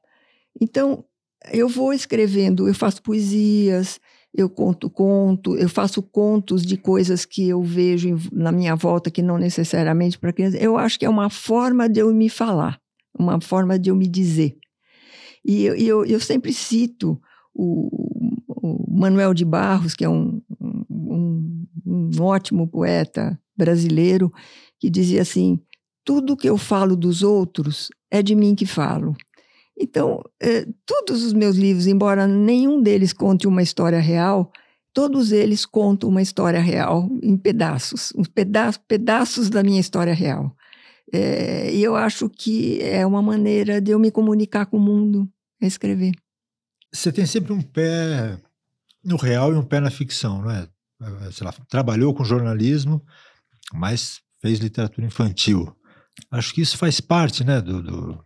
Então, 0.60 1.02
eu 1.50 1.68
vou 1.68 1.92
escrevendo, 1.92 2.68
eu 2.68 2.74
faço 2.74 3.02
poesias, 3.02 3.98
eu 4.34 4.50
conto 4.50 4.90
conto, 4.90 5.56
eu 5.56 5.68
faço 5.68 6.02
contos 6.02 6.62
de 6.62 6.76
coisas 6.76 7.24
que 7.24 7.48
eu 7.48 7.62
vejo 7.62 8.18
na 8.30 8.52
minha 8.52 8.76
volta 8.76 9.10
que 9.10 9.22
não 9.22 9.38
necessariamente 9.38 10.18
para 10.18 10.32
criança. 10.32 10.58
Eu 10.58 10.76
acho 10.76 10.98
que 10.98 11.06
é 11.06 11.08
uma 11.08 11.30
forma 11.30 11.88
de 11.88 12.00
eu 12.00 12.12
me 12.12 12.28
falar 12.28 12.78
uma 13.16 13.40
forma 13.40 13.78
de 13.78 13.90
eu 13.90 13.96
me 13.96 14.09
dizer. 14.09 14.56
E 15.44 15.64
eu, 15.64 15.74
eu, 15.74 16.04
eu 16.04 16.20
sempre 16.20 16.52
cito 16.52 17.20
o, 17.54 17.88
o, 18.46 18.98
Manuel 18.98 19.32
de 19.32 19.44
Barros, 19.44 19.94
que 19.94 20.04
é 20.04 20.09
um, 20.09 20.42
um, 20.61 21.66
um 21.86 22.11
ótimo 22.20 22.66
poeta 22.66 23.38
brasileiro, 23.56 24.32
que 24.78 24.90
dizia 24.90 25.22
assim: 25.22 25.61
tudo 26.04 26.36
que 26.36 26.48
eu 26.48 26.56
falo 26.56 26.96
dos 26.96 27.22
outros 27.22 27.88
é 28.11 28.22
de 28.22 28.34
mim 28.34 28.54
que 28.54 28.66
falo. 28.66 29.16
Então, 29.80 30.22
eh, 30.42 30.66
todos 30.84 31.24
os 31.24 31.32
meus 31.32 31.56
livros, 31.56 31.86
embora 31.86 32.26
nenhum 32.26 32.82
deles 32.82 33.12
conte 33.12 33.46
uma 33.46 33.62
história 33.62 34.00
real, 34.00 34.50
todos 34.92 35.30
eles 35.30 35.64
contam 35.64 36.09
uma 36.09 36.20
história 36.20 36.61
real 36.61 37.09
em 37.22 37.36
pedaços, 37.36 38.12
uns 38.16 38.26
peda 38.26 38.72
pedaços 38.88 39.48
da 39.48 39.62
minha 39.62 39.80
história 39.80 40.12
real. 40.12 40.52
É, 41.12 41.72
e 41.72 41.82
eu 41.82 41.96
acho 41.96 42.28
que 42.28 42.80
é 42.82 43.06
uma 43.06 43.22
maneira 43.22 43.80
de 43.80 43.90
eu 43.90 43.98
me 43.98 44.11
comunicar 44.11 44.66
com 44.66 44.76
o 44.76 44.80
mundo, 44.80 45.28
é 45.61 45.66
escrever. 45.66 46.12
Você 46.92 47.12
tem 47.12 47.26
sempre 47.26 47.52
um 47.52 47.62
pé 47.62 48.38
no 49.04 49.16
real 49.16 49.52
e 49.52 49.56
um 49.56 49.62
pé 49.62 49.80
na 49.80 49.90
ficção, 49.90 50.42
não 50.42 50.50
é? 50.50 50.68
é 51.26 51.30
sei 51.32 51.46
lá, 51.46 51.52
trabalhou 51.68 52.14
com 52.14 52.24
jornalismo, 52.24 53.02
mas 53.72 54.20
fez 54.40 54.59
literatura 54.59 55.06
infantil. 55.06 55.74
Acho 56.30 56.52
que 56.52 56.61
isso 56.61 56.76
faz 56.76 57.00
parte, 57.00 57.44
né, 57.44 57.61
do, 57.61 57.82
do, 57.82 58.24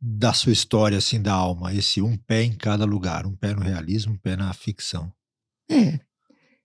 da 0.00 0.32
sua 0.32 0.52
história, 0.52 0.98
assim, 0.98 1.20
da 1.20 1.32
alma. 1.32 1.72
Esse 1.72 2.02
um 2.02 2.16
pé 2.16 2.42
em 2.42 2.52
cada 2.52 2.84
lugar, 2.84 3.26
um 3.26 3.36
pé 3.36 3.54
no 3.54 3.62
realismo, 3.62 4.14
um 4.14 4.18
pé 4.18 4.36
na 4.36 4.52
ficção. 4.52 5.12
É, 5.70 6.00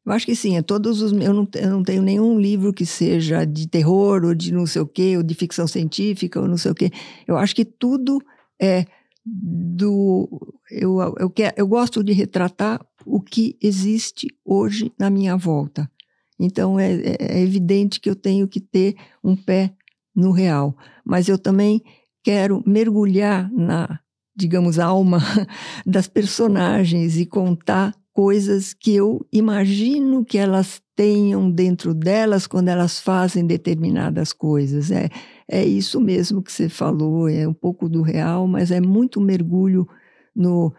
eu 0.07 0.13
acho 0.13 0.25
que 0.25 0.35
sim, 0.35 0.55
é 0.55 0.61
todos 0.61 1.01
os. 1.01 1.11
Eu 1.11 1.33
não, 1.33 1.45
eu 1.53 1.69
não 1.69 1.83
tenho 1.83 2.01
nenhum 2.01 2.39
livro 2.39 2.71
que 2.71 2.85
seja 2.85 3.43
de 3.43 3.67
terror, 3.67 4.23
ou 4.23 4.33
de 4.33 4.53
não 4.53 4.65
sei 4.65 4.81
o 4.81 4.87
quê, 4.87 5.17
ou 5.17 5.21
de 5.21 5.35
ficção 5.35 5.67
científica, 5.67 6.39
ou 6.39 6.47
não 6.47 6.57
sei 6.57 6.71
o 6.71 6.75
quê. 6.75 6.89
Eu 7.27 7.35
acho 7.35 7.53
que 7.53 7.65
tudo 7.65 8.21
é 8.57 8.85
do. 9.25 10.29
Eu, 10.71 10.97
eu, 11.19 11.33
eu 11.57 11.67
gosto 11.67 12.01
de 12.01 12.13
retratar 12.13 12.79
o 13.05 13.19
que 13.19 13.57
existe 13.61 14.27
hoje 14.45 14.93
na 14.97 15.09
minha 15.09 15.35
volta. 15.35 15.91
Então 16.39 16.79
é, 16.79 16.93
é, 16.93 17.17
é 17.19 17.41
evidente 17.41 17.99
que 17.99 18.09
eu 18.09 18.15
tenho 18.15 18.47
que 18.47 18.61
ter 18.61 18.95
um 19.21 19.35
pé 19.35 19.73
no 20.15 20.31
real, 20.31 20.73
mas 21.03 21.27
eu 21.27 21.37
também 21.37 21.83
quero 22.23 22.63
mergulhar 22.65 23.51
na, 23.51 23.99
digamos, 24.33 24.79
alma 24.79 25.19
das 25.85 26.07
personagens 26.07 27.17
e 27.17 27.25
contar 27.25 27.93
coisas 28.17 28.73
que 28.73 28.95
eu 28.95 29.23
imagino 29.31 30.25
que 30.25 30.39
elas 30.39 30.81
tenham 30.95 31.51
dentro 31.51 31.93
delas 31.93 32.47
quando 32.47 32.67
elas 32.67 32.99
fazem 32.99 33.45
determinadas 33.45 34.33
coisas. 34.33 34.89
É, 34.89 35.07
é 35.47 35.63
isso 35.63 36.01
mesmo 36.01 36.41
que 36.41 36.51
você 36.51 36.67
falou, 36.67 37.29
é 37.29 37.47
um 37.47 37.53
pouco 37.53 37.87
do 37.87 38.01
real, 38.01 38.47
mas 38.47 38.71
é 38.71 38.81
muito 38.81 39.21
mergulho 39.21 39.87
no, 40.35 40.73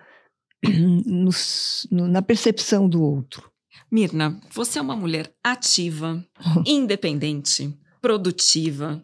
no, 1.07 1.31
no 1.93 2.09
na 2.09 2.21
percepção 2.23 2.89
do 2.89 3.01
outro. 3.01 3.49
Mirna, 3.89 4.41
você 4.53 4.81
é 4.81 4.83
uma 4.83 4.97
mulher 4.97 5.33
ativa, 5.41 6.21
independente, 6.67 7.73
produtiva. 8.03 9.01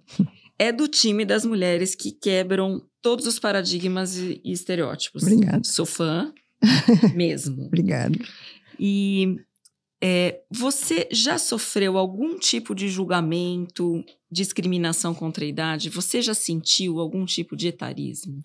É 0.59 0.73
do 0.73 0.89
time 0.89 1.25
das 1.25 1.45
mulheres 1.45 1.95
que 1.95 2.11
quebram 2.11 2.83
todos 3.01 3.29
os 3.29 3.39
paradigmas 3.39 4.17
e, 4.17 4.41
e 4.45 4.51
estereótipos. 4.51 5.23
Obrigada. 5.23 5.63
Sou 5.63 5.87
fã 5.87 6.35
mesmo. 7.15 7.67
Obrigada. 7.67 8.19
E 8.79 9.37
é, 10.03 10.41
você 10.51 11.09
já 11.11 11.39
sofreu 11.39 11.97
algum 11.97 12.39
tipo 12.39 12.75
de 12.75 12.89
julgamento, 12.89 14.05
discriminação 14.31 15.15
contra 15.15 15.45
a 15.45 15.49
idade? 15.49 15.89
Você 15.91 16.21
já 16.21 16.35
sentiu 16.35 17.01
algum 17.01 17.25
tipo 17.25 17.57
de 17.57 17.69
etarismo? 17.69 18.43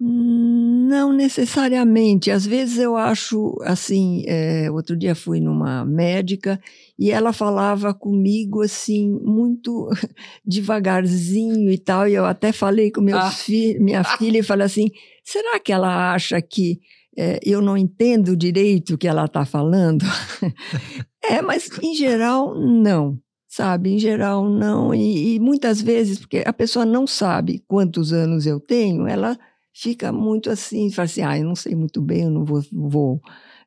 Não 0.00 1.12
necessariamente. 1.12 2.30
Às 2.30 2.44
vezes 2.44 2.78
eu 2.78 2.96
acho 2.96 3.56
assim. 3.62 4.24
É, 4.26 4.70
outro 4.70 4.96
dia 4.96 5.14
fui 5.14 5.40
numa 5.40 5.84
médica 5.84 6.60
e 6.98 7.10
ela 7.10 7.32
falava 7.32 7.92
comigo 7.92 8.62
assim, 8.62 9.10
muito 9.22 9.88
devagarzinho 10.44 11.70
e 11.70 11.78
tal. 11.78 12.08
E 12.08 12.14
eu 12.14 12.24
até 12.24 12.52
falei 12.52 12.90
com 12.90 13.00
meus 13.00 13.20
ah. 13.20 13.30
fi 13.30 13.78
minha 13.80 14.04
filha 14.18 14.38
e 14.38 14.42
falei 14.42 14.66
assim: 14.66 14.90
será 15.24 15.58
que 15.58 15.72
ela 15.72 16.12
acha 16.12 16.40
que 16.40 16.80
é, 17.16 17.38
eu 17.42 17.60
não 17.60 17.76
entendo 17.76 18.36
direito 18.36 18.94
o 18.94 18.98
que 18.98 19.08
ela 19.08 19.24
está 19.24 19.44
falando. 19.44 20.04
é, 21.22 21.40
mas 21.40 21.70
em 21.82 21.94
geral, 21.94 22.54
não. 22.54 23.18
Sabe, 23.46 23.90
em 23.92 23.98
geral, 24.00 24.48
não. 24.48 24.92
E, 24.92 25.36
e, 25.36 25.40
muitas 25.40 25.80
vezes, 25.80 26.18
porque 26.18 26.42
a 26.44 26.52
pessoa 26.52 26.84
não 26.84 27.06
sabe 27.06 27.62
quantos 27.68 28.12
anos 28.12 28.46
eu 28.46 28.58
tenho, 28.58 29.06
ela 29.06 29.38
fica 29.72 30.10
muito 30.10 30.50
assim, 30.50 30.90
fala 30.90 31.06
assim, 31.06 31.22
ah, 31.22 31.38
eu 31.38 31.44
não 31.44 31.54
sei 31.54 31.76
muito 31.76 32.02
bem, 32.02 32.22
eu 32.24 32.30
não 32.30 32.44
vou, 32.44 32.60
vou 32.72 33.20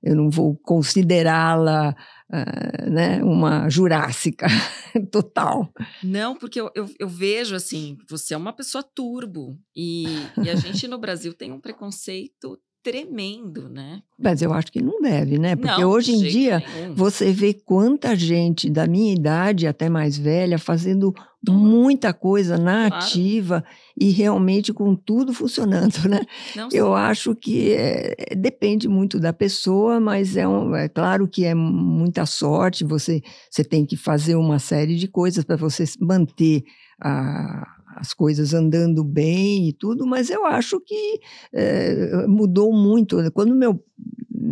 eu 0.08 0.16
não 0.16 0.30
vou 0.30 0.56
considerá-la 0.58 1.96
uh, 2.30 2.90
né, 2.90 3.22
uma 3.24 3.70
jurássica 3.70 4.48
total. 5.12 5.72
Não, 6.04 6.36
porque 6.36 6.60
eu, 6.62 6.72
eu, 6.74 6.90
eu, 6.98 7.08
vejo 7.10 7.56
assim, 7.56 7.98
você 8.10 8.34
é 8.34 8.38
uma 8.38 8.54
pessoa 8.54 8.84
turbo 8.84 9.58
e, 9.76 10.06
e 10.44 10.50
a 10.50 10.56
gente 10.56 10.88
no 10.88 10.98
Brasil 10.98 11.34
tem 11.34 11.52
um 11.52 11.60
preconceito 11.60 12.60
tremendo, 12.88 13.68
né? 13.68 14.02
Mas 14.18 14.42
eu 14.42 14.54
acho 14.54 14.72
que 14.72 14.82
não 14.82 15.02
deve, 15.02 15.38
né? 15.38 15.58
Porque 15.58 15.82
não, 15.82 15.90
hoje 15.90 16.14
em 16.14 16.22
dia 16.22 16.64
nenhum. 16.74 16.96
você 16.96 17.34
vê 17.34 17.54
quanta 17.54 18.16
gente 18.16 18.70
da 18.70 18.88
minha 18.88 19.14
idade 19.14 19.68
até 19.68 19.90
mais 19.90 20.18
velha 20.18 20.58
fazendo 20.58 21.14
muita 21.46 22.14
coisa 22.14 22.58
na 22.58 22.88
claro. 22.88 23.04
ativa 23.04 23.64
e 24.00 24.10
realmente 24.10 24.72
com 24.72 24.96
tudo 24.96 25.34
funcionando, 25.34 26.08
né? 26.08 26.22
Não, 26.56 26.70
eu 26.72 26.96
acho 26.96 27.36
que 27.36 27.74
é, 27.74 28.34
depende 28.38 28.88
muito 28.88 29.20
da 29.20 29.34
pessoa, 29.34 30.00
mas 30.00 30.38
é, 30.38 30.48
um, 30.48 30.74
é 30.74 30.88
claro 30.88 31.28
que 31.28 31.44
é 31.44 31.54
muita 31.54 32.26
sorte. 32.26 32.86
Você 32.86 33.22
você 33.52 33.66
tem 33.66 33.86
que 33.86 33.98
fazer 33.98 34.36
uma 34.36 34.60
série 34.60 34.96
de 34.96 35.10
coisas 35.10 35.44
para 35.44 35.58
você 35.58 35.84
manter 36.00 36.64
a 37.02 37.77
as 38.00 38.14
coisas 38.14 38.54
andando 38.54 39.04
bem 39.04 39.70
e 39.70 39.74
tudo, 39.74 40.06
mas 40.06 40.30
eu 40.30 40.46
acho 40.46 40.80
que 40.80 41.20
é, 41.54 42.28
mudou 42.28 42.72
muito. 42.72 43.18
Quando 43.32 43.56
meu, 43.56 43.84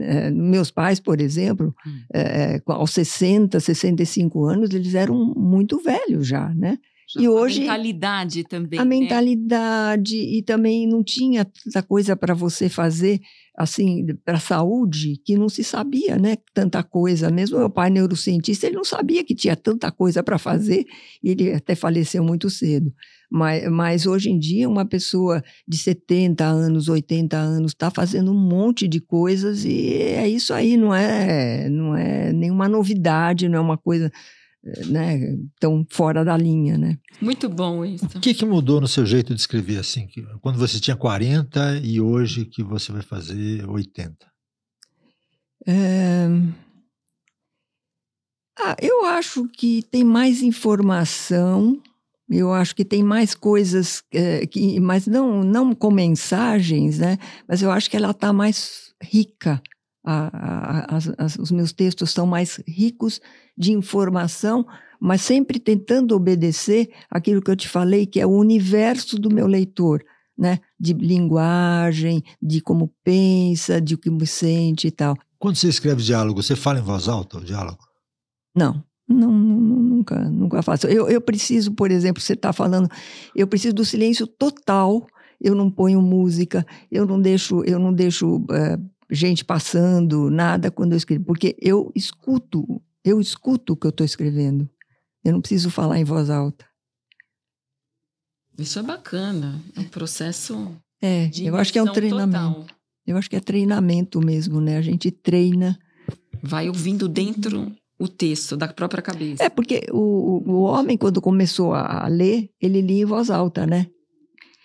é, 0.02 0.30
meus 0.32 0.72
pais, 0.72 1.00
por 1.00 1.22
exemplo, 1.22 1.74
hum. 1.86 2.00
é, 2.14 2.62
aos 2.66 2.91
60, 2.91 3.60
65 3.60 4.46
anos, 4.46 4.72
eles 4.72 4.96
eram 4.96 5.16
muito 5.36 5.80
velhos 5.80 6.28
já, 6.28 6.54
né? 6.54 6.78
E 7.18 7.30
hoje 7.30 7.60
a 7.60 7.62
mentalidade 7.62 8.43
também. 8.43 8.80
A 8.80 8.86
né? 8.86 8.89
mentalidade 8.89 10.16
e 10.16 10.41
também 10.41 10.88
não 10.88 11.03
tinha 11.03 11.45
tanta 11.45 11.84
coisa 11.84 12.16
para 12.16 12.34
você 12.34 12.68
fazer 12.68 13.22
assim, 13.58 14.06
para 14.26 14.36
a 14.36 14.39
saúde, 14.39 15.20
que 15.24 15.38
não 15.38 15.47
se 15.47 15.64
sabia, 15.64 16.18
né? 16.18 16.38
Tanta 16.53 16.84
coisa. 16.84 17.32
Mesmo 17.32 17.58
meu 17.58 17.70
pai, 17.70 17.89
neurocientista, 17.89 18.68
ele 18.68 18.76
não 18.76 18.84
sabia 18.84 19.24
que 19.24 19.34
tinha 19.34 19.56
tanta 19.56 19.91
coisa 19.91 20.22
para 20.22 20.38
fazer, 20.38 20.86
e 21.24 21.30
ele 21.32 21.53
até 21.53 21.74
faleceu 21.74 22.24
muito 22.24 22.49
cedo. 22.49 22.93
Mas, 23.32 23.70
mas 23.72 24.06
hoje 24.06 24.30
em 24.30 24.38
dia, 24.38 24.70
uma 24.70 24.86
pessoa 24.86 25.41
de 25.68 25.78
70 25.78 26.43
anos, 26.45 26.89
80 26.89 27.38
anos, 27.38 27.72
está 27.72 27.89
fazendo 27.89 28.32
um 28.32 28.39
monte 28.39 28.88
de 28.88 28.99
coisas, 28.99 29.64
e 29.64 29.93
é 29.93 30.28
isso 30.28 30.53
aí, 30.53 30.76
não 30.76 30.93
é, 30.93 31.70
não 31.70 31.95
é 31.95 32.34
nenhuma 32.34 32.68
novidade, 32.68 33.47
não 33.47 33.58
é 33.58 33.62
uma 33.62 33.78
coisa 33.78 34.12
né, 34.88 35.38
tão 35.59 35.86
fora 35.89 36.26
da 36.26 36.36
linha, 36.36 36.78
né? 36.78 36.97
Muito 37.22 37.47
bom 37.47 37.86
isso. 37.86 38.05
O 38.05 38.20
que, 38.20 38.34
que 38.34 38.45
mudou 38.45 38.82
no 38.82 38.88
seu 38.88 39.05
jeito 39.05 39.34
de 39.34 39.39
escrever 39.39 39.78
assim? 39.78 40.07
Quando 40.41 40.57
você 40.57 40.80
tinha 40.80 40.95
40 40.95 41.82
e 41.84 42.01
hoje 42.01 42.45
que 42.45 42.63
você 42.63 42.91
vai 42.91 43.01
fazer 43.01 43.68
80? 43.70 44.16
É... 45.68 46.28
Ah, 48.57 48.76
eu 48.82 49.05
acho 49.05 49.47
que 49.49 49.84
tem 49.91 50.03
mais 50.03 50.41
informação, 50.41 51.82
eu 52.30 52.53
acho 52.53 52.76
que 52.76 52.86
tem 52.86 53.03
mais 53.03 53.36
coisas, 53.36 54.01
é, 54.11 54.47
que, 54.47 54.80
mas 54.80 55.05
não, 55.05 55.43
não 55.43 55.76
com 55.76 55.91
mensagens, 55.91 56.99
né? 56.99 57.18
Mas 57.47 57.61
eu 57.61 57.70
acho 57.70 57.89
que 57.89 57.97
ela 57.97 58.11
está 58.11 58.32
mais 58.32 58.93
rica 59.01 59.61
a, 60.06 60.95
a, 60.95 61.26
os 61.39 61.51
meus 61.51 61.74
textos 61.74 62.12
são 62.12 62.28
mais 62.28 62.62
ricos 62.68 63.20
de 63.58 63.72
informação, 63.72 64.66
mas 64.99 65.22
sempre 65.22 65.60
tentando 65.60 66.16
obedecer 66.16 66.89
aquilo 67.10 67.41
que 67.41 67.49
eu 67.49 67.56
te 67.56 67.68
falei, 67.68 68.06
que 68.06 68.20
é 68.20 68.26
o 68.26 68.32
universo 68.32 69.18
do 69.18 69.34
meu 69.34 69.47
leitor, 69.47 70.03
né? 70.38 70.60
De 70.80 70.93
linguagem, 70.93 72.24
de 72.41 72.62
como 72.62 72.93
pensa, 73.03 73.82
de 73.82 73.95
o 73.95 73.97
que 73.97 74.10
me 74.10 74.28
sente 74.28 74.88
e 74.88 74.91
tal. 74.91 75.18
Quando 75.39 75.56
você 75.56 75.68
escreve 75.68 76.03
diálogo, 76.03 76.41
você 76.41 76.56
fala 76.56 76.80
em 76.80 76.84
voz 76.84 77.08
alta 77.08 77.38
o 77.38 77.43
diálogo? 77.43 77.80
Não, 78.56 78.84
não, 79.08 79.32
nunca, 79.32 80.18
nunca 80.30 80.62
faço. 80.62 80.88
Eu, 80.88 81.10
eu 81.10 81.22
preciso, 81.22 81.74
por 81.74 81.91
exemplo, 81.91 82.22
você 82.22 82.34
está 82.34 82.51
falando, 82.53 82.89
eu 83.36 83.47
preciso 83.47 83.74
do 83.74 83.86
silêncio 83.86 84.28
total. 84.28 85.06
Eu 85.39 85.53
não 85.53 85.70
ponho 85.70 86.01
música, 86.01 86.66
eu 86.89 87.06
não 87.06 87.20
deixo, 87.20 87.62
eu 87.66 87.78
não 87.78 87.91
deixo 87.93 88.38
uh, 88.38 88.89
gente 89.10 89.45
passando, 89.45 90.30
nada 90.30 90.72
quando 90.72 90.93
eu 90.93 90.97
escrevo, 90.97 91.26
porque 91.26 91.56
eu 91.60 91.91
escuto, 91.95 92.82
eu 93.03 93.20
escuto 93.20 93.74
o 93.74 93.78
que 93.78 93.88
eu 93.88 93.89
estou 93.91 94.06
escrevendo. 94.06 94.70
Eu 95.24 95.34
não 95.34 95.41
preciso 95.41 95.70
falar 95.70 95.99
em 95.99 96.03
voz 96.03 96.30
alta. 96.30 96.66
Isso 98.58 98.80
é 98.80 98.84
bacana, 98.84 99.62
é 99.76 99.82
um 99.82 99.86
processo. 99.86 100.76
É, 101.01 101.30
eu 101.39 101.56
acho 101.56 101.74
que 101.74 101.80
é 101.80 101.84
um 101.84 101.91
treinamento. 101.91 102.62
Total. 102.62 102.68
Eu 103.06 103.18
acho 103.18 103.30
que 103.30 103.36
é 103.36 103.39
treinamento 103.39 104.20
mesmo, 104.20 104.60
né? 104.60 104.78
A 104.78 104.82
gente 104.82 105.12
treina. 105.12 105.78
Vai 106.41 106.68
ouvindo 106.68 107.08
dentro 107.08 107.72
o 107.99 108.08
texto 108.08 108.58
da 108.58 108.68
própria 108.68 109.01
cabeça. 109.01 109.43
É, 109.43 109.49
porque 109.49 109.88
o, 109.91 110.41
o 110.45 110.62
homem, 110.64 110.97
quando 110.97 111.22
começou 111.22 111.74
a 111.74 112.08
ler, 112.08 112.49
ele 112.62 112.82
lia 112.82 113.03
em 113.03 113.06
voz 113.06 113.30
alta, 113.30 113.66
né? 113.66 113.88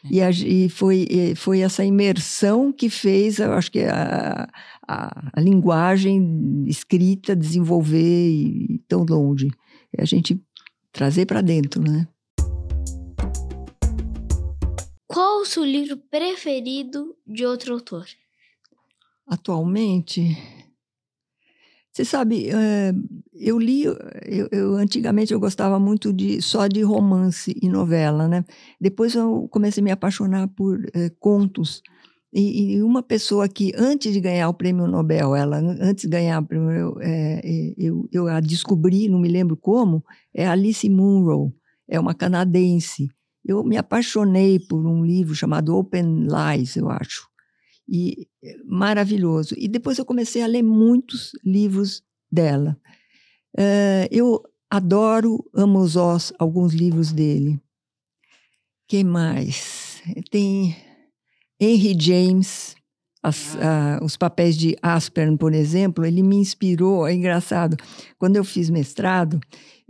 E, 0.08 0.22
a, 0.22 0.30
e 0.30 0.68
foi, 0.68 1.06
foi 1.36 1.60
essa 1.60 1.84
imersão 1.84 2.72
que 2.72 2.88
fez, 2.88 3.38
eu 3.38 3.52
acho 3.52 3.70
que 3.70 3.80
a, 3.80 4.48
a, 4.88 5.30
a 5.34 5.40
linguagem 5.40 6.64
escrita 6.66 7.36
desenvolver 7.36 8.30
e, 8.30 8.74
e 8.74 8.78
tão 8.88 9.04
longe. 9.04 9.50
É 9.96 10.02
a 10.02 10.06
gente 10.06 10.40
trazer 10.92 11.26
para 11.26 11.40
dentro, 11.40 11.82
né? 11.82 12.08
Qual 15.06 15.42
o 15.42 15.44
seu 15.44 15.64
livro 15.64 15.96
preferido 15.96 17.16
de 17.26 17.44
outro 17.44 17.74
autor? 17.74 18.06
Atualmente, 19.26 20.36
você 21.92 22.04
sabe, 22.04 22.50
é, 22.50 22.92
eu 23.34 23.58
li, 23.58 23.84
eu, 23.84 23.96
eu, 24.52 24.74
antigamente 24.76 25.32
eu 25.32 25.40
gostava 25.40 25.78
muito 25.78 26.12
de 26.12 26.40
só 26.40 26.66
de 26.66 26.82
romance 26.82 27.54
e 27.60 27.68
novela, 27.68 28.28
né? 28.28 28.44
Depois 28.80 29.14
eu 29.14 29.48
comecei 29.50 29.80
a 29.80 29.84
me 29.84 29.90
apaixonar 29.90 30.48
por 30.48 30.78
é, 30.94 31.10
contos. 31.18 31.82
E, 32.32 32.74
e, 32.76 32.82
uma 32.82 33.02
pessoa 33.02 33.48
que 33.48 33.72
antes 33.76 34.12
de 34.12 34.20
ganhar 34.20 34.48
o 34.48 34.54
prêmio 34.54 34.86
Nobel, 34.86 35.34
ela 35.34 35.56
antes 35.58 36.04
de 36.04 36.10
ganhar 36.10 36.40
o 36.40 36.46
prêmio, 36.46 36.70
eu, 36.70 36.96
é, 37.00 37.40
eu, 37.76 38.08
eu 38.12 38.28
a 38.28 38.40
descobri, 38.40 39.08
não 39.08 39.18
me 39.18 39.28
lembro 39.28 39.56
como, 39.56 40.04
é 40.34 40.46
Alice 40.46 40.88
Munro, 40.88 41.52
é 41.88 41.98
uma 41.98 42.14
canadense 42.14 43.08
eu 43.44 43.64
me 43.64 43.76
apaixonei 43.76 44.58
por 44.58 44.86
um 44.86 45.04
livro 45.04 45.34
chamado 45.34 45.76
Open 45.76 46.26
Lies, 46.26 46.76
eu 46.76 46.90
acho. 46.90 47.28
E 47.90 48.28
é, 48.42 48.56
maravilhoso. 48.64 49.54
E 49.58 49.66
depois 49.66 49.98
eu 49.98 50.04
comecei 50.04 50.42
a 50.42 50.46
ler 50.46 50.62
muitos 50.62 51.32
livros 51.44 52.02
dela. 52.30 52.78
Uh, 53.58 54.06
eu 54.12 54.40
adoro, 54.70 55.44
amo 55.52 55.80
os 55.80 55.96
Oz, 55.96 56.32
alguns 56.38 56.72
livros 56.72 57.10
dele. 57.10 57.60
Quem 58.86 59.02
mais? 59.02 60.00
Tem 60.30 60.76
Henry 61.60 61.96
James, 61.98 62.76
as, 63.22 63.54
uh, 63.54 64.04
os 64.04 64.16
papéis 64.16 64.56
de 64.56 64.76
Aspern, 64.80 65.36
por 65.36 65.52
exemplo, 65.52 66.06
ele 66.06 66.22
me 66.22 66.36
inspirou. 66.36 67.06
É 67.06 67.12
engraçado. 67.12 67.76
Quando 68.18 68.36
eu 68.36 68.44
fiz 68.44 68.70
mestrado, 68.70 69.40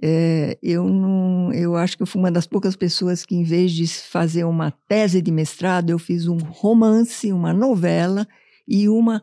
é, 0.03 0.59
eu 0.63 0.89
não, 0.89 1.53
eu 1.53 1.77
acho 1.77 1.97
que 1.97 2.03
eu 2.03 2.07
fui 2.07 2.21
uma 2.21 2.31
das 2.31 2.47
poucas 2.47 2.75
pessoas 2.75 3.25
que, 3.25 3.35
em 3.35 3.43
vez 3.43 3.73
de 3.73 3.87
fazer 3.87 4.45
uma 4.45 4.71
tese 4.89 5.21
de 5.21 5.31
mestrado, 5.31 5.91
eu 5.91 5.99
fiz 5.99 6.27
um 6.27 6.39
romance, 6.39 7.33
uma 7.33 7.53
novela 7.53 8.27
e 8.67 8.89
uma 8.89 9.23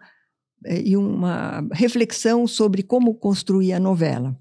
é, 0.66 0.82
e 0.82 0.98
uma 0.98 1.68
reflexão 1.72 2.48
sobre 2.48 2.84
como 2.84 3.16
construir 3.16 3.74
a 3.74 3.80
novela. 3.80 4.38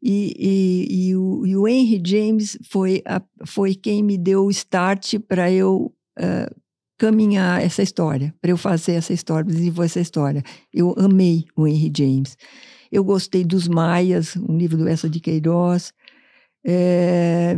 E, 0.00 0.34
e, 0.38 1.08
e, 1.08 1.16
o, 1.16 1.46
e 1.46 1.56
o, 1.56 1.66
Henry 1.66 2.00
James 2.04 2.56
foi, 2.70 3.02
a, 3.04 3.20
foi 3.44 3.74
quem 3.74 4.02
me 4.02 4.16
deu 4.16 4.44
o 4.44 4.50
start 4.50 5.18
para 5.26 5.50
eu 5.50 5.92
uh, 6.18 6.60
caminhar 6.96 7.60
essa 7.60 7.82
história, 7.82 8.32
para 8.40 8.52
eu 8.52 8.56
fazer 8.56 8.92
essa 8.92 9.12
história, 9.12 9.44
desenvolver 9.44 9.86
essa 9.86 10.00
história. 10.00 10.42
Eu 10.72 10.94
amei 10.96 11.46
o 11.56 11.66
Henry 11.66 11.92
James. 11.96 12.36
Eu 12.90 13.04
gostei 13.04 13.44
dos 13.44 13.68
Maias, 13.68 14.36
um 14.36 14.56
livro 14.56 14.76
do 14.76 14.88
Essa 14.88 15.08
de 15.08 15.20
Queiroz. 15.20 15.92
É, 16.66 17.56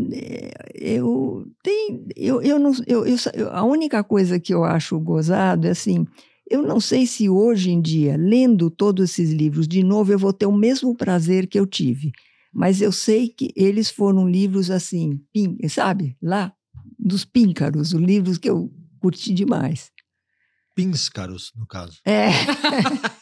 eu, 0.75 1.47
tem, 1.63 2.05
eu, 2.15 2.43
eu 2.43 2.59
não, 2.59 2.73
eu, 2.87 3.05
eu, 3.07 3.51
a 3.51 3.65
única 3.65 4.05
coisa 4.05 4.39
que 4.39 4.53
eu 4.53 4.63
acho 4.63 4.99
gozado 5.01 5.67
é 5.67 5.71
assim, 5.71 6.07
eu 6.49 6.63
não 6.63 6.81
sei 6.81 7.07
se 7.07 7.29
hoje 7.29 7.71
em 7.71 7.81
dia, 7.81 8.17
lendo 8.17 8.71
todos 8.71 9.11
esses 9.11 9.31
livros 9.31 9.67
de 9.67 9.83
novo, 9.83 10.13
eu 10.13 10.19
vou 10.19 10.33
ter 10.33 10.47
o 10.47 10.57
mesmo 10.57 10.95
prazer 10.97 11.47
que 11.47 11.59
eu 11.59 11.67
tive. 11.67 12.13
Mas 12.53 12.81
eu 12.81 12.91
sei 12.91 13.29
que 13.29 13.53
eles 13.55 13.89
foram 13.91 14.29
livros 14.29 14.71
assim, 14.71 15.21
pin, 15.33 15.57
sabe? 15.69 16.17
Lá, 16.21 16.53
dos 16.99 17.25
píncaros, 17.25 17.93
os 17.93 18.01
livros 18.01 18.37
que 18.37 18.51
eu 18.51 18.71
curti 18.99 19.33
demais. 19.33 19.91
Pínscaros, 20.75 21.53
no 21.57 21.67
caso. 21.67 21.99
É. 22.05 22.31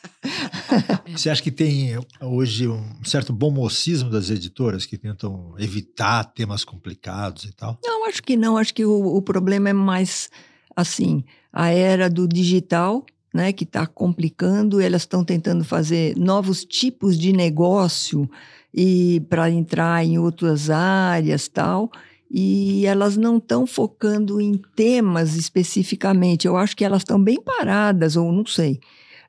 Você 1.15 1.31
acha 1.31 1.43
que 1.43 1.51
tem 1.51 1.99
hoje 2.21 2.69
um 2.69 3.05
certo 3.05 3.33
bom 3.33 3.51
mocismo 3.51 4.11
das 4.11 4.31
editoras 4.31 4.87
que 4.87 4.97
tentam 4.97 5.55
evitar 5.59 6.25
temas 6.25 6.65
complicados 6.65 7.45
e 7.45 7.53
tal? 7.53 7.79
Não, 7.85 8.07
acho 8.09 8.23
que 8.23 8.37
não. 8.37 8.57
Acho 8.57 8.75
que 8.75 8.85
o, 8.85 9.17
o 9.17 9.23
problema 9.23 9.71
é 9.71 9.73
mais 9.73 10.31
assim, 10.75 11.25
a 11.53 11.71
era 11.71 12.09
do 12.09 12.29
digital, 12.29 13.05
né, 13.35 13.53
que 13.53 13.65
está 13.65 13.87
complicando. 13.87 14.81
Elas 14.81 15.03
estão 15.03 15.25
tentando 15.25 15.65
fazer 15.65 16.17
novos 16.17 16.65
tipos 16.65 17.19
de 17.19 17.33
negócio 17.33 18.29
e 18.73 19.21
para 19.29 19.51
entrar 19.51 20.05
em 20.05 20.19
outras 20.19 20.71
áreas 20.71 21.49
tal 21.49 21.91
e 22.31 22.85
elas 22.85 23.17
não 23.17 23.39
estão 23.39 23.67
focando 23.67 24.39
em 24.39 24.61
temas 24.77 25.35
especificamente. 25.35 26.47
Eu 26.47 26.59
acho 26.59 26.77
que 26.77 26.85
elas 26.85 27.01
estão 27.01 27.23
bem 27.23 27.41
paradas, 27.41 28.17
ou 28.17 28.31
não 28.31 28.45
sei 28.45 28.81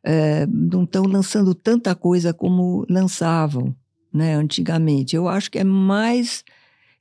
é, 0.03 0.45
não 0.47 0.83
estão 0.83 1.03
lançando 1.03 1.53
tanta 1.53 1.93
coisa 1.95 2.33
como 2.33 2.85
lançavam 2.89 3.75
né, 4.13 4.35
antigamente. 4.35 5.15
Eu 5.15 5.27
acho 5.27 5.51
que 5.51 5.59
é 5.59 5.63
mais 5.63 6.43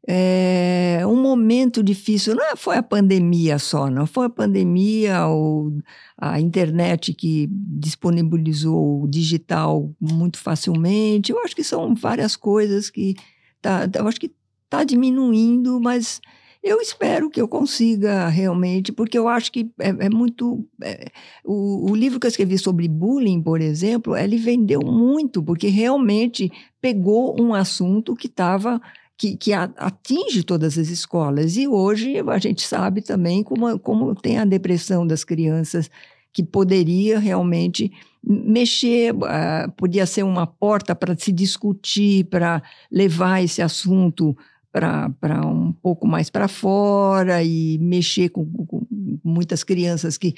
é, 0.07 1.01
um 1.07 1.21
momento 1.21 1.83
difícil. 1.83 2.35
Não 2.35 2.45
é, 2.45 2.57
foi 2.57 2.77
a 2.77 2.83
pandemia 2.83 3.59
só, 3.59 3.91
não 3.91 4.07
foi 4.07 4.27
a 4.27 4.31
pandemia 4.31 5.27
ou 5.27 5.73
a 6.17 6.41
internet 6.41 7.13
que 7.13 7.49
disponibilizou 7.51 9.03
o 9.03 9.09
digital 9.09 9.95
muito 10.01 10.39
facilmente. 10.39 11.33
Eu 11.33 11.43
acho 11.45 11.55
que 11.55 11.65
são 11.65 11.95
várias 11.95 12.37
coisas 12.37 12.91
que 12.91 13.15
tá, 13.61 13.89
eu 13.95 14.09
acho 14.09 14.21
que 14.21 14.33
está 14.65 14.85
diminuindo, 14.85 15.81
mas 15.81 16.21
eu 16.63 16.81
espero 16.81 17.31
que 17.31 17.41
eu 17.41 17.47
consiga 17.47 18.29
realmente, 18.29 18.93
porque 18.93 19.19
eu 19.19 19.29
acho 19.29 19.53
que 19.53 19.71
é, 19.79 19.89
é 19.89 20.11
muito. 20.11 20.67
É, 20.83 21.07
o, 21.45 21.91
o, 21.91 21.95
livro 21.95 22.19
que 22.19 22.27
eu 22.27 22.31
escrevi 22.31 22.59
sobre 22.59 22.89
bullying, 22.89 23.41
por 23.41 23.61
exemplo, 23.61 24.17
ele 24.17 24.37
vendeu 24.37 24.81
muito, 24.81 25.43
porque 25.43 25.69
realmente 25.69 26.51
pegou 26.81 27.41
um 27.41 27.55
assunto 27.55 28.15
que 28.15 28.27
estava. 28.27 28.81
Que, 29.21 29.37
que, 29.37 29.53
atinge 29.53 30.45
todas 30.45 30.79
as 30.79 30.91
escolas. 30.91 31.57
E 31.57 31.67
hoje 31.67 32.19
a 32.25 32.39
gente 32.39 32.63
sabe 32.63 33.03
também 33.03 33.43
como, 33.43 33.77
como 33.81 34.15
tem 34.15 34.39
a 34.39 34.45
depressão 34.45 35.05
das 35.05 35.25
crianças, 35.25 35.91
que 36.33 36.45
poderia 36.45 37.19
realmente 37.19 37.91
mexer, 38.23 39.13
uh, 39.13 39.73
podia 39.77 40.07
ser 40.07 40.23
uma 40.23 40.47
porta 40.47 40.95
para 40.95 41.17
se 41.19 41.33
discutir, 41.33 42.27
para 42.27 42.63
levar 42.93 43.43
esse 43.43 43.61
assunto 43.61 44.37
para 44.71 45.47
um 45.47 45.73
pouco 45.73 46.07
mais 46.07 46.31
para 46.31 46.47
fora 46.47 47.43
e 47.43 47.79
mexer 47.79 48.29
com, 48.29 48.45
com, 48.67 48.87
muitas 49.25 49.65
crianças 49.65 50.19
que 50.19 50.35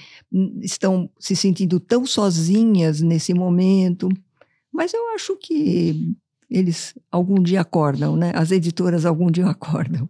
estão 0.62 1.10
se 1.18 1.34
sentindo 1.34 1.80
tão 1.80 2.06
sozinhas 2.06 3.00
nesse 3.00 3.34
momento. 3.34 4.08
Mas 4.72 4.94
eu 4.94 5.10
acho 5.10 5.36
que 5.36 6.14
eles 6.48 6.94
algum 7.10 7.42
dia 7.42 7.60
acordam, 7.60 8.16
né? 8.16 8.32
As 8.34 8.50
editoras 8.50 9.04
algum 9.04 9.30
dia 9.30 9.46
acordam. 9.50 10.08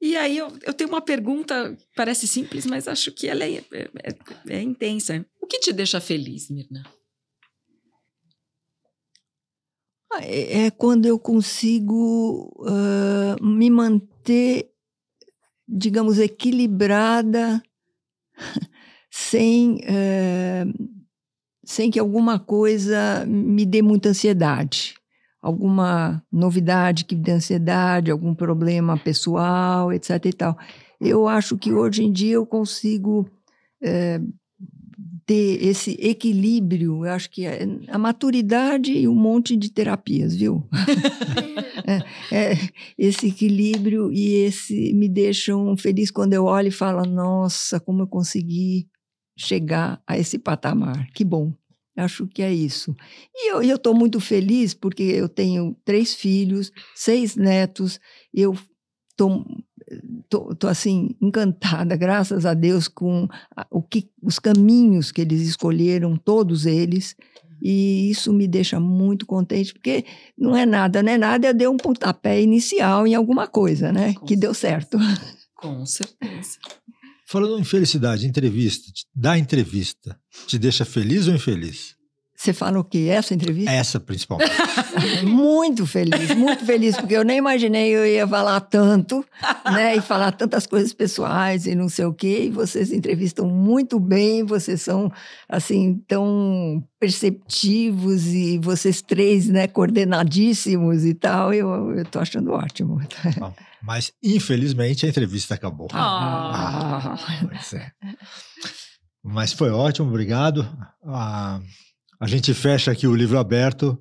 E 0.00 0.16
aí 0.16 0.36
eu, 0.36 0.52
eu 0.66 0.74
tenho 0.74 0.90
uma 0.90 1.00
pergunta, 1.00 1.76
parece 1.96 2.28
simples, 2.28 2.66
mas 2.66 2.86
acho 2.86 3.10
que 3.10 3.26
ela 3.26 3.44
é, 3.44 3.64
é, 3.72 3.88
é, 4.02 4.56
é 4.56 4.62
intensa. 4.62 5.24
O 5.40 5.46
que 5.46 5.58
te 5.58 5.72
deixa 5.72 6.00
feliz, 6.00 6.50
Mirna? 6.50 6.82
É, 10.22 10.66
é 10.66 10.70
quando 10.70 11.06
eu 11.06 11.18
consigo 11.18 12.52
uh, 12.58 13.44
me 13.44 13.70
manter, 13.70 14.70
digamos, 15.66 16.18
equilibrada, 16.18 17.62
sem, 19.10 19.76
uh, 19.76 20.90
sem 21.64 21.90
que 21.90 21.98
alguma 21.98 22.38
coisa 22.38 23.24
me 23.26 23.64
dê 23.64 23.82
muita 23.82 24.10
ansiedade. 24.10 24.94
Alguma 25.42 26.22
novidade 26.32 27.04
que 27.04 27.14
me 27.14 27.22
dê 27.22 27.32
ansiedade, 27.32 28.10
algum 28.10 28.34
problema 28.34 28.96
pessoal, 28.96 29.92
etc. 29.92 30.24
e 30.24 30.32
tal. 30.32 30.58
Eu 31.00 31.28
acho 31.28 31.58
que 31.58 31.72
hoje 31.72 32.02
em 32.02 32.10
dia 32.10 32.34
eu 32.34 32.46
consigo 32.46 33.28
uh, 33.82 34.34
ter 35.26 35.64
esse 35.64 35.96
equilíbrio, 36.00 37.04
eu 37.04 37.12
acho 37.12 37.30
que 37.30 37.46
é 37.46 37.66
a 37.88 37.98
maturidade 37.98 38.92
e 38.92 39.08
um 39.08 39.14
monte 39.14 39.56
de 39.56 39.70
terapias, 39.70 40.36
viu? 40.36 40.68
é, 42.30 42.52
é, 42.52 42.58
esse 42.98 43.28
equilíbrio 43.28 44.12
e 44.12 44.34
esse 44.44 44.92
me 44.92 45.08
deixam 45.08 45.76
feliz 45.76 46.10
quando 46.10 46.34
eu 46.34 46.44
olho 46.44 46.68
e 46.68 46.72
falo, 46.72 47.04
nossa, 47.04 47.80
como 47.80 48.02
eu 48.02 48.06
consegui 48.06 48.86
chegar 49.36 50.02
a 50.06 50.18
esse 50.18 50.38
patamar, 50.38 51.08
que 51.12 51.24
bom. 51.24 51.52
Acho 51.96 52.26
que 52.26 52.42
é 52.42 52.52
isso. 52.52 52.94
E 53.34 53.52
eu 53.52 53.76
estou 53.76 53.94
muito 53.94 54.18
feliz 54.18 54.74
porque 54.74 55.02
eu 55.02 55.28
tenho 55.28 55.76
três 55.84 56.12
filhos, 56.12 56.72
seis 56.94 57.36
netos, 57.36 58.00
eu 58.32 58.56
estou 59.10 59.46
tô, 60.28 60.54
tô, 60.54 60.66
assim 60.68 61.14
encantada, 61.20 61.96
graças 61.96 62.46
a 62.46 62.54
Deus, 62.54 62.88
com 62.88 63.28
o 63.70 63.82
que 63.82 64.10
os 64.22 64.38
caminhos 64.38 65.12
que 65.12 65.20
eles 65.20 65.42
escolheram, 65.42 66.16
todos 66.16 66.66
eles. 66.66 67.16
E 67.62 68.10
isso 68.10 68.32
me 68.32 68.46
deixa 68.46 68.78
muito 68.78 69.24
contente, 69.24 69.72
porque 69.72 70.04
não 70.36 70.54
é 70.54 70.66
nada, 70.66 71.02
não 71.02 71.12
é 71.12 71.16
nada, 71.16 71.46
eu 71.46 71.54
dei 71.54 71.66
um 71.66 71.78
pontapé 71.78 72.42
inicial 72.42 73.06
em 73.06 73.14
alguma 73.14 73.46
coisa, 73.46 73.90
né? 73.90 74.12
Com 74.14 74.26
que 74.26 74.34
certeza. 74.34 74.40
deu 74.40 74.54
certo. 74.54 74.98
Com 75.56 75.86
certeza. 75.86 76.58
Falando 77.26 77.58
em 77.58 77.64
felicidade, 77.64 78.26
entrevista, 78.26 78.92
da 79.14 79.38
entrevista, 79.38 80.18
te 80.46 80.58
deixa 80.58 80.84
feliz 80.84 81.26
ou 81.26 81.34
infeliz? 81.34 81.96
Você 82.44 82.52
fala 82.52 82.78
o 82.78 82.84
quê? 82.84 83.06
Essa 83.10 83.32
entrevista? 83.32 83.70
Essa, 83.70 83.98
principalmente. 83.98 84.52
muito 85.24 85.86
feliz, 85.86 86.34
muito 86.36 86.62
feliz, 86.66 86.94
porque 86.94 87.14
eu 87.14 87.24
nem 87.24 87.38
imaginei 87.38 87.88
eu 87.88 88.04
ia 88.04 88.28
falar 88.28 88.60
tanto, 88.60 89.24
né? 89.64 89.96
E 89.96 90.02
falar 90.02 90.30
tantas 90.32 90.66
coisas 90.66 90.92
pessoais 90.92 91.64
e 91.66 91.74
não 91.74 91.88
sei 91.88 92.04
o 92.04 92.12
quê. 92.12 92.44
E 92.44 92.50
vocês 92.50 92.92
entrevistam 92.92 93.48
muito 93.48 93.98
bem, 93.98 94.44
vocês 94.44 94.82
são, 94.82 95.10
assim, 95.48 96.02
tão 96.06 96.84
perceptivos 97.00 98.26
e 98.26 98.58
vocês 98.58 99.00
três, 99.00 99.48
né, 99.48 99.66
coordenadíssimos 99.66 101.02
e 101.06 101.14
tal. 101.14 101.50
Eu, 101.54 101.96
eu 101.96 102.04
tô 102.04 102.18
achando 102.18 102.52
ótimo. 102.52 103.00
Bom, 103.38 103.54
mas, 103.82 104.12
infelizmente, 104.22 105.06
a 105.06 105.08
entrevista 105.08 105.54
acabou. 105.54 105.88
Ah, 105.94 107.14
ah 107.14 107.18
pois 107.48 107.72
é. 107.72 107.90
Mas 109.22 109.54
foi 109.54 109.70
ótimo, 109.70 110.08
obrigado. 110.08 110.68
Ah, 111.02 111.58
a 112.20 112.26
gente 112.26 112.54
fecha 112.54 112.90
aqui 112.90 113.06
o 113.06 113.14
livro 113.14 113.38
aberto 113.38 113.98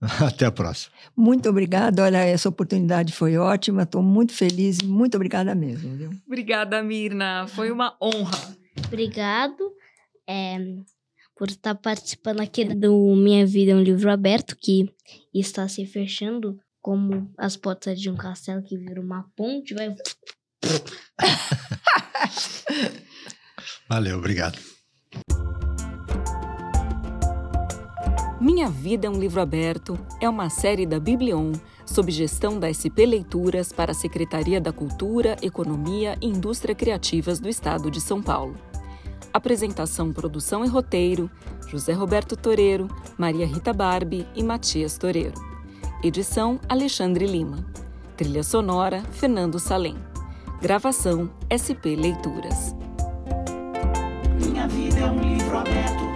Até 0.26 0.46
a 0.46 0.52
próxima. 0.52 0.94
Muito 1.16 1.48
obrigada. 1.48 2.02
Olha, 2.02 2.18
essa 2.18 2.48
oportunidade 2.48 3.12
foi 3.12 3.36
ótima. 3.36 3.82
Estou 3.82 4.02
muito 4.02 4.32
feliz. 4.32 4.80
Muito 4.82 5.16
obrigada 5.16 5.54
mesmo. 5.54 5.96
Viu? 5.96 6.10
Obrigada, 6.26 6.82
Mirna. 6.82 7.46
Foi 7.48 7.70
uma 7.70 7.96
honra. 8.02 8.56
Obrigado 8.86 9.72
é, 10.28 10.58
por 11.36 11.48
estar 11.48 11.74
participando 11.74 12.40
aqui 12.40 12.64
do 12.64 13.14
Minha 13.14 13.46
Vida 13.46 13.72
é 13.72 13.74
um 13.74 13.82
Livro 13.82 14.10
Aberto, 14.10 14.56
que 14.56 14.90
está 15.34 15.68
se 15.68 15.84
fechando 15.84 16.58
como 16.80 17.30
as 17.36 17.56
portas 17.56 18.00
de 18.00 18.08
um 18.08 18.16
castelo 18.16 18.62
que 18.62 18.78
vira 18.78 19.00
uma 19.00 19.28
ponte. 19.36 19.74
Vai... 19.74 19.94
Valeu, 23.88 24.18
obrigado. 24.18 24.58
Minha 28.40 28.70
Vida 28.70 29.06
é 29.06 29.10
um 29.10 29.18
Livro 29.18 29.38
Aberto 29.38 29.98
é 30.18 30.26
uma 30.26 30.48
série 30.48 30.86
da 30.86 30.98
Biblion, 30.98 31.52
sob 31.84 32.10
gestão 32.10 32.58
da 32.58 32.72
SP 32.72 33.04
Leituras 33.04 33.70
para 33.70 33.92
a 33.92 33.94
Secretaria 33.94 34.58
da 34.58 34.72
Cultura, 34.72 35.36
Economia 35.42 36.16
e 36.22 36.26
Indústria 36.26 36.74
Criativas 36.74 37.38
do 37.38 37.50
Estado 37.50 37.90
de 37.90 38.00
São 38.00 38.22
Paulo. 38.22 38.56
Apresentação, 39.30 40.10
produção 40.10 40.64
e 40.64 40.68
roteiro: 40.68 41.30
José 41.68 41.92
Roberto 41.92 42.34
Toreiro, 42.34 42.88
Maria 43.18 43.46
Rita 43.46 43.74
Barbi 43.74 44.26
e 44.34 44.42
Matias 44.42 44.96
Toreiro. 44.96 45.34
Edição: 46.02 46.58
Alexandre 46.66 47.26
Lima. 47.26 47.58
Trilha 48.16 48.42
sonora: 48.42 49.02
Fernando 49.10 49.58
Salem. 49.58 49.96
Gravação: 50.62 51.30
SP 51.52 51.94
Leituras. 51.94 52.74
Minha 54.42 54.66
vida 54.66 55.00
é 55.00 55.10
um 55.10 55.20
livro 55.20 55.58
aberto. 55.58 56.09